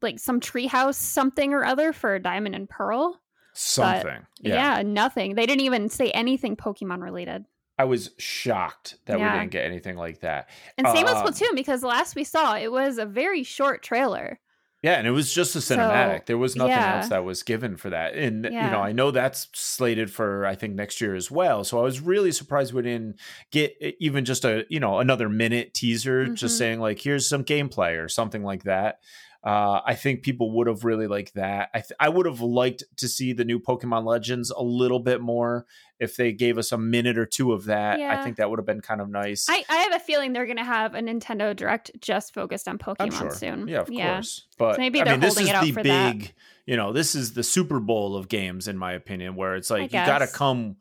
like 0.00 0.18
some 0.18 0.40
treehouse 0.40 0.94
something 0.94 1.52
or 1.52 1.64
other 1.64 1.92
for 1.92 2.18
Diamond 2.18 2.54
and 2.54 2.68
Pearl. 2.68 3.20
Something, 3.54 4.26
yeah. 4.40 4.78
yeah. 4.78 4.82
nothing. 4.82 5.34
They 5.34 5.46
didn't 5.46 5.64
even 5.64 5.88
say 5.90 6.10
anything 6.10 6.56
Pokemon 6.56 7.02
related. 7.02 7.44
I 7.78 7.84
was 7.84 8.10
shocked 8.18 8.96
that 9.06 9.18
yeah. 9.18 9.32
we 9.32 9.40
didn't 9.40 9.52
get 9.52 9.64
anything 9.64 9.96
like 9.96 10.20
that. 10.20 10.48
And 10.78 10.86
same 10.88 11.06
uh, 11.06 11.22
with 11.24 11.34
Splatoon 11.34 11.54
because 11.54 11.80
the 11.80 11.86
last 11.86 12.14
we 12.14 12.24
saw 12.24 12.56
it 12.56 12.70
was 12.70 12.98
a 12.98 13.06
very 13.06 13.42
short 13.42 13.82
trailer. 13.82 14.38
Yeah, 14.82 14.94
and 14.94 15.06
it 15.06 15.12
was 15.12 15.32
just 15.32 15.54
a 15.54 15.60
cinematic. 15.60 16.18
So, 16.18 16.22
there 16.26 16.38
was 16.38 16.56
nothing 16.56 16.72
yeah. 16.72 16.96
else 16.96 17.08
that 17.08 17.24
was 17.24 17.44
given 17.44 17.76
for 17.76 17.90
that. 17.90 18.14
And 18.14 18.44
yeah. 18.44 18.66
you 18.66 18.70
know, 18.72 18.80
I 18.80 18.90
know 18.90 19.12
that's 19.12 19.46
slated 19.52 20.10
for 20.10 20.44
I 20.44 20.56
think 20.56 20.74
next 20.74 21.00
year 21.00 21.14
as 21.14 21.30
well. 21.30 21.62
So 21.62 21.78
I 21.78 21.82
was 21.82 22.00
really 22.00 22.32
surprised 22.32 22.74
we 22.74 22.82
didn't 22.82 23.20
get 23.52 23.76
even 24.00 24.24
just 24.24 24.44
a, 24.44 24.66
you 24.68 24.80
know, 24.80 24.98
another 24.98 25.28
minute 25.28 25.72
teaser 25.72 26.24
mm-hmm. 26.24 26.34
just 26.34 26.58
saying 26.58 26.80
like 26.80 26.98
here's 26.98 27.28
some 27.28 27.44
gameplay 27.44 28.02
or 28.02 28.08
something 28.08 28.42
like 28.42 28.64
that. 28.64 28.98
Uh, 29.44 29.80
I 29.84 29.96
think 29.96 30.22
people 30.22 30.52
would 30.52 30.68
have 30.68 30.84
really 30.84 31.08
liked 31.08 31.34
that. 31.34 31.70
I 31.74 31.80
th- 31.80 31.92
I 31.98 32.08
would 32.08 32.26
have 32.26 32.40
liked 32.40 32.84
to 32.98 33.08
see 33.08 33.32
the 33.32 33.44
new 33.44 33.58
Pokemon 33.58 34.04
Legends 34.04 34.50
a 34.50 34.62
little 34.62 35.00
bit 35.00 35.20
more. 35.20 35.66
If 35.98 36.16
they 36.16 36.32
gave 36.32 36.58
us 36.58 36.70
a 36.70 36.78
minute 36.78 37.18
or 37.18 37.26
two 37.26 37.52
of 37.52 37.64
that, 37.64 37.98
yeah. 37.98 38.16
I 38.16 38.22
think 38.22 38.36
that 38.36 38.50
would 38.50 38.60
have 38.60 38.66
been 38.66 38.80
kind 38.80 39.00
of 39.00 39.08
nice. 39.08 39.46
I, 39.48 39.64
I 39.68 39.76
have 39.78 39.94
a 39.94 39.98
feeling 39.98 40.32
they're 40.32 40.46
going 40.46 40.58
to 40.58 40.64
have 40.64 40.94
a 40.94 41.00
Nintendo 41.00 41.56
Direct 41.56 41.90
just 42.00 42.34
focused 42.34 42.68
on 42.68 42.78
Pokemon 42.78 43.18
sure. 43.18 43.30
soon. 43.32 43.66
Yeah, 43.66 43.80
of 43.80 43.90
yeah. 43.90 44.14
course. 44.14 44.46
But 44.58 44.76
so 44.76 44.80
maybe 44.80 45.00
they're 45.00 45.14
I 45.14 45.16
mean, 45.16 45.22
holding 45.22 45.48
it 45.48 45.54
out 45.54 45.66
for 45.66 45.82
big, 45.82 46.22
that. 46.22 46.32
You 46.66 46.76
know, 46.76 46.92
this 46.92 47.16
is 47.16 47.34
the 47.34 47.42
Super 47.42 47.80
Bowl 47.80 48.16
of 48.16 48.28
games, 48.28 48.68
in 48.68 48.78
my 48.78 48.92
opinion, 48.92 49.34
where 49.34 49.56
it's 49.56 49.70
like 49.70 49.82
you 49.82 49.88
got 49.88 50.18
to 50.18 50.28
come 50.28 50.76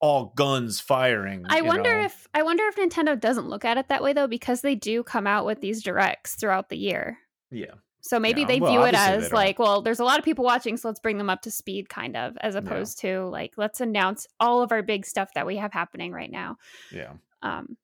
all 0.00 0.32
guns 0.36 0.80
firing. 0.80 1.44
I 1.48 1.60
wonder 1.60 1.98
know? 1.98 2.04
if 2.04 2.26
I 2.34 2.42
wonder 2.42 2.64
if 2.64 2.76
Nintendo 2.76 3.18
doesn't 3.18 3.48
look 3.48 3.64
at 3.64 3.78
it 3.78 3.88
that 3.88 4.02
way 4.02 4.12
though, 4.12 4.26
because 4.26 4.62
they 4.62 4.74
do 4.74 5.04
come 5.04 5.28
out 5.28 5.46
with 5.46 5.60
these 5.60 5.82
directs 5.82 6.34
throughout 6.34 6.68
the 6.68 6.76
year. 6.76 7.18
Yeah. 7.50 7.74
So 8.00 8.20
maybe 8.20 8.42
Yeah, 8.42 8.46
they 8.46 8.60
well, 8.60 8.70
view 8.72 8.82
it 8.84 8.94
as 8.94 9.32
like, 9.32 9.58
well, 9.58 9.82
there's 9.82 9.98
a 9.98 10.04
lot 10.04 10.18
of 10.18 10.24
people 10.24 10.44
watching, 10.44 10.76
so 10.76 10.88
let's 10.88 11.00
bring 11.00 11.18
them 11.18 11.28
up 11.28 11.42
to 11.42 11.50
speed, 11.50 11.88
kind 11.88 12.16
of, 12.16 12.36
as 12.40 12.54
opposed 12.54 13.00
to 13.00 13.24
like, 13.26 13.54
let's 13.56 13.80
announce 13.80 14.26
all 14.38 14.62
of 14.62 14.70
our 14.72 14.82
big 14.82 15.04
stuff 15.04 15.30
that 15.34 15.46
we 15.46 15.56
have 15.56 15.72
happening 15.72 16.12
right 16.12 16.30
now. 16.30 16.56
Yeah. 16.92 17.14
Um, 17.42 17.76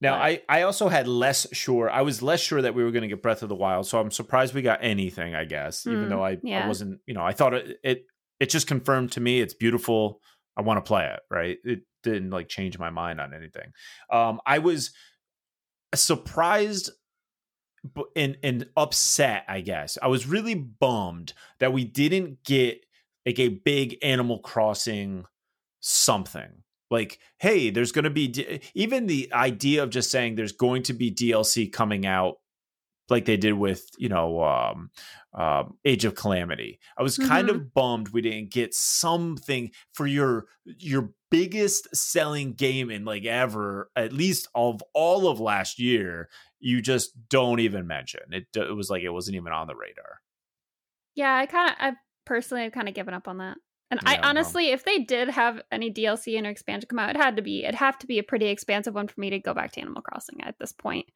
Now, 0.00 0.14
But- 0.18 0.22
I, 0.22 0.42
I 0.48 0.62
also 0.62 0.88
had 0.88 1.08
less 1.08 1.46
sure. 1.52 1.88
I 1.90 2.02
was 2.02 2.22
less 2.22 2.40
sure 2.40 2.60
that 2.60 2.74
we 2.74 2.84
were 2.84 2.90
going 2.90 3.02
to 3.02 3.08
get 3.08 3.22
Breath 3.22 3.42
of 3.42 3.48
the 3.48 3.54
Wild, 3.54 3.86
so 3.86 3.98
I'm 4.00 4.10
surprised 4.10 4.52
we 4.54 4.60
got 4.62 4.80
anything. 4.82 5.34
I 5.34 5.44
guess, 5.44 5.86
even 5.86 6.06
Mm, 6.06 6.08
though 6.10 6.24
I, 6.24 6.38
I 6.64 6.66
wasn't, 6.68 7.00
you 7.06 7.14
know, 7.14 7.24
I 7.24 7.32
thought 7.32 7.54
it, 7.54 7.78
it 7.82 8.04
it 8.38 8.50
just 8.50 8.66
confirmed 8.66 9.12
to 9.12 9.20
me 9.20 9.40
it's 9.40 9.54
beautiful. 9.54 10.20
I 10.56 10.62
want 10.62 10.76
to 10.84 10.86
play 10.88 11.06
it. 11.06 11.20
Right? 11.30 11.58
It 11.64 11.80
didn't 12.02 12.30
like 12.30 12.48
change 12.48 12.78
my 12.78 12.90
mind 12.90 13.20
on 13.20 13.32
anything. 13.32 13.70
Um, 14.10 14.40
I 14.44 14.58
was 14.58 14.90
surprised 15.94 16.90
and 18.16 18.36
and 18.42 18.68
upset. 18.76 19.44
I 19.48 19.60
guess 19.60 19.98
I 20.02 20.08
was 20.08 20.26
really 20.26 20.54
bummed 20.54 21.32
that 21.60 21.72
we 21.72 21.84
didn't 21.84 22.44
get 22.44 22.84
like 23.26 23.38
a 23.38 23.48
big 23.48 23.96
Animal 24.02 24.38
Crossing 24.38 25.24
something 25.80 26.62
like 26.92 27.18
hey 27.40 27.68
there's 27.70 27.90
going 27.90 28.04
to 28.04 28.10
be 28.10 28.28
D- 28.28 28.60
even 28.74 29.06
the 29.08 29.32
idea 29.32 29.82
of 29.82 29.90
just 29.90 30.12
saying 30.12 30.36
there's 30.36 30.52
going 30.52 30.84
to 30.84 30.92
be 30.92 31.10
dlc 31.10 31.72
coming 31.72 32.06
out 32.06 32.36
like 33.08 33.24
they 33.24 33.36
did 33.36 33.54
with 33.54 33.90
you 33.98 34.08
know 34.08 34.44
um, 34.44 34.90
um 35.34 35.76
age 35.84 36.04
of 36.04 36.14
calamity 36.14 36.78
i 36.96 37.02
was 37.02 37.18
kind 37.18 37.48
Mhm. 37.48 37.54
of 37.56 37.74
bummed 37.74 38.10
we 38.10 38.20
didn't 38.20 38.52
get 38.52 38.74
something 38.74 39.72
for 39.92 40.06
your 40.06 40.46
your 40.64 41.12
biggest 41.32 41.88
selling 41.96 42.52
game 42.52 42.90
in 42.90 43.04
like 43.04 43.24
ever 43.24 43.90
at 43.96 44.12
least 44.12 44.46
of 44.54 44.82
all 44.94 45.28
of 45.28 45.40
last 45.40 45.78
year 45.80 46.28
you 46.60 46.80
just 46.80 47.12
don't 47.28 47.58
even 47.58 47.86
mention 47.86 48.20
it 48.30 48.46
uh, 48.56 48.68
it 48.68 48.76
was 48.76 48.88
like 48.88 49.02
it 49.02 49.10
wasn't 49.10 49.34
even 49.34 49.52
on 49.52 49.66
the 49.66 49.74
radar 49.74 50.20
yeah, 51.14 51.36
I 51.36 51.46
kind 51.46 51.70
of, 51.70 51.76
I 51.78 51.92
personally 52.24 52.64
have 52.64 52.72
kind 52.72 52.88
of 52.88 52.94
given 52.94 53.14
up 53.14 53.28
on 53.28 53.38
that. 53.38 53.58
And 53.90 54.00
Yeah, 54.02 54.10
I 54.10 54.18
honestly, 54.22 54.70
if 54.70 54.84
they 54.84 55.00
did 55.00 55.28
have 55.28 55.60
any 55.70 55.92
DLC 55.92 56.38
and 56.38 56.46
expansion 56.46 56.88
come 56.88 56.98
out, 56.98 57.10
it 57.10 57.16
had 57.16 57.36
to 57.36 57.42
be, 57.42 57.64
it'd 57.64 57.74
have 57.74 57.98
to 57.98 58.06
be 58.06 58.18
a 58.18 58.22
pretty 58.22 58.46
expansive 58.46 58.94
one 58.94 59.08
for 59.08 59.20
me 59.20 59.30
to 59.30 59.38
go 59.38 59.52
back 59.52 59.72
to 59.72 59.80
Animal 59.80 60.02
Crossing 60.02 60.42
at 60.42 60.58
this 60.58 60.72
point. 60.72 61.06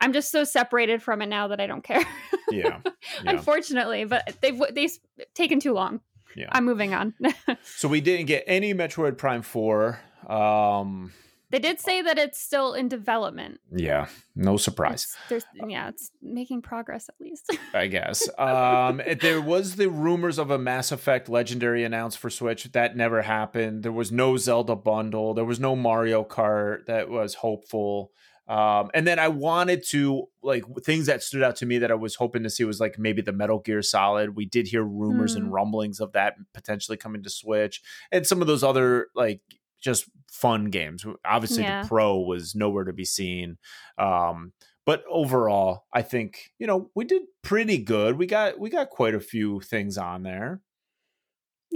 I'm 0.00 0.12
just 0.12 0.30
so 0.30 0.44
separated 0.44 1.02
from 1.02 1.22
it 1.22 1.26
now 1.26 1.48
that 1.48 1.60
I 1.60 1.66
don't 1.66 1.84
care. 1.84 2.04
yeah 2.50 2.80
yeah 3.24 3.30
Unfortunately, 3.30 4.04
but 4.04 4.36
they've 4.42 4.60
they've 4.74 4.98
taken 5.34 5.60
too 5.60 5.72
long. 5.72 6.00
Yeah. 6.34 6.48
I'm 6.52 6.64
moving 6.64 6.92
on. 6.94 7.14
so 7.62 7.88
we 7.88 8.00
didn't 8.00 8.26
get 8.26 8.44
any 8.46 8.74
metroid 8.74 9.16
prime 9.18 9.42
4 9.42 10.00
um 10.28 11.12
they 11.48 11.60
did 11.60 11.78
say 11.78 12.02
that 12.02 12.18
it's 12.18 12.40
still 12.40 12.74
in 12.74 12.88
development. 12.88 13.60
yeah 13.70 14.06
no 14.34 14.56
surprise 14.56 15.16
It's, 15.30 15.46
yeah, 15.68 15.88
it's 15.88 16.10
making 16.20 16.62
progress 16.62 17.08
at 17.08 17.14
least. 17.20 17.56
I 17.74 17.86
guess. 17.86 18.28
Um, 18.36 19.00
there 19.20 19.40
was 19.40 19.76
the 19.76 19.88
rumors 19.88 20.38
of 20.38 20.50
a 20.50 20.58
Mass 20.58 20.90
Effect 20.90 21.28
Legendary 21.28 21.84
announced 21.84 22.18
for 22.18 22.28
Switch. 22.30 22.64
That 22.72 22.96
never 22.96 23.22
happened. 23.22 23.84
There 23.84 23.92
was 23.92 24.10
no 24.10 24.36
Zelda 24.36 24.74
bundle. 24.74 25.32
There 25.34 25.44
was 25.44 25.60
no 25.60 25.76
Mario 25.76 26.24
Kart 26.24 26.86
that 26.86 27.08
was 27.08 27.34
hopeful. 27.36 28.10
Um, 28.48 28.90
and 28.94 29.06
then 29.06 29.18
I 29.18 29.28
wanted 29.28 29.84
to 29.88 30.28
like 30.42 30.64
things 30.84 31.06
that 31.06 31.22
stood 31.22 31.42
out 31.42 31.56
to 31.56 31.66
me 31.66 31.78
that 31.78 31.90
I 31.90 31.94
was 31.96 32.14
hoping 32.14 32.44
to 32.44 32.50
see 32.50 32.62
was 32.64 32.78
like 32.80 32.98
maybe 32.98 33.20
the 33.22 33.32
Metal 33.32 33.58
Gear 33.58 33.82
Solid. 33.82 34.36
We 34.36 34.44
did 34.46 34.68
hear 34.68 34.82
rumors 34.84 35.34
Mm. 35.34 35.38
and 35.38 35.52
rumblings 35.52 35.98
of 36.00 36.12
that 36.12 36.34
potentially 36.54 36.96
coming 36.96 37.22
to 37.24 37.30
Switch, 37.30 37.82
and 38.12 38.26
some 38.26 38.40
of 38.40 38.46
those 38.46 38.62
other 38.62 39.08
like 39.16 39.40
just 39.80 40.08
fun 40.30 40.66
games. 40.66 41.04
Obviously, 41.24 41.64
Yeah. 41.64 41.82
the 41.82 41.88
Pro 41.88 42.18
was 42.20 42.54
nowhere 42.54 42.84
to 42.84 42.92
be 42.92 43.04
seen. 43.04 43.58
Um, 43.98 44.52
but 44.84 45.02
overall, 45.10 45.84
I 45.92 46.02
think 46.02 46.52
you 46.60 46.66
know 46.68 46.90
we 46.94 47.04
did 47.04 47.22
pretty 47.42 47.78
good. 47.78 48.16
We 48.16 48.26
got 48.26 48.60
we 48.60 48.70
got 48.70 48.90
quite 48.90 49.14
a 49.14 49.20
few 49.20 49.60
things 49.60 49.98
on 49.98 50.22
there. 50.22 50.60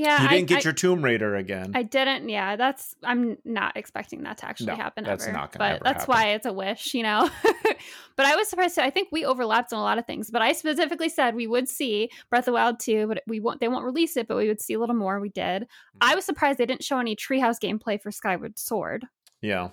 Yeah, 0.01 0.23
you 0.23 0.29
didn't 0.29 0.49
get 0.49 0.59
I, 0.59 0.61
your 0.63 0.73
Tomb 0.73 1.05
Raider 1.05 1.37
again. 1.37 1.73
I 1.75 1.83
didn't. 1.83 2.29
Yeah, 2.29 2.57
that's. 2.57 2.95
I'm 3.03 3.37
not 3.45 3.77
expecting 3.77 4.23
that 4.23 4.39
to 4.39 4.47
actually 4.47 4.69
No, 4.69 4.77
happen 4.77 5.05
that's 5.05 5.25
ever. 5.25 5.33
not 5.33 5.53
but 5.53 5.73
ever 5.73 5.81
that's 5.85 6.07
happen. 6.07 6.13
why 6.13 6.29
it's 6.31 6.47
a 6.47 6.53
wish, 6.53 6.95
you 6.95 7.03
know. 7.03 7.29
but 8.17 8.27
I 8.27 8.35
was 8.37 8.49
surprised. 8.49 8.79
I 8.79 8.91
think 8.91 9.09
we 9.13 9.25
overlapped 9.25 9.73
on 9.73 9.79
a 9.79 9.83
lot 9.83 9.99
of 9.99 10.07
things. 10.07 10.31
But 10.31 10.43
I 10.43 10.53
specifically 10.53 11.09
said 11.09 11.35
we 11.35 11.47
would 11.47 11.69
see 11.69 12.11
Breath 12.31 12.43
of 12.43 12.47
the 12.47 12.53
Wild 12.53 12.81
2, 12.81 13.07
but 13.07 13.23
we 13.27 13.41
won't. 13.41 13.61
They 13.61 13.69
won't 13.69 13.85
release 13.85 14.17
it, 14.17 14.27
but 14.27 14.37
we 14.37 14.49
would 14.49 14.61
see 14.61 14.75
a 14.75 14.81
little 14.81 14.97
more. 14.97 15.21
We 15.21 15.29
did. 15.29 15.63
Mm-hmm. 15.63 15.99
I 16.01 16.15
was 16.15 16.25
surprised 16.25 16.59
they 16.59 16.67
didn't 16.67 16.85
show 16.85 16.99
any 16.99 17.15
Treehouse 17.15 17.59
gameplay 17.63 18.01
for 18.01 18.11
Skyward 18.11 18.59
Sword. 18.59 19.07
yeah. 19.43 19.69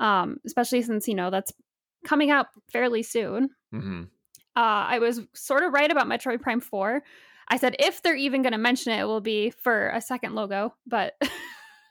Um, 0.00 0.38
especially 0.44 0.82
since 0.82 1.06
you 1.08 1.14
know 1.14 1.30
that's 1.30 1.52
coming 2.04 2.30
out 2.30 2.46
fairly 2.72 3.02
soon. 3.02 3.50
hmm 3.72 4.04
uh, 4.56 4.86
I 4.86 5.00
was 5.00 5.20
sort 5.34 5.64
of 5.64 5.72
right 5.72 5.90
about 5.90 6.06
Metroid 6.06 6.40
Prime 6.40 6.60
4. 6.60 7.02
I 7.48 7.56
said 7.58 7.76
if 7.78 8.02
they're 8.02 8.14
even 8.16 8.42
going 8.42 8.52
to 8.52 8.58
mention 8.58 8.92
it, 8.92 9.00
it 9.00 9.04
will 9.04 9.20
be 9.20 9.50
for 9.50 9.88
a 9.90 10.00
second 10.00 10.34
logo, 10.34 10.74
but 10.86 11.14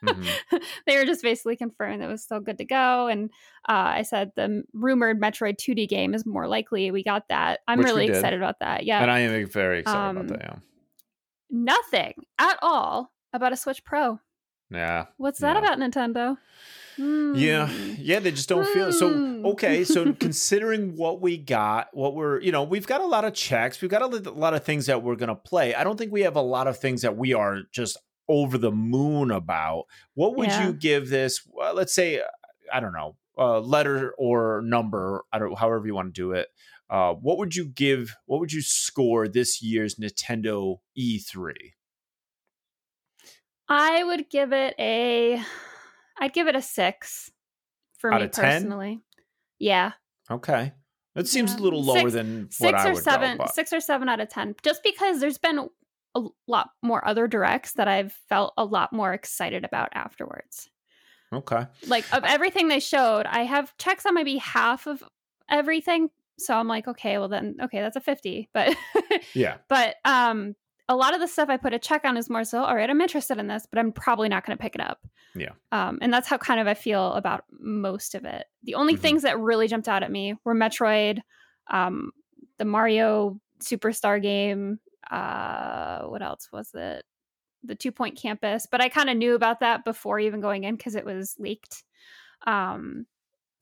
Mhm. 0.04 0.28
they 0.86 0.97
were 0.97 1.06
just 1.06 1.22
basically 1.24 1.56
confirming 1.56 1.99
that 1.99 2.10
it 2.10 2.12
was 2.12 2.24
still 2.24 2.41
good 2.41 2.58
to 2.58 2.66
go. 2.66 3.08
And 3.08 3.30
uh, 3.70 3.72
I 3.95 4.01
said 4.01 4.32
the 4.36 4.64
rumored 4.74 5.22
Metroid 5.22 5.56
2D 5.58 5.88
game 5.88 6.14
is 6.14 6.26
more 6.26 6.45
likely. 6.47 6.91
We 6.91 7.04
got 7.06 7.30
that. 7.30 7.62
I'm 7.70 7.78
Which 7.78 7.88
really 7.88 8.08
excited 8.08 8.38
about 8.38 8.60
that. 8.60 8.86
Yeah. 8.86 9.01
And 9.01 9.10
I 9.10 9.20
am 9.20 9.47
very 9.49 9.80
excited 9.80 9.97
Um, 9.99 10.18
about 10.18 10.28
that. 10.38 10.41
Yeah. 10.41 10.56
Nothing 11.49 12.14
at 12.39 12.58
all 12.62 13.12
about 13.32 13.54
a 13.54 13.56
Switch 13.56 13.84
Pro. 13.86 14.20
Yeah. 14.70 15.06
What's 15.18 15.39
that 15.39 15.56
Yeah. 15.56 15.60
about 15.60 15.80
Nintendo? 15.80 16.38
Yeah, 16.98 17.68
Hmm. 17.68 17.94
yeah, 17.98 18.20
they 18.20 18.32
just 18.32 18.48
don't 18.50 18.68
feel 18.68 18.88
it. 18.89 18.94
So 18.94 19.10
Hmm. 19.10 19.46
okay, 19.48 19.84
so 19.84 20.14
considering 20.20 20.96
what 20.96 21.22
we 21.22 21.38
got, 21.38 21.89
what 21.96 22.16
we're 22.16 22.39
you 22.41 22.52
know, 22.52 22.64
we've 22.64 22.88
got 22.88 23.02
a 23.02 23.06
lot 23.06 23.26
of 23.26 23.34
checks, 23.34 23.82
we've 23.82 23.89
got 23.91 24.02
a, 24.02 24.32
lot 24.32 24.54
of 24.54 24.64
things 24.64 24.86
that 24.86 25.02
we're 25.04 25.16
gonna 25.16 25.36
play. 25.36 25.74
I 25.76 25.84
don't 25.84 25.98
think 25.98 26.12
we 26.12 26.22
have 26.22 26.36
a 26.36 26.41
lot 26.41 26.68
of 26.68 26.78
things 26.78 27.02
that 27.02 27.18
we 27.18 27.34
are 27.34 27.62
just 27.72 27.98
over 28.30 28.58
the 28.58 28.72
moon 28.72 29.32
about. 29.32 29.86
What 30.14 30.36
would 30.38 30.50
Yeah. 30.50 30.68
you 30.68 30.74
give 30.74 31.10
this? 31.10 31.41
Well, 31.46 31.74
let's 31.74 31.94
say, 31.94 32.20
uh, 32.20 32.26
I 32.72 32.80
don't 32.80 32.94
know, 32.94 33.18
uh, 33.38 33.60
letter 33.60 34.14
or 34.18 34.62
number, 34.64 35.24
I 35.32 35.39
don't, 35.39 35.58
however 35.58 35.86
you 35.88 35.96
want 35.96 36.14
to 36.14 36.22
do 36.22 36.32
it. 36.32 36.50
Uh, 36.89 37.14
what 37.16 37.38
would 37.39 37.56
you 37.56 37.66
give? 37.66 38.16
What 38.26 38.39
would 38.39 38.54
you 38.54 38.62
score 38.62 39.28
this 39.28 39.62
year's 39.64 39.96
Nintendo 39.96 40.78
E 40.96 41.18
E3? 41.20 41.74
I 43.68 44.04
would 44.04 44.30
give 44.30 44.52
it 44.54 44.76
a. 44.78 45.41
I'd 46.20 46.34
give 46.34 46.47
it 46.47 46.55
a 46.55 46.61
six 46.61 47.32
for 47.97 48.14
Out 48.14 48.22
me 48.22 48.26
of 48.26 48.32
10? 48.32 48.43
personally. 48.43 48.99
Yeah. 49.59 49.93
Okay, 50.32 50.74
that 51.16 51.28
seems 51.28 51.53
Yeah. 51.53 51.59
a 51.59 51.61
little 51.61 51.84
lower 51.84 51.99
Six- 51.99 52.14
than 52.14 52.41
what 52.43 52.53
six 52.53 52.82
I 52.82 52.89
or 52.89 52.93
would 52.93 53.03
seven 53.03 53.38
go, 53.38 53.45
six 53.53 53.74
or 53.74 53.80
seven 53.80 54.09
out 54.09 54.20
of 54.20 54.30
ten 54.30 54.55
just 54.64 54.84
because 54.84 55.20
there's 55.20 55.38
been 55.38 55.70
a 56.16 56.22
lot 56.47 56.70
more 56.84 57.05
other 57.07 57.26
directs 57.28 57.74
that 57.74 57.88
i've 57.88 58.14
felt 58.30 58.53
a 58.55 58.64
lot 58.64 58.93
more 58.93 59.14
excited 59.14 59.64
about 59.66 59.89
afterwards 59.93 60.70
Okay. 61.34 61.66
like 61.88 62.05
of 62.14 62.24
everything 62.24 62.68
they 62.68 62.80
showed 62.80 63.26
i 63.26 63.43
have 63.43 63.76
checks 63.80 64.05
on 64.05 64.14
maybe 64.14 64.38
half 64.38 64.86
of 64.86 65.03
everything 65.49 66.09
so 66.38 66.53
i'm 66.55 66.68
like 66.68 66.88
okay 66.88 67.18
well 67.18 67.30
then 67.30 67.55
okay 67.64 67.80
that's 67.82 67.95
a 67.95 67.99
50 68.01 68.47
but 68.53 68.76
Yeah. 69.34 69.57
but 69.70 69.95
um 70.05 70.55
a 70.90 70.96
lot 70.96 71.14
of 71.14 71.20
the 71.22 71.28
stuff 71.28 71.50
i 71.50 71.56
put 71.58 71.74
a 71.74 71.80
check 71.80 72.04
on 72.06 72.18
is 72.18 72.30
more 72.30 72.44
so 72.44 72.64
all 72.64 72.76
right 72.76 72.90
i'm 72.90 73.00
interested 73.02 73.38
in 73.38 73.48
this 73.48 73.66
but 73.70 73.80
i'm 73.80 73.92
probably 73.92 74.28
not 74.30 74.46
going 74.46 74.58
to 74.58 74.62
pick 74.62 74.76
it 74.76 74.82
up. 74.82 75.00
Yeah. 75.36 75.52
um 75.72 75.98
and 76.02 76.14
that's 76.14 76.28
how 76.28 76.38
kind 76.38 76.60
of 76.60 76.68
i 76.68 76.74
feel 76.74 77.14
about 77.14 77.46
most 77.52 78.14
of 78.16 78.26
it. 78.26 78.46
The 78.64 78.76
only 78.76 78.96
Mhm. 78.96 79.00
things 79.00 79.22
that 79.24 79.40
really 79.40 79.68
jumped 79.68 79.88
out 79.88 80.04
at 80.04 80.12
me 80.12 80.36
were 80.44 80.54
metroid 80.56 81.20
um 81.72 82.12
the 82.58 82.66
mario 82.66 83.40
superstar 83.60 84.22
game 84.22 84.80
uh 85.10 86.04
what 86.04 86.22
else 86.22 86.50
was 86.52 86.70
it? 86.74 87.04
The 87.64 87.76
two 87.76 87.92
point 87.94 88.18
campus 88.18 88.68
but 88.70 88.82
i 88.82 88.90
kind 88.90 89.10
of 89.10 89.18
knew 89.18 89.36
about 89.36 89.62
that 89.62 89.86
before 89.86 90.20
even 90.20 90.42
going 90.42 90.66
in 90.66 90.76
because 90.76 90.96
it 90.96 91.06
was 91.06 91.36
leaked. 91.40 91.84
Um 92.46 93.06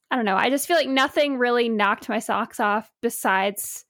i 0.10 0.16
don't 0.16 0.26
know 0.26 0.36
i 0.36 0.50
just 0.50 0.68
feel 0.68 0.76
like 0.76 0.90
nothing 0.90 1.38
really 1.38 1.70
knocked 1.70 2.10
my 2.10 2.20
socks 2.20 2.60
off 2.60 2.92
besides 3.02 3.86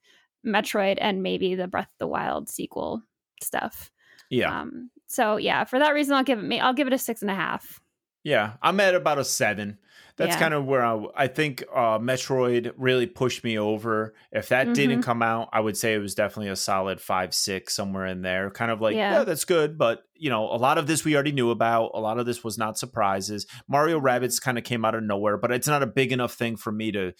metroid 0.46 0.98
and 1.00 1.22
maybe 1.22 1.54
the 1.54 1.66
breath 1.66 1.88
of 1.88 1.98
the 1.98 2.06
wild 2.06 2.48
sequel 2.48 3.02
stuff 3.42 3.90
Yeah. 4.30 4.60
um 4.60 4.90
so 5.08 5.36
yeah 5.36 5.64
for 5.64 5.78
that 5.78 5.90
reason 5.94 6.14
i'll 6.14 6.24
give 6.24 6.38
it 6.38 6.42
me 6.44 6.60
i'll 6.60 6.74
give 6.74 6.86
it 6.86 6.92
a 6.92 6.98
six 6.98 7.22
and 7.22 7.30
a 7.30 7.34
half 7.34 7.80
Yeah, 8.24 8.52
I'm 8.62 8.78
at 8.78 8.94
about 8.94 9.18
a 9.18 9.24
seven. 9.24 9.78
That's 10.16 10.34
Yeah. 10.36 10.38
kind 10.38 10.54
of 10.54 10.64
where 10.64 10.84
I, 10.84 10.94
I 11.24 11.26
think 11.26 11.64
uh, 11.74 11.98
Metroid 11.98 12.70
really 12.76 13.06
pushed 13.06 13.42
me 13.42 13.58
over. 13.58 14.14
If 14.30 14.50
that 14.50 14.66
Mm-hmm. 14.66 14.74
didn't 14.74 15.02
come 15.02 15.22
out, 15.24 15.48
I 15.52 15.58
would 15.58 15.76
say 15.76 15.94
it 15.94 15.98
was 15.98 16.14
definitely 16.14 16.50
a 16.52 16.54
solid 16.56 17.00
five, 17.00 17.34
six, 17.34 17.74
somewhere 17.74 18.06
in 18.06 18.22
there. 18.22 18.50
Kind 18.52 18.70
of 18.70 18.80
like, 18.80 18.94
Yeah. 18.94 19.12
yeah, 19.18 19.24
that's 19.24 19.44
good. 19.44 19.76
But, 19.76 20.04
you 20.14 20.30
know, 20.30 20.44
a 20.44 20.60
lot 20.66 20.78
of 20.78 20.86
this 20.86 21.04
we 21.04 21.14
already 21.16 21.32
knew 21.32 21.50
about. 21.50 21.90
A 21.94 22.00
lot 22.00 22.20
of 22.20 22.26
this 22.26 22.44
was 22.44 22.56
not 22.58 22.78
surprises. 22.78 23.44
Mario 23.66 23.98
Rabbids 23.98 24.40
kind 24.40 24.56
of 24.56 24.62
came 24.62 24.84
out 24.84 24.94
of 24.94 25.02
nowhere, 25.02 25.36
but 25.36 25.50
it's 25.50 25.66
not 25.66 25.82
a 25.82 25.86
big 25.88 26.12
enough 26.12 26.34
thing 26.34 26.56
for 26.56 26.70
me 26.70 26.92
to 26.92 27.12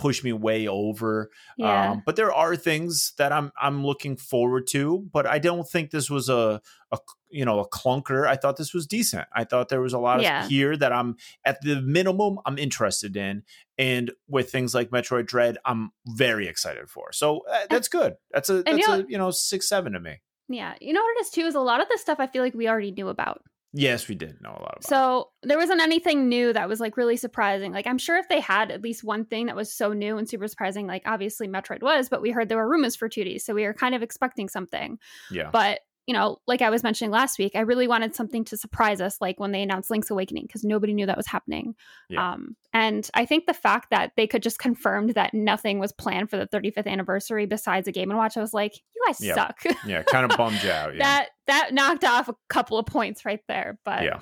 push 0.00 0.24
me 0.24 0.32
way 0.32 0.66
over. 0.66 1.30
Yeah. 1.58 1.90
Um, 1.90 2.02
but 2.06 2.16
there 2.16 2.32
are 2.32 2.56
things 2.56 3.12
that 3.18 3.32
I'm 3.32 3.52
I'm 3.60 3.84
looking 3.84 4.16
forward 4.16 4.66
to. 4.68 5.06
But 5.12 5.26
I 5.26 5.38
don't 5.38 5.68
think 5.68 5.90
this 5.90 6.08
was 6.08 6.30
a 6.30 6.62
a 6.90 6.98
you 7.28 7.44
know 7.44 7.60
a 7.60 7.68
clunker. 7.68 8.26
I 8.26 8.36
thought 8.36 8.56
this 8.56 8.72
was 8.72 8.86
decent. 8.86 9.28
I 9.34 9.44
thought 9.44 9.68
there 9.68 9.82
was 9.82 9.92
a 9.92 9.98
lot 9.98 10.24
of 10.24 10.48
here 10.48 10.74
that 10.74 10.92
I'm 10.92 11.16
at 11.44 11.60
the 11.60 11.82
minimum 11.82 12.38
I'm 12.46 12.56
interested 12.56 13.14
in, 13.14 13.42
and 13.76 14.10
with 14.26 14.50
things 14.50 14.74
like 14.74 14.88
Metroid 14.88 15.26
Dread, 15.26 15.58
I'm 15.66 15.92
very 16.06 16.48
excited 16.48 16.88
for. 16.88 17.12
So 17.12 17.42
uh, 17.50 17.66
that's 17.68 17.88
good. 17.88 18.14
That's 18.30 18.48
a 18.48 18.62
that's 18.62 18.88
you 18.88 18.94
a 18.94 19.04
you 19.06 19.18
know 19.18 19.30
six 19.30 19.68
seven 19.68 19.92
to 19.92 20.00
me. 20.00 20.22
yeah. 20.48 20.74
You 20.80 20.94
know 20.94 21.02
what 21.02 21.16
it 21.18 21.26
is 21.26 21.30
too 21.30 21.42
is 21.42 21.54
a 21.54 21.60
lot 21.60 21.82
of 21.82 21.88
the 21.88 21.98
stuff 21.98 22.18
I 22.18 22.26
feel 22.26 22.42
like 22.42 22.54
we 22.54 22.68
already 22.68 22.90
knew 22.90 23.08
about. 23.08 23.42
Yes, 23.72 24.08
we 24.08 24.16
did 24.16 24.40
know 24.40 24.50
a 24.50 24.58
lot 24.60 24.60
about. 24.62 24.78
it. 24.80 24.88
So 24.88 25.30
there 25.42 25.58
wasn't 25.58 25.80
anything 25.80 26.28
new 26.28 26.52
that 26.52 26.68
was 26.68 26.80
like 26.80 26.96
really 26.96 27.16
surprising. 27.16 27.72
Like 27.72 27.86
I'm 27.86 27.98
sure 27.98 28.16
if 28.16 28.28
they 28.28 28.40
had 28.40 28.70
at 28.70 28.82
least 28.82 29.04
one 29.04 29.24
thing 29.24 29.46
that 29.46 29.54
was 29.56 29.72
so 29.72 29.92
new 29.92 30.18
and 30.18 30.28
super 30.28 30.48
surprising, 30.48 30.86
like 30.86 31.02
obviously 31.06 31.46
Metroid 31.46 31.82
was, 31.82 32.08
but 32.08 32.20
we 32.20 32.30
heard 32.32 32.48
there 32.48 32.58
were 32.58 32.68
rumors 32.68 32.96
for 32.96 33.08
2D, 33.08 33.40
so 33.40 33.54
we 33.54 33.64
were 33.64 33.74
kind 33.74 33.94
of 33.94 34.02
expecting 34.02 34.48
something. 34.48 34.98
yeah, 35.30 35.50
But 35.52 35.80
you 36.10 36.14
know, 36.14 36.38
like 36.48 36.60
I 36.60 36.70
was 36.70 36.82
mentioning 36.82 37.12
last 37.12 37.38
week, 37.38 37.52
I 37.54 37.60
really 37.60 37.86
wanted 37.86 38.16
something 38.16 38.44
to 38.46 38.56
surprise 38.56 39.00
us, 39.00 39.20
like 39.20 39.38
when 39.38 39.52
they 39.52 39.62
announced 39.62 39.92
Link's 39.92 40.10
Awakening, 40.10 40.42
because 40.48 40.64
nobody 40.64 40.92
knew 40.92 41.06
that 41.06 41.16
was 41.16 41.28
happening. 41.28 41.76
Yeah. 42.08 42.32
Um, 42.32 42.56
and 42.72 43.08
I 43.14 43.26
think 43.26 43.46
the 43.46 43.54
fact 43.54 43.90
that 43.90 44.10
they 44.16 44.26
could 44.26 44.42
just 44.42 44.58
confirmed 44.58 45.10
that 45.10 45.32
nothing 45.34 45.78
was 45.78 45.92
planned 45.92 46.28
for 46.28 46.36
the 46.36 46.48
35th 46.48 46.88
anniversary 46.88 47.46
besides 47.46 47.86
a 47.86 47.92
Game 47.92 48.10
and 48.10 48.18
Watch, 48.18 48.36
I 48.36 48.40
was 48.40 48.52
like, 48.52 48.74
you 48.96 49.04
guys 49.06 49.20
Yeah. 49.20 49.34
suck. 49.36 49.60
yeah, 49.86 50.02
kind 50.02 50.28
of 50.28 50.36
bummed 50.36 50.60
you 50.64 50.70
out. 50.72 50.96
Yeah, 50.96 50.98
that 51.04 51.28
that 51.46 51.72
knocked 51.72 52.02
off 52.02 52.28
a 52.28 52.34
couple 52.48 52.76
of 52.76 52.86
points 52.86 53.24
right 53.24 53.40
there. 53.46 53.78
But 53.84 54.02
yeah, 54.02 54.18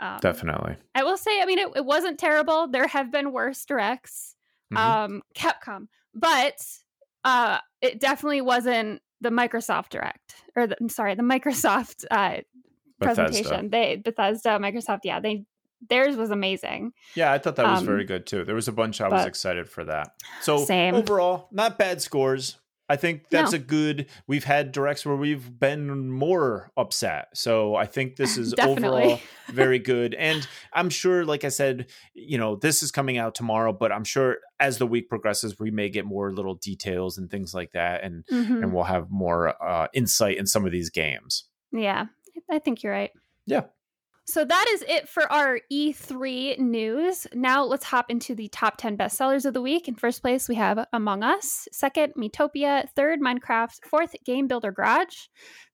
um, 0.00 0.18
definitely. 0.22 0.76
I 0.94 1.02
will 1.04 1.18
say, 1.18 1.42
I 1.42 1.44
mean, 1.44 1.58
it, 1.58 1.68
it 1.76 1.84
wasn't 1.84 2.18
terrible. 2.18 2.68
There 2.68 2.86
have 2.86 3.12
been 3.12 3.32
worse 3.32 3.62
directs, 3.66 4.36
Mhm. 4.72 4.78
um, 4.78 5.22
Capcom, 5.36 5.88
but 6.14 6.56
uh, 7.24 7.58
it 7.82 8.00
definitely 8.00 8.40
wasn't 8.40 9.02
the 9.20 9.30
Microsoft 9.30 9.90
Direct 9.90 10.34
or 10.54 10.66
the, 10.66 10.76
I'm 10.80 10.88
sorry, 10.88 11.14
the 11.14 11.22
Microsoft 11.22 12.04
uh, 12.10 12.38
Bethesda. 12.98 13.24
presentation. 13.24 13.70
They 13.70 13.96
Bethesda, 13.96 14.50
Microsoft, 14.58 15.00
yeah, 15.04 15.20
they 15.20 15.44
theirs 15.88 16.16
was 16.16 16.30
amazing. 16.30 16.92
Yeah, 17.14 17.32
I 17.32 17.38
thought 17.38 17.56
that 17.56 17.66
was 17.66 17.80
Um, 17.80 17.86
very 17.86 18.04
good 18.04 18.26
too. 18.26 18.44
There 18.44 18.54
was 18.54 18.66
a 18.68 18.72
bunch 18.72 19.00
I 19.00 19.08
was 19.08 19.26
excited 19.26 19.68
for 19.68 19.84
that. 19.84 20.14
So 20.40 20.64
Same. 20.64 20.94
overall, 20.94 21.48
not 21.52 21.78
bad 21.78 22.00
scores. 22.00 22.58
I 22.88 22.96
think 22.96 23.28
that's 23.30 23.52
No. 23.52 23.56
a 23.56 23.58
good. 23.58 24.06
We've 24.28 24.44
had 24.44 24.70
directs 24.72 25.04
where 25.04 25.16
we've 25.16 25.58
been 25.58 26.08
more 26.10 26.70
upset, 26.76 27.28
so 27.34 27.74
I 27.74 27.86
think 27.86 28.16
this 28.16 28.36
is 28.38 28.54
overall 28.60 29.18
very 29.48 29.78
good. 29.78 30.14
And 30.14 30.46
I'm 30.72 30.88
sure, 30.90 31.24
like 31.24 31.44
I 31.44 31.48
said, 31.48 31.86
you 32.14 32.38
know, 32.38 32.56
this 32.56 32.82
is 32.82 32.90
coming 32.92 33.18
out 33.18 33.34
tomorrow, 33.34 33.72
but 33.72 33.90
I'm 33.92 34.04
sure 34.04 34.38
as 34.60 34.78
the 34.78 34.86
week 34.86 35.08
progresses, 35.08 35.58
we 35.58 35.70
may 35.70 35.88
get 35.88 36.04
more 36.04 36.32
little 36.32 36.54
details 36.54 37.18
and 37.18 37.30
things 37.30 37.54
like 37.54 37.72
that, 37.72 38.04
and 38.04 38.24
Mhm. 38.26 38.62
and 38.62 38.72
we'll 38.72 38.84
have 38.84 39.10
more 39.10 39.60
uh, 39.62 39.88
insight 39.92 40.36
in 40.38 40.46
some 40.46 40.64
of 40.64 40.72
these 40.72 40.90
games. 40.90 41.44
Yeah, 41.72 42.06
I 42.50 42.58
think 42.60 42.82
you're 42.82 42.92
right. 42.92 43.10
Yeah. 43.46 43.64
So 44.28 44.44
that 44.44 44.66
is 44.70 44.82
it 44.88 45.08
for 45.08 45.30
our 45.32 45.60
E3 45.72 46.58
news. 46.58 47.28
Now 47.32 47.62
let's 47.62 47.84
hop 47.84 48.10
into 48.10 48.34
the 48.34 48.48
top 48.48 48.76
10 48.76 48.98
bestsellers 48.98 49.46
of 49.46 49.54
the 49.54 49.62
week. 49.62 49.86
In 49.86 49.94
first 49.94 50.20
place, 50.20 50.48
we 50.48 50.56
have 50.56 50.84
Among 50.92 51.22
Us. 51.22 51.68
Second, 51.70 52.14
Miitopia. 52.18 52.90
Third, 52.96 53.20
Minecraft. 53.20 53.84
Fourth, 53.84 54.16
Game 54.24 54.48
Builder 54.48 54.72
Garage. 54.72 55.28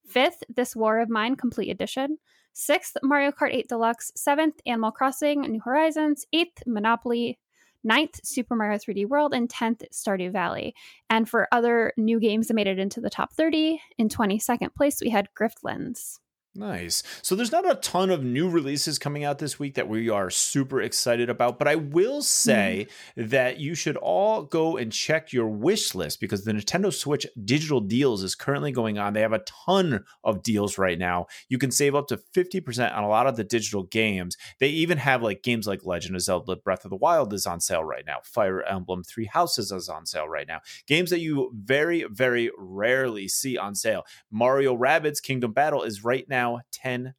Fifth, 0.06 0.42
This 0.54 0.76
War 0.76 1.00
of 1.00 1.08
Mine 1.08 1.34
Complete 1.34 1.70
Edition. 1.70 2.18
Sixth, 2.52 2.94
Mario 3.02 3.30
Kart 3.30 3.54
8 3.54 3.68
Deluxe. 3.68 4.12
Seventh, 4.16 4.60
Animal 4.66 4.90
Crossing 4.90 5.40
New 5.40 5.60
Horizons. 5.60 6.26
Eighth, 6.34 6.62
Monopoly. 6.66 7.38
Ninth, 7.82 8.20
Super 8.22 8.54
Mario 8.54 8.76
3D 8.76 9.08
World. 9.08 9.32
And 9.32 9.48
10th, 9.48 9.84
Stardew 9.94 10.30
Valley. 10.30 10.74
And 11.08 11.26
for 11.26 11.48
other 11.52 11.94
new 11.96 12.20
games 12.20 12.48
that 12.48 12.54
made 12.54 12.66
it 12.66 12.78
into 12.78 13.00
the 13.00 13.08
top 13.08 13.32
30, 13.32 13.80
in 13.96 14.10
22nd 14.10 14.74
place, 14.74 15.00
we 15.00 15.08
had 15.08 15.30
Griftlands. 15.34 16.18
Nice. 16.54 17.02
So 17.22 17.34
there's 17.34 17.50
not 17.50 17.70
a 17.70 17.76
ton 17.76 18.10
of 18.10 18.22
new 18.22 18.46
releases 18.46 18.98
coming 18.98 19.24
out 19.24 19.38
this 19.38 19.58
week 19.58 19.74
that 19.76 19.88
we 19.88 20.10
are 20.10 20.28
super 20.28 20.82
excited 20.82 21.30
about, 21.30 21.58
but 21.58 21.66
I 21.66 21.76
will 21.76 22.20
say 22.20 22.88
mm-hmm. 23.16 23.30
that 23.30 23.58
you 23.58 23.74
should 23.74 23.96
all 23.96 24.42
go 24.42 24.76
and 24.76 24.92
check 24.92 25.32
your 25.32 25.48
wish 25.48 25.94
list 25.94 26.20
because 26.20 26.44
the 26.44 26.52
Nintendo 26.52 26.92
Switch 26.92 27.26
digital 27.42 27.80
deals 27.80 28.22
is 28.22 28.34
currently 28.34 28.70
going 28.70 28.98
on. 28.98 29.14
They 29.14 29.22
have 29.22 29.32
a 29.32 29.44
ton 29.64 30.04
of 30.22 30.42
deals 30.42 30.76
right 30.76 30.98
now. 30.98 31.24
You 31.48 31.56
can 31.56 31.70
save 31.70 31.94
up 31.94 32.06
to 32.08 32.18
50% 32.36 32.94
on 32.94 33.02
a 33.02 33.08
lot 33.08 33.26
of 33.26 33.36
the 33.36 33.44
digital 33.44 33.84
games. 33.84 34.36
They 34.60 34.68
even 34.68 34.98
have 34.98 35.22
like 35.22 35.42
games 35.42 35.66
like 35.66 35.86
Legend 35.86 36.16
of 36.16 36.20
Zelda 36.20 36.56
Breath 36.56 36.84
of 36.84 36.90
the 36.90 36.96
Wild 36.96 37.32
is 37.32 37.46
on 37.46 37.60
sale 37.60 37.82
right 37.82 38.04
now. 38.06 38.18
Fire 38.24 38.62
Emblem 38.62 39.04
Three 39.04 39.24
Houses 39.24 39.72
is 39.72 39.88
on 39.88 40.04
sale 40.04 40.28
right 40.28 40.46
now. 40.46 40.60
Games 40.86 41.08
that 41.08 41.20
you 41.20 41.50
very 41.54 42.04
very 42.10 42.50
rarely 42.58 43.26
see 43.26 43.56
on 43.56 43.74
sale. 43.74 44.02
Mario 44.30 44.76
Rabbids 44.76 45.22
Kingdom 45.22 45.52
Battle 45.52 45.82
is 45.82 46.04
right 46.04 46.28
now 46.28 46.41
$10. 46.84 47.14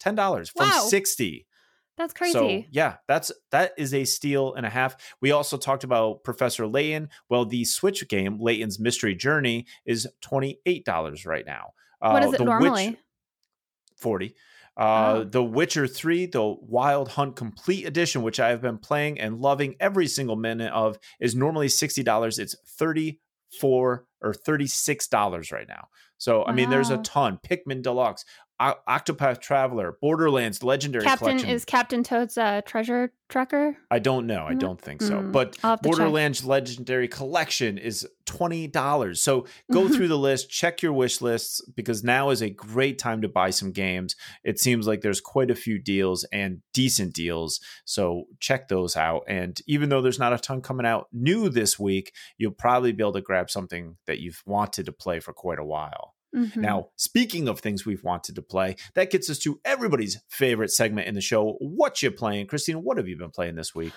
$10 0.00 0.50
from 0.56 0.68
Wow. 0.68 0.86
60. 0.88 1.46
That's 1.98 2.12
crazy. 2.12 2.32
So 2.32 2.62
yeah, 2.70 2.96
that's 3.08 3.32
that 3.52 3.72
is 3.78 3.94
a 3.94 4.04
steal 4.04 4.52
and 4.52 4.66
a 4.66 4.68
half. 4.68 4.96
We 5.22 5.30
also 5.30 5.56
talked 5.56 5.82
about 5.82 6.24
Professor 6.24 6.66
Layton. 6.66 7.08
Well, 7.30 7.46
the 7.46 7.64
Switch 7.64 8.06
game, 8.08 8.38
Layton's 8.38 8.78
Mystery 8.78 9.14
Journey, 9.14 9.64
is 9.86 10.06
twenty 10.20 10.60
eight 10.66 10.84
dollars 10.84 11.24
right 11.24 11.46
now. 11.46 11.72
what 12.00 12.22
Uh, 12.22 12.28
is 12.28 12.34
it 12.34 12.44
normally? 12.44 12.88
Witch- 12.90 12.98
Forty. 13.98 14.34
Uh, 14.76 15.14
Oh. 15.20 15.24
The 15.24 15.42
Witcher 15.42 15.86
3, 15.86 16.26
the 16.26 16.44
Wild 16.60 17.08
Hunt 17.12 17.34
Complete 17.34 17.86
Edition, 17.86 18.20
which 18.20 18.38
I 18.38 18.50
have 18.50 18.60
been 18.60 18.76
playing 18.76 19.18
and 19.18 19.40
loving 19.40 19.74
every 19.80 20.06
single 20.06 20.36
minute 20.36 20.70
of, 20.74 20.98
is 21.18 21.34
normally 21.34 21.68
$60. 21.68 22.38
It's 22.38 22.54
34 22.76 24.04
or 24.20 24.34
$36 24.34 25.50
right 25.52 25.66
now. 25.66 25.88
So, 26.18 26.44
I 26.44 26.52
mean, 26.52 26.70
there's 26.70 26.90
a 26.90 26.98
ton. 26.98 27.38
Pikmin 27.46 27.82
Deluxe, 27.82 28.24
O- 28.58 28.74
Octopath 28.88 29.40
Traveler, 29.40 29.96
Borderlands 30.00 30.62
Legendary 30.62 31.04
Captain 31.04 31.26
Collection. 31.28 31.50
is 31.50 31.64
Captain 31.64 32.02
Toad's 32.02 32.38
uh, 32.38 32.62
treasure 32.64 33.12
tracker. 33.28 33.76
I 33.90 33.98
don't 33.98 34.26
know. 34.26 34.46
I 34.46 34.54
Mm, 34.54 34.58
don't 34.60 34.80
think 34.80 35.02
so. 35.02 35.16
mm, 35.20 35.32
But 35.32 35.52
to 35.54 35.60
check. 35.60 35.82
Borderlands 35.82 36.44
Legendary 36.44 37.08
Collection 37.08 37.76
is 37.76 38.06
$20. 38.26 39.18
So 39.18 39.46
go 39.72 39.88
through 39.88 40.08
the 40.08 40.18
list, 40.18 40.48
check 40.50 40.82
your 40.82 40.92
wish 40.92 41.20
lists 41.20 41.60
because 41.74 42.02
now 42.04 42.30
is 42.30 42.40
a 42.42 42.50
great 42.50 42.98
time 42.98 43.22
to 43.22 43.28
buy 43.28 43.50
some 43.50 43.72
games. 43.72 44.16
It 44.44 44.58
seems 44.58 44.86
like 44.86 45.00
there's 45.00 45.20
quite 45.20 45.50
a 45.50 45.54
few 45.54 45.78
deals 45.78 46.24
and 46.32 46.62
decent 46.72 47.14
deals. 47.14 47.60
So 47.84 48.24
check 48.40 48.68
those 48.68 48.96
out. 48.96 49.22
And 49.28 49.58
even 49.66 49.88
though 49.88 50.00
there's 50.02 50.18
not 50.18 50.32
a 50.32 50.38
ton 50.38 50.60
coming 50.62 50.86
out 50.86 51.08
new 51.12 51.48
this 51.48 51.78
week, 51.78 52.12
you'll 52.38 52.52
probably 52.52 52.92
be 52.92 53.02
able 53.02 53.12
to 53.14 53.20
grab 53.20 53.50
something 53.50 53.96
that 54.06 54.20
you've 54.20 54.42
wanted 54.46 54.86
to 54.86 54.92
play 54.92 55.20
for 55.20 55.32
quite 55.32 55.58
a 55.58 55.64
while. 55.64 56.14
Mhm. 56.34 56.56
Now, 56.56 56.88
speaking 56.96 57.48
of 57.48 57.60
things 57.60 57.86
we've 57.86 58.02
wanted 58.04 58.34
to 58.34 58.42
play, 58.42 58.76
that 58.94 59.10
gets 59.10 59.30
us 59.30 59.38
to 59.40 59.60
everybody's 59.64 60.20
favorite 60.28 60.70
segment 60.70 61.06
in 61.08 61.14
the 61.14 61.20
show. 61.20 61.56
What 61.60 62.02
you 62.02 62.10
playing? 62.10 62.46
Christine, 62.48 62.82
what 62.82 62.96
have 62.98 63.08
you 63.08 63.16
been 63.16 63.30
playing 63.30 63.54
this 63.56 63.74
week? 63.74 63.92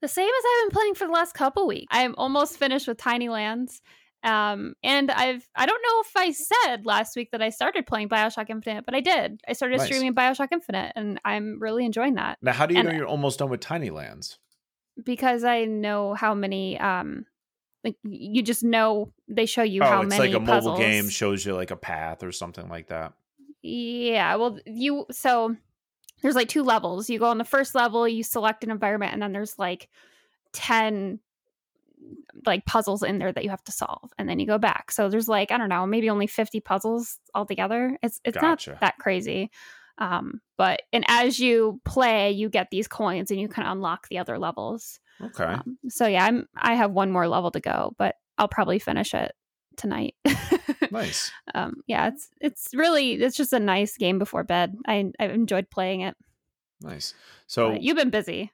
the 0.00 0.08
same 0.08 0.28
as 0.28 0.44
I've 0.44 0.64
been 0.68 0.74
playing 0.78 0.94
for 0.96 1.06
the 1.06 1.12
last 1.12 1.32
couple 1.32 1.66
weeks. 1.66 1.86
I'm 1.90 2.14
almost 2.18 2.58
finished 2.58 2.86
with 2.86 2.98
Tiny 2.98 3.30
Lands. 3.30 3.80
Um, 4.22 4.74
and 4.82 5.10
I've 5.10 5.46
I 5.54 5.64
don't 5.66 5.82
know 5.82 6.00
if 6.00 6.10
I 6.16 6.30
said 6.32 6.84
last 6.86 7.16
week 7.16 7.30
that 7.32 7.40
I 7.42 7.48
started 7.50 7.86
playing 7.86 8.08
Bioshock 8.10 8.50
Infinite, 8.50 8.84
but 8.84 8.94
I 8.94 9.00
did. 9.00 9.40
I 9.48 9.52
started 9.54 9.78
Nice. 9.78 9.86
streaming 9.86 10.14
Bioshock 10.14 10.48
Infinite, 10.52 10.92
and 10.96 11.20
I'm 11.24 11.58
really 11.60 11.84
enjoying 11.86 12.14
that 12.16 12.38
Now, 12.42 12.52
how 12.52 12.66
do 12.66 12.74
you 12.74 12.80
And- 12.80 12.88
know 12.90 12.94
you're 12.94 13.06
almost 13.06 13.38
done 13.38 13.48
with 13.50 13.60
Tiny 13.60 13.90
Lands? 13.90 14.38
because 15.02 15.42
I 15.42 15.64
know 15.64 16.14
how 16.14 16.34
many 16.34 16.78
um 16.78 17.26
like 17.84 17.96
you 18.02 18.42
just 18.42 18.64
know 18.64 19.12
they 19.28 19.46
show 19.46 19.62
you 19.62 19.82
how 19.82 19.88
many 19.88 19.92
oh, 19.92 19.96
how 19.96 20.02
it's 20.02 20.18
many 20.18 20.32
like 20.32 20.42
a 20.42 20.44
mobile 20.44 20.78
game 20.78 21.08
shows 21.08 21.44
you 21.44 21.54
like 21.54 21.70
a 21.70 21.76
path 21.76 22.22
or 22.22 22.32
something 22.32 22.68
like 22.68 22.88
that. 22.88 23.12
Yeah, 23.62 24.36
well, 24.36 24.58
you 24.66 25.06
so 25.10 25.54
there's 26.22 26.34
like 26.34 26.48
two 26.48 26.62
levels. 26.62 27.10
You 27.10 27.18
go 27.18 27.26
on 27.26 27.38
the 27.38 27.44
first 27.44 27.74
level, 27.74 28.08
you 28.08 28.22
select 28.22 28.64
an 28.64 28.70
environment, 28.70 29.12
and 29.12 29.22
then 29.22 29.32
there's 29.32 29.58
like 29.58 29.88
10 30.52 31.20
like 32.46 32.64
puzzles 32.66 33.02
in 33.02 33.18
there 33.18 33.32
that 33.32 33.44
you 33.44 33.50
have 33.50 33.64
to 33.64 33.72
solve 33.72 34.12
and 34.18 34.28
then 34.28 34.38
you 34.38 34.46
go 34.46 34.58
back 34.58 34.90
so 34.90 35.08
there's 35.08 35.28
like 35.28 35.50
i 35.50 35.56
don't 35.56 35.70
know 35.70 35.86
maybe 35.86 36.10
only 36.10 36.26
50 36.26 36.60
puzzles 36.60 37.18
altogether 37.34 37.96
it's 38.02 38.20
it's 38.24 38.36
Gotcha. 38.36 38.72
not 38.72 38.80
that 38.80 38.98
crazy 38.98 39.50
um 39.98 40.40
but 40.58 40.82
and 40.92 41.04
as 41.08 41.38
you 41.38 41.80
play 41.84 42.30
you 42.30 42.48
get 42.48 42.68
these 42.70 42.88
coins 42.88 43.30
and 43.30 43.40
you 43.40 43.48
can 43.48 43.64
unlock 43.64 44.08
the 44.08 44.18
other 44.18 44.38
levels 44.38 44.98
Okay. 45.22 45.44
um, 45.44 45.78
so 45.88 46.06
yeah 46.06 46.24
i'm 46.24 46.48
i 46.56 46.74
have 46.74 46.90
one 46.90 47.10
more 47.10 47.28
level 47.28 47.50
to 47.52 47.60
go 47.60 47.94
but 47.98 48.16
i'll 48.38 48.48
probably 48.48 48.78
finish 48.80 49.14
it 49.14 49.32
tonight 49.76 50.14
nice. 50.90 51.30
um 51.54 51.74
yeah 51.86 52.08
it's 52.08 52.28
it's 52.40 52.68
really 52.74 53.12
it's 53.14 53.36
just 53.36 53.52
a 53.52 53.60
nice 53.60 53.96
game 53.96 54.18
before 54.18 54.42
bed 54.44 54.76
i 54.86 55.10
i've 55.20 55.30
enjoyed 55.30 55.70
playing 55.70 56.00
it 56.02 56.16
Nice. 56.80 57.14
So 57.46 57.70
But 57.70 57.82
you've 57.82 57.96
been 57.96 58.10
busy 58.10 58.50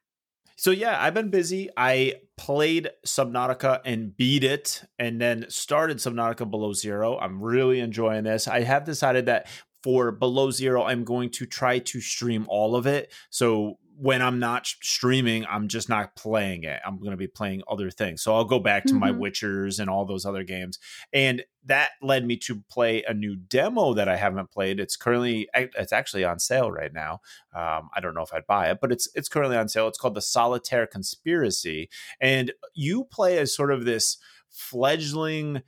So 0.56 0.70
yeah, 0.70 1.02
I've 1.02 1.14
been 1.14 1.30
busy. 1.30 1.68
I 1.76 2.16
played 2.36 2.90
Subnautica 3.04 3.80
and 3.84 4.14
beat 4.16 4.44
it 4.44 4.84
and 4.98 5.20
then 5.20 5.46
started 5.48 5.96
Subnautica 5.96 6.48
Below 6.48 6.74
Zero. 6.74 7.18
I'm 7.18 7.40
really 7.42 7.80
enjoying 7.80 8.24
this. 8.24 8.46
I 8.46 8.60
have 8.60 8.84
decided 8.84 9.26
that 9.26 9.48
for 9.82 10.12
Below 10.12 10.50
Zero, 10.50 10.84
I'm 10.84 11.04
going 11.04 11.30
to 11.30 11.46
try 11.46 11.78
to 11.78 12.00
stream 12.00 12.46
all 12.48 12.76
of 12.76 12.86
it. 12.86 13.12
So 13.30 13.78
when 14.00 14.22
I'm 14.22 14.38
not 14.38 14.66
streaming, 14.66 15.44
I'm 15.44 15.68
just 15.68 15.90
not 15.90 16.16
playing 16.16 16.64
it. 16.64 16.80
I'm 16.86 16.98
going 16.98 17.10
to 17.10 17.18
be 17.18 17.26
playing 17.26 17.62
other 17.70 17.90
things. 17.90 18.22
So 18.22 18.34
I'll 18.34 18.46
go 18.46 18.58
back 18.58 18.84
to 18.84 18.94
mm-hmm. 18.94 19.00
my 19.00 19.12
Witchers 19.12 19.78
and 19.78 19.90
all 19.90 20.06
those 20.06 20.24
other 20.24 20.42
games. 20.42 20.78
And 21.12 21.44
that 21.66 21.90
led 22.00 22.24
me 22.24 22.38
to 22.38 22.62
play 22.70 23.04
a 23.06 23.12
new 23.12 23.36
demo 23.36 23.92
that 23.92 24.08
I 24.08 24.16
haven't 24.16 24.52
played. 24.52 24.80
It's 24.80 24.96
currently 24.96 25.50
it's 25.54 25.92
actually 25.92 26.24
on 26.24 26.38
sale 26.38 26.70
right 26.70 26.94
now. 26.94 27.20
Um, 27.54 27.90
I 27.94 28.00
don't 28.00 28.14
know 28.14 28.22
if 28.22 28.32
I'd 28.32 28.46
buy 28.46 28.70
it, 28.70 28.78
but 28.80 28.90
it's 28.90 29.06
it's 29.14 29.28
currently 29.28 29.58
on 29.58 29.68
sale. 29.68 29.86
It's 29.86 29.98
called 29.98 30.14
the 30.14 30.22
Solitaire 30.22 30.86
Conspiracy, 30.86 31.90
and 32.18 32.52
you 32.72 33.04
play 33.04 33.36
as 33.36 33.54
sort 33.54 33.70
of 33.70 33.84
this 33.84 34.16
fledgling 34.48 35.60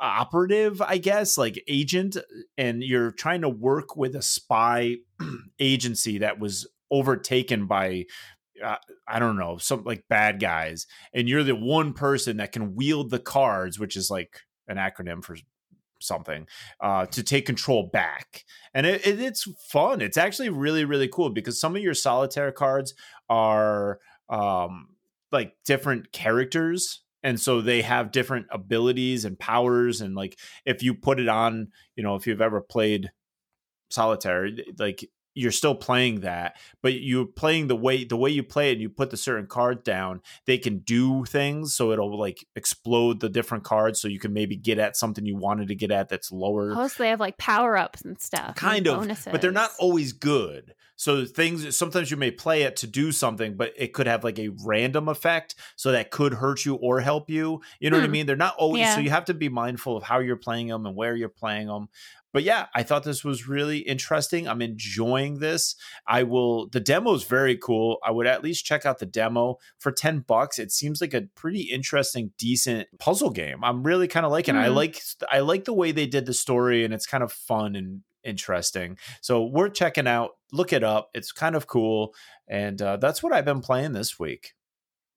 operative, 0.00 0.80
I 0.80 0.98
guess, 0.98 1.36
like 1.38 1.62
agent, 1.68 2.16
and 2.56 2.82
you're 2.82 3.12
trying 3.12 3.42
to 3.42 3.48
work 3.48 3.96
with 3.96 4.14
a 4.14 4.22
spy 4.22 4.96
agency 5.58 6.18
that 6.18 6.38
was 6.38 6.66
overtaken 6.90 7.66
by 7.66 8.04
uh, 8.64 8.76
I 9.06 9.18
don't 9.18 9.36
know, 9.36 9.58
some 9.58 9.84
like 9.84 10.04
bad 10.08 10.40
guys, 10.40 10.86
and 11.12 11.28
you're 11.28 11.44
the 11.44 11.54
one 11.54 11.92
person 11.92 12.38
that 12.38 12.52
can 12.52 12.74
wield 12.74 13.10
the 13.10 13.18
cards, 13.18 13.78
which 13.78 13.96
is 13.96 14.10
like 14.10 14.40
an 14.66 14.76
acronym 14.76 15.22
for 15.22 15.36
something 16.00 16.46
uh, 16.80 17.06
to 17.06 17.22
take 17.22 17.46
control 17.46 17.88
back. 17.92 18.44
And 18.74 18.86
it, 18.86 19.06
it, 19.06 19.20
it's 19.20 19.48
fun. 19.70 20.00
It's 20.00 20.16
actually 20.16 20.48
really 20.48 20.84
really 20.84 21.08
cool 21.08 21.30
because 21.30 21.60
some 21.60 21.76
of 21.76 21.82
your 21.82 21.94
solitaire 21.94 22.52
cards 22.52 22.94
are 23.28 24.00
um, 24.28 24.88
like 25.32 25.54
different 25.64 26.12
characters 26.12 27.02
and 27.22 27.40
so 27.40 27.60
they 27.60 27.82
have 27.82 28.12
different 28.12 28.46
abilities 28.50 29.24
and 29.24 29.38
powers 29.38 30.00
and 30.00 30.14
like 30.14 30.38
if 30.64 30.82
you 30.82 30.94
put 30.94 31.20
it 31.20 31.28
on 31.28 31.68
you 31.96 32.02
know 32.02 32.14
if 32.14 32.26
you've 32.26 32.40
ever 32.40 32.60
played 32.60 33.10
solitaire 33.90 34.48
like 34.78 35.08
you're 35.34 35.52
still 35.52 35.74
playing 35.74 36.20
that, 36.20 36.56
but 36.82 36.94
you're 36.94 37.26
playing 37.26 37.68
the 37.68 37.76
way 37.76 38.04
the 38.04 38.16
way 38.16 38.30
you 38.30 38.42
play 38.42 38.70
it. 38.70 38.72
And 38.72 38.80
you 38.80 38.88
put 38.88 39.10
the 39.10 39.16
certain 39.16 39.46
card 39.46 39.84
down, 39.84 40.20
they 40.46 40.58
can 40.58 40.78
do 40.78 41.24
things, 41.24 41.74
so 41.74 41.92
it'll 41.92 42.18
like 42.18 42.44
explode 42.56 43.20
the 43.20 43.28
different 43.28 43.64
cards, 43.64 44.00
so 44.00 44.08
you 44.08 44.18
can 44.18 44.32
maybe 44.32 44.56
get 44.56 44.78
at 44.78 44.96
something 44.96 45.24
you 45.24 45.36
wanted 45.36 45.68
to 45.68 45.74
get 45.74 45.90
at 45.90 46.08
that's 46.08 46.32
lower. 46.32 46.74
Plus, 46.74 46.94
they 46.94 47.10
have 47.10 47.20
like 47.20 47.38
power 47.38 47.76
ups 47.76 48.02
and 48.02 48.20
stuff, 48.20 48.56
kind 48.56 48.86
and 48.86 48.86
of, 48.88 49.00
bonuses. 49.00 49.28
but 49.30 49.40
they're 49.40 49.52
not 49.52 49.70
always 49.78 50.12
good. 50.12 50.74
So 50.96 51.24
things 51.24 51.76
sometimes 51.76 52.10
you 52.10 52.16
may 52.16 52.32
play 52.32 52.62
it 52.62 52.74
to 52.76 52.88
do 52.88 53.12
something, 53.12 53.56
but 53.56 53.72
it 53.76 53.92
could 53.92 54.08
have 54.08 54.24
like 54.24 54.40
a 54.40 54.48
random 54.64 55.08
effect, 55.08 55.54
so 55.76 55.92
that 55.92 56.10
could 56.10 56.34
hurt 56.34 56.64
you 56.64 56.74
or 56.74 56.98
help 56.98 57.30
you. 57.30 57.60
You 57.78 57.90
know 57.90 57.96
hmm. 57.96 58.00
what 58.00 58.04
I 58.04 58.06
hmm. 58.06 58.12
mean? 58.12 58.26
They're 58.26 58.36
not 58.36 58.56
always. 58.56 58.80
Yeah. 58.80 58.96
So 58.96 59.00
you 59.00 59.10
have 59.10 59.26
to 59.26 59.34
be 59.34 59.48
mindful 59.48 59.96
of 59.96 60.02
how 60.02 60.18
you're 60.18 60.36
playing 60.36 60.66
them 60.66 60.86
and 60.86 60.96
where 60.96 61.14
you're 61.14 61.28
playing 61.28 61.68
them 61.68 61.88
but 62.38 62.44
yeah, 62.44 62.66
I 62.72 62.84
thought 62.84 63.02
this 63.02 63.24
was 63.24 63.48
really 63.48 63.78
interesting. 63.78 64.46
I'm 64.46 64.62
enjoying 64.62 65.40
this. 65.40 65.74
I 66.06 66.22
will 66.22 66.68
the 66.68 66.78
demo 66.78 67.12
is 67.14 67.24
very 67.24 67.56
cool. 67.56 67.98
I 68.06 68.12
would 68.12 68.28
at 68.28 68.44
least 68.44 68.64
check 68.64 68.86
out 68.86 69.00
the 69.00 69.06
demo 69.06 69.56
for 69.80 69.90
10 69.90 70.20
bucks. 70.20 70.60
It 70.60 70.70
seems 70.70 71.00
like 71.00 71.14
a 71.14 71.22
pretty 71.34 71.62
interesting, 71.62 72.30
decent 72.38 72.86
puzzle 73.00 73.30
game. 73.30 73.64
I'm 73.64 73.82
really 73.82 74.06
kind 74.06 74.24
of 74.24 74.30
liking 74.30 74.54
mm. 74.54 74.60
I 74.60 74.66
mm-hmm. 74.66 74.76
like 74.76 75.02
I 75.28 75.40
like 75.40 75.64
the 75.64 75.72
way 75.72 75.90
they 75.90 76.06
did 76.06 76.26
the 76.26 76.32
story 76.32 76.84
and 76.84 76.94
it's 76.94 77.06
kind 77.06 77.24
of 77.24 77.32
fun 77.32 77.74
and 77.74 78.02
interesting. 78.22 78.98
So 79.20 79.44
we're 79.44 79.68
checking 79.68 80.06
out. 80.06 80.36
Look 80.52 80.72
it 80.72 80.84
up. 80.84 81.10
It's 81.14 81.32
kind 81.32 81.56
of 81.56 81.66
cool. 81.66 82.14
And 82.46 82.80
uh, 82.80 82.98
that's 82.98 83.20
what 83.20 83.32
I've 83.32 83.46
been 83.46 83.62
playing 83.62 83.94
this 83.94 84.16
week. 84.16 84.54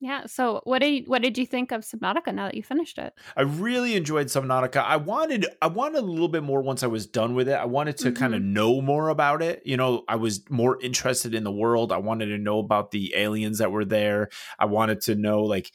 Yeah. 0.02 0.26
So 0.26 0.60
what 0.64 0.80
did 0.80 0.88
you, 0.88 1.04
what 1.06 1.22
did 1.22 1.38
you 1.38 1.46
think 1.46 1.70
of 1.70 1.82
Subnautica 1.82 2.34
now 2.34 2.46
that 2.46 2.56
you 2.56 2.62
finished 2.64 2.98
it? 2.98 3.14
I 3.36 3.42
really 3.42 3.94
enjoyed 3.94 4.26
Subnautica. 4.26 4.82
I 4.82 4.96
wanted 4.96 5.46
I 5.62 5.68
wanted 5.68 5.98
a 5.98 6.06
little 6.06 6.28
bit 6.28 6.42
more 6.42 6.60
once 6.60 6.82
I 6.82 6.88
was 6.88 7.06
done 7.06 7.36
with 7.36 7.48
it. 7.48 7.54
I 7.54 7.66
wanted 7.66 7.98
to 7.98 8.08
mm-hmm. 8.08 8.16
kind 8.16 8.34
of 8.34 8.42
know 8.42 8.80
more 8.80 9.10
about 9.10 9.42
it. 9.42 9.62
You 9.64 9.76
know, 9.76 10.02
I 10.08 10.16
was 10.16 10.42
more 10.50 10.76
interested 10.82 11.36
in 11.36 11.44
the 11.44 11.52
world. 11.52 11.92
I 11.92 11.98
wanted 11.98 12.26
to 12.26 12.38
know 12.38 12.58
about 12.58 12.90
the 12.90 13.14
aliens 13.14 13.58
that 13.58 13.70
were 13.70 13.84
there. 13.84 14.30
I 14.58 14.64
wanted 14.64 15.02
to 15.02 15.14
know 15.14 15.44
like 15.44 15.70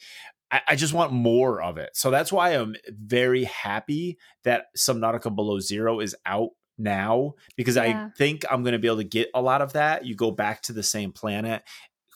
I, 0.50 0.60
I 0.68 0.76
just 0.76 0.92
want 0.92 1.10
more 1.10 1.62
of 1.62 1.78
it. 1.78 1.90
So 1.94 2.10
that's 2.10 2.30
why 2.30 2.50
I'm 2.50 2.76
very 2.86 3.44
happy 3.44 4.18
that 4.44 4.66
Subnautica 4.76 5.34
Below 5.34 5.58
Zero 5.60 6.00
is 6.00 6.14
out 6.26 6.50
now 6.78 7.34
because 7.56 7.76
yeah. 7.76 8.08
I 8.08 8.10
think 8.16 8.44
I'm 8.50 8.62
going 8.62 8.72
to 8.72 8.78
be 8.78 8.88
able 8.88 8.98
to 8.98 9.04
get 9.04 9.28
a 9.34 9.42
lot 9.42 9.62
of 9.62 9.72
that. 9.72 10.06
You 10.06 10.14
go 10.14 10.30
back 10.30 10.62
to 10.62 10.72
the 10.72 10.82
same 10.82 11.12
planet 11.12 11.62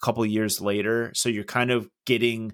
couple 0.03 0.25
years 0.27 0.61
later. 0.61 1.13
So 1.15 1.29
you're 1.29 1.45
kind 1.45 1.71
of 1.71 1.89
getting 2.05 2.53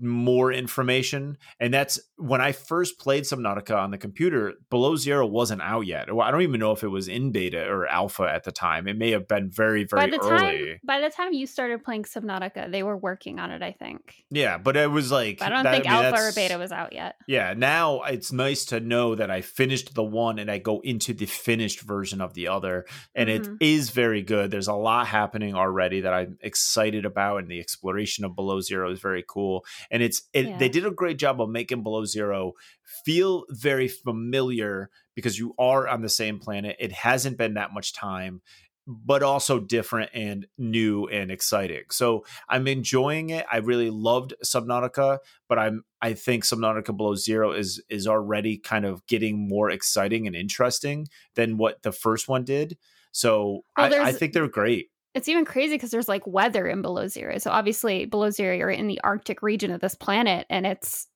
more 0.00 0.52
information. 0.52 1.38
And 1.60 1.72
that's 1.72 1.98
when 2.16 2.40
I 2.40 2.52
first 2.52 2.98
played 2.98 3.24
Subnautica 3.24 3.76
on 3.76 3.90
the 3.90 3.98
computer, 3.98 4.54
Below 4.70 4.96
Zero 4.96 5.26
wasn't 5.26 5.62
out 5.62 5.86
yet. 5.86 6.08
I 6.10 6.30
don't 6.30 6.42
even 6.42 6.60
know 6.60 6.72
if 6.72 6.82
it 6.82 6.88
was 6.88 7.08
in 7.08 7.32
beta 7.32 7.66
or 7.66 7.86
alpha 7.86 8.24
at 8.24 8.44
the 8.44 8.52
time. 8.52 8.88
It 8.88 8.96
may 8.96 9.10
have 9.12 9.28
been 9.28 9.50
very, 9.50 9.84
very 9.84 10.10
by 10.10 10.16
the 10.16 10.22
early. 10.22 10.66
Time, 10.66 10.80
by 10.84 11.00
the 11.00 11.10
time 11.10 11.32
you 11.32 11.46
started 11.46 11.84
playing 11.84 12.04
Subnautica, 12.04 12.70
they 12.70 12.82
were 12.82 12.96
working 12.96 13.38
on 13.38 13.50
it, 13.50 13.62
I 13.62 13.72
think. 13.72 14.24
Yeah, 14.30 14.58
but 14.58 14.76
it 14.76 14.90
was 14.90 15.10
like. 15.10 15.38
But 15.38 15.46
I 15.46 15.48
don't 15.50 15.64
that, 15.64 15.72
think 15.72 15.86
I 15.86 15.96
mean, 15.96 16.04
alpha 16.06 16.22
or 16.22 16.32
beta 16.32 16.58
was 16.58 16.72
out 16.72 16.92
yet. 16.92 17.16
Yeah, 17.26 17.54
now 17.56 18.02
it's 18.02 18.32
nice 18.32 18.64
to 18.66 18.80
know 18.80 19.14
that 19.14 19.30
I 19.30 19.40
finished 19.40 19.94
the 19.94 20.04
one 20.04 20.38
and 20.38 20.50
I 20.50 20.58
go 20.58 20.80
into 20.80 21.14
the 21.14 21.26
finished 21.26 21.80
version 21.80 22.20
of 22.20 22.34
the 22.34 22.48
other. 22.48 22.86
And 23.14 23.28
mm-hmm. 23.28 23.54
it 23.60 23.64
is 23.64 23.90
very 23.90 24.22
good. 24.22 24.50
There's 24.50 24.68
a 24.68 24.74
lot 24.74 25.06
happening 25.06 25.54
already 25.54 26.02
that 26.02 26.12
I'm 26.12 26.38
excited 26.40 27.04
about, 27.04 27.38
and 27.38 27.50
the 27.50 27.60
exploration 27.60 28.24
of 28.24 28.34
Below 28.34 28.60
Zero 28.60 28.90
is 28.90 29.00
very 29.00 29.24
cool 29.26 29.64
and 29.90 30.02
it's 30.02 30.22
it, 30.32 30.46
yeah. 30.46 30.58
they 30.58 30.68
did 30.68 30.86
a 30.86 30.90
great 30.90 31.18
job 31.18 31.40
of 31.40 31.48
making 31.48 31.82
below 31.82 32.04
zero 32.04 32.52
feel 33.04 33.44
very 33.50 33.88
familiar 33.88 34.90
because 35.14 35.38
you 35.38 35.54
are 35.58 35.88
on 35.88 36.02
the 36.02 36.08
same 36.08 36.38
planet. 36.38 36.76
It 36.78 36.92
hasn't 36.92 37.38
been 37.38 37.54
that 37.54 37.72
much 37.72 37.92
time 37.92 38.40
but 38.90 39.22
also 39.22 39.60
different 39.60 40.10
and 40.14 40.46
new 40.56 41.06
and 41.08 41.30
exciting. 41.30 41.84
So 41.90 42.24
i'm 42.48 42.66
enjoying 42.66 43.30
it. 43.30 43.44
I 43.52 43.58
really 43.58 43.90
loved 43.90 44.32
subnautica 44.42 45.18
but 45.46 45.58
i'm 45.58 45.84
i 46.00 46.14
think 46.14 46.44
subnautica 46.44 46.96
below 46.96 47.14
zero 47.14 47.52
is 47.52 47.82
is 47.90 48.06
already 48.06 48.56
kind 48.56 48.86
of 48.86 49.06
getting 49.06 49.46
more 49.46 49.70
exciting 49.70 50.26
and 50.26 50.34
interesting 50.34 51.06
than 51.34 51.58
what 51.58 51.82
the 51.82 51.92
first 51.92 52.28
one 52.28 52.44
did. 52.44 52.78
So 53.12 53.64
well, 53.76 53.92
I, 53.94 54.08
I 54.08 54.12
think 54.12 54.32
they're 54.32 54.48
great 54.48 54.88
it's 55.14 55.28
even 55.28 55.44
crazy 55.44 55.74
because 55.74 55.90
there's 55.90 56.08
like 56.08 56.26
weather 56.26 56.66
in 56.66 56.82
below 56.82 57.08
zero. 57.08 57.38
So 57.38 57.50
obviously 57.50 58.06
below 58.06 58.30
zero 58.30 58.54
you're 58.54 58.70
in 58.70 58.86
the 58.86 59.00
Arctic 59.02 59.42
region 59.42 59.70
of 59.70 59.80
this 59.80 59.94
planet 59.94 60.46
and 60.50 60.66
it's 60.66 61.06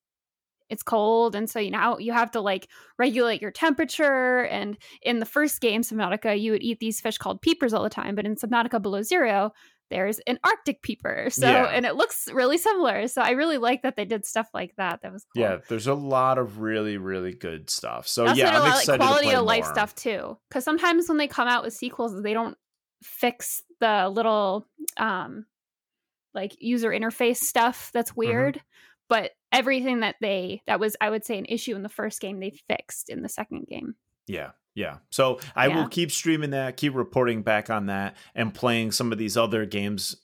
it's 0.71 0.83
cold 0.83 1.35
and 1.35 1.51
so 1.51 1.59
you 1.59 1.71
now 1.71 1.99
you 1.99 2.13
have 2.13 2.31
to 2.31 2.41
like 2.41 2.67
regulate 2.99 3.43
your 3.43 3.51
temperature 3.51 4.45
and 4.45 4.79
in 5.03 5.19
the 5.21 5.27
first 5.27 5.61
game 5.61 5.83
Subnautica 5.83 6.41
you 6.41 6.51
would 6.51 6.63
eat 6.63 6.81
these 6.81 6.99
fish 6.99 7.19
called 7.19 7.43
peepers 7.43 7.75
all 7.75 7.83
the 7.83 7.91
time 7.91 8.15
but 8.15 8.25
in 8.25 8.37
Subnautica 8.37 8.81
below 8.81 9.03
zero 9.03 9.53
there's 9.93 10.19
an 10.21 10.39
Arctic 10.43 10.83
peeper. 10.83 11.29
So 11.43 11.49
yeah. 11.49 11.65
and 11.65 11.85
it 11.85 11.97
looks 11.97 12.29
really 12.33 12.57
similar. 12.57 13.09
So 13.09 13.21
I 13.21 13.31
really 13.31 13.59
like 13.59 13.83
that 13.83 13.97
they 13.97 14.05
did 14.05 14.25
stuff 14.25 14.49
like 14.55 14.75
that. 14.77 15.01
That 15.03 15.13
was 15.13 15.25
cool. 15.35 15.43
Yeah, 15.43 15.59
there's 15.69 15.87
a 15.87 15.95
lot 15.95 16.39
of 16.39 16.61
really 16.61 16.99
really 16.99 17.33
good 17.33 17.69
stuff. 17.69 18.07
So 18.07 18.33
yeah, 18.33 18.61
I'm 18.61 18.67
excited 18.69 18.89
like 18.89 19.01
quality 19.01 19.31
of 19.33 19.45
life 19.45 19.65
more. 19.65 19.75
stuff 19.75 19.95
too. 19.95 20.39
Because 20.49 20.65
sometimes 20.65 21.09
when 21.09 21.19
they 21.19 21.27
come 21.27 21.49
out 21.49 21.65
with 21.65 21.75
sequels, 21.75 22.23
they 22.23 22.33
don't 22.33 22.57
fix 23.03 23.63
the 23.83 24.09
little 24.09 24.67
um 24.97 25.45
like 26.35 26.57
user 26.61 26.91
interface 26.91 27.39
stuff 27.39 27.91
that's 27.93 28.13
mm-hmm. 28.13 28.21
weird 28.21 28.55
mm-hmm. 28.55 28.65
but 29.09 29.33
everything 29.51 30.01
that 30.01 30.15
they 30.21 30.63
that 30.67 30.79
was 30.81 30.97
i 31.01 31.11
would 31.11 31.25
say 31.25 31.37
an 31.37 31.47
issue 31.49 31.75
in 31.75 31.83
the 31.83 31.89
first 31.89 32.21
game 32.21 32.39
they 32.39 32.53
fixed 32.69 33.11
in 33.11 33.23
the 33.23 33.29
second 33.29 33.67
game 33.67 33.97
yeah 34.29 34.51
yeah 34.75 34.99
so 35.11 35.41
i 35.57 35.67
yeah. 35.67 35.77
will 35.77 35.89
keep 35.89 36.13
streaming 36.13 36.51
that 36.51 36.77
keep 36.77 36.95
reporting 36.95 37.43
back 37.43 37.69
on 37.71 37.87
that 37.87 38.17
and 38.37 38.55
playing 38.55 38.93
some 38.93 39.11
of 39.11 39.19
these 39.19 39.37
other 39.37 39.67
games 39.67 40.17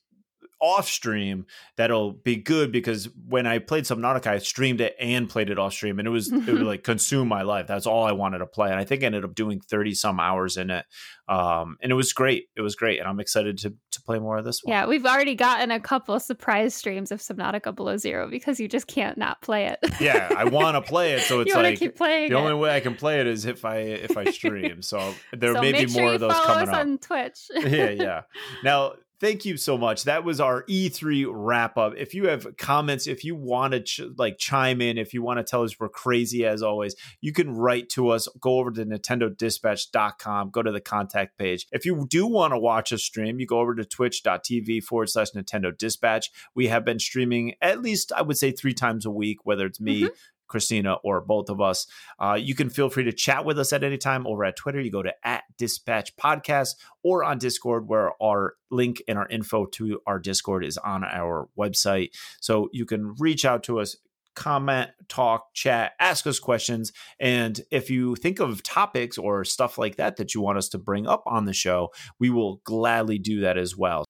off 0.61 0.89
stream 0.89 1.47
that'll 1.77 2.13
be 2.13 2.37
good 2.37 2.73
because 2.73 3.09
when 3.29 3.47
I 3.47 3.59
played 3.59 3.85
Subnautica, 3.85 4.27
I 4.27 4.39
streamed 4.39 4.81
it 4.81 4.97
and 4.99 5.29
played 5.29 5.51
it 5.51 5.59
off 5.59 5.73
stream, 5.73 5.99
and 5.99 6.09
it 6.09 6.11
was 6.11 6.33
it 6.33 6.47
would 6.47 6.63
like 6.63 6.83
consume 6.83 7.29
my 7.29 7.43
life. 7.43 7.67
That's 7.67 7.87
all 7.87 8.05
I 8.05 8.13
wanted 8.13 8.39
to 8.39 8.47
play, 8.47 8.71
and 8.71 8.79
I 8.79 8.85
think 8.85 9.03
I 9.03 9.07
ended 9.07 9.25
up 9.25 9.35
doing 9.35 9.61
thirty 9.61 9.95
some 9.95 10.21
hours 10.21 10.57
in 10.57 10.71
it, 10.71 10.85
um, 11.29 11.77
and 11.83 11.93
it 11.93 11.95
was 11.95 12.13
great. 12.13 12.47
It 12.57 12.61
was 12.61 12.75
great, 12.75 12.99
and 12.99 13.09
I'm 13.09 13.21
excited 13.21 13.59
to 13.59 13.75
to 13.91 14.03
play 14.03 14.19
more 14.19 14.39
of 14.39 14.45
this 14.45 14.63
one. 14.63 14.73
Yeah, 14.73 14.87
we've 14.87 15.07
already 15.07 15.35
gotten 15.35 15.71
a 15.71 15.81
couple 15.81 16.15
of 16.15 16.23
surprise 16.23 16.75
streams 16.75 17.13
of 17.13 17.21
Subnautica 17.21 17.75
Below 17.75 17.97
Zero 17.97 18.29
because 18.29 18.59
you 18.61 18.69
just 18.69 18.87
can't 18.87 19.19
not 19.19 19.41
play 19.43 19.67
it. 19.67 19.79
yeah, 20.01 20.29
I 20.37 20.45
want 20.45 20.75
to 20.77 20.83
play 20.83 21.13
it, 21.13 21.23
so 21.23 21.41
it's 21.41 21.55
like 21.55 21.79
keep 21.79 21.97
playing 21.97 22.31
the 22.31 22.37
it. 22.37 22.41
only 22.41 22.55
way 22.55 22.75
I 22.75 22.81
can 22.81 22.95
play 22.95 23.21
it 23.21 23.27
is 23.27 23.45
if 23.45 23.65
I 23.65 23.79
if 23.79 24.17
I 24.17 24.25
stream. 24.31 24.83
So 24.83 25.15
there 25.33 25.55
so 25.55 25.61
may 25.61 25.73
be 25.73 25.89
sure 25.89 26.03
more 26.03 26.15
of 26.15 26.21
those 26.21 26.33
coming 26.33 26.69
up 26.69 26.75
on 26.75 26.99
Twitch. 26.99 27.51
yeah, 27.55 27.91
yeah. 27.91 28.23
Now 28.65 28.95
thank 29.21 29.45
you 29.45 29.57
so 29.57 29.77
much. 29.77 30.05
That 30.05 30.25
was 30.25 30.41
our 30.41 30.65
E3 30.65 31.27
wrap 31.31 31.77
up. 31.77 31.95
If 31.97 32.15
you 32.15 32.29
have 32.29 32.57
comments, 32.57 33.07
if 33.07 33.25
you 33.25 33.35
want 33.35 33.73
to 33.73 33.81
ch- 33.81 34.03
like 34.17 34.39
chime 34.39 34.81
in, 34.81 34.99
if 34.99 35.13
you 35.13 35.23
want 35.23 35.39
to 35.39 35.45
tell 35.45 35.63
us 35.63 35.79
we're 35.79 35.89
crazy 35.89 36.47
as 36.47 36.63
always, 36.63 36.95
you 37.21 37.33
can 37.33 37.55
write 37.55 37.89
to 37.91 38.11
us. 38.11 38.29
Go 38.41 38.59
over 38.59 38.71
to 38.71 38.85
nintendodispatch.com, 38.85 40.51
go 40.51 40.63
to 40.63 40.73
the 40.73 40.81
contact 40.81 41.39
page. 41.39 41.67
If 41.73 41.85
you 41.85 42.07
do 42.09 42.27
want 42.27 42.53
to 42.53 42.59
watch 42.59 42.93
a 42.93 42.99
stream, 42.99 43.41
you 43.41 43.47
go 43.47 43.61
over 43.61 43.75
to 43.75 43.85
twitch.tv 43.85 44.83
forward 44.83 45.11
slash 45.11 45.33
Nintendo 45.33 45.77
Dispatch. 45.77 46.31
We 46.55 46.69
have 46.69 46.85
been 46.85 46.99
streaming 46.99 47.55
at 47.61 47.83
least, 47.83 48.13
I 48.13 48.23
would 48.23 48.39
say, 48.39 48.53
three 48.53 48.75
times 48.75 49.07
a 49.07 49.11
week, 49.11 49.39
whether 49.45 49.67
it's 49.67 49.81
me. 49.81 50.03
Mm-hmm 50.03 50.15
Christina, 50.49 50.95
or 51.05 51.21
both 51.21 51.49
of 51.49 51.61
us. 51.61 51.87
Uh, 52.19 52.39
you 52.41 52.55
can 52.55 52.71
feel 52.71 52.91
free 52.91 53.05
to 53.05 53.13
chat 53.13 53.45
with 53.45 53.59
us 53.59 53.73
at 53.73 53.85
any 53.85 53.99
time 53.99 54.27
over 54.27 54.45
at 54.45 54.57
Twitter. 54.57 54.81
You 54.81 54.91
go 54.91 55.03
to 55.03 55.15
at 55.23 55.45
Dispatch 55.57 56.17
Podcast 56.17 56.75
or 57.03 57.23
on 57.23 57.39
Discord, 57.39 57.89
where 57.89 58.13
our 58.23 58.55
link 58.71 59.03
and 59.07 59.19
our 59.19 59.29
info 59.29 59.67
to 59.67 60.01
our 60.07 60.19
Discord 60.19 60.65
is 60.65 60.79
on 60.79 61.05
our 61.05 61.49
website. 61.59 62.11
So 62.41 62.69
you 62.73 62.87
can 62.87 63.15
reach 63.19 63.45
out 63.45 63.63
to 63.65 63.81
us, 63.81 63.97
comment, 64.35 64.91
talk, 65.09 65.53
chat, 65.55 65.93
ask 65.99 66.27
us 66.27 66.39
questions. 66.39 66.93
And 67.19 67.61
if 67.71 67.91
you 67.91 68.15
think 68.17 68.39
of 68.39 68.63
topics 68.63 69.19
or 69.19 69.45
stuff 69.45 69.79
like 69.79 69.97
that 69.97 70.17
that 70.17 70.35
you 70.35 70.41
want 70.41 70.59
us 70.59 70.69
to 70.71 70.79
bring 70.79 71.07
up 71.07 71.25
on 71.27 71.45
the 71.45 71.53
show, 71.53 71.91
we 72.19 72.31
will 72.31 72.61
gladly 72.65 73.19
do 73.19 73.41
that 73.41 73.59
as 73.59 73.77
well. 73.77 74.05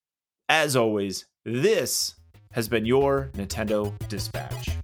As 0.49 0.77
always, 0.77 1.27
this 1.45 2.15
has 2.53 2.69
been 2.69 2.87
your 2.87 3.31
Nintendo 3.35 3.97
Dispatch. 4.09 4.78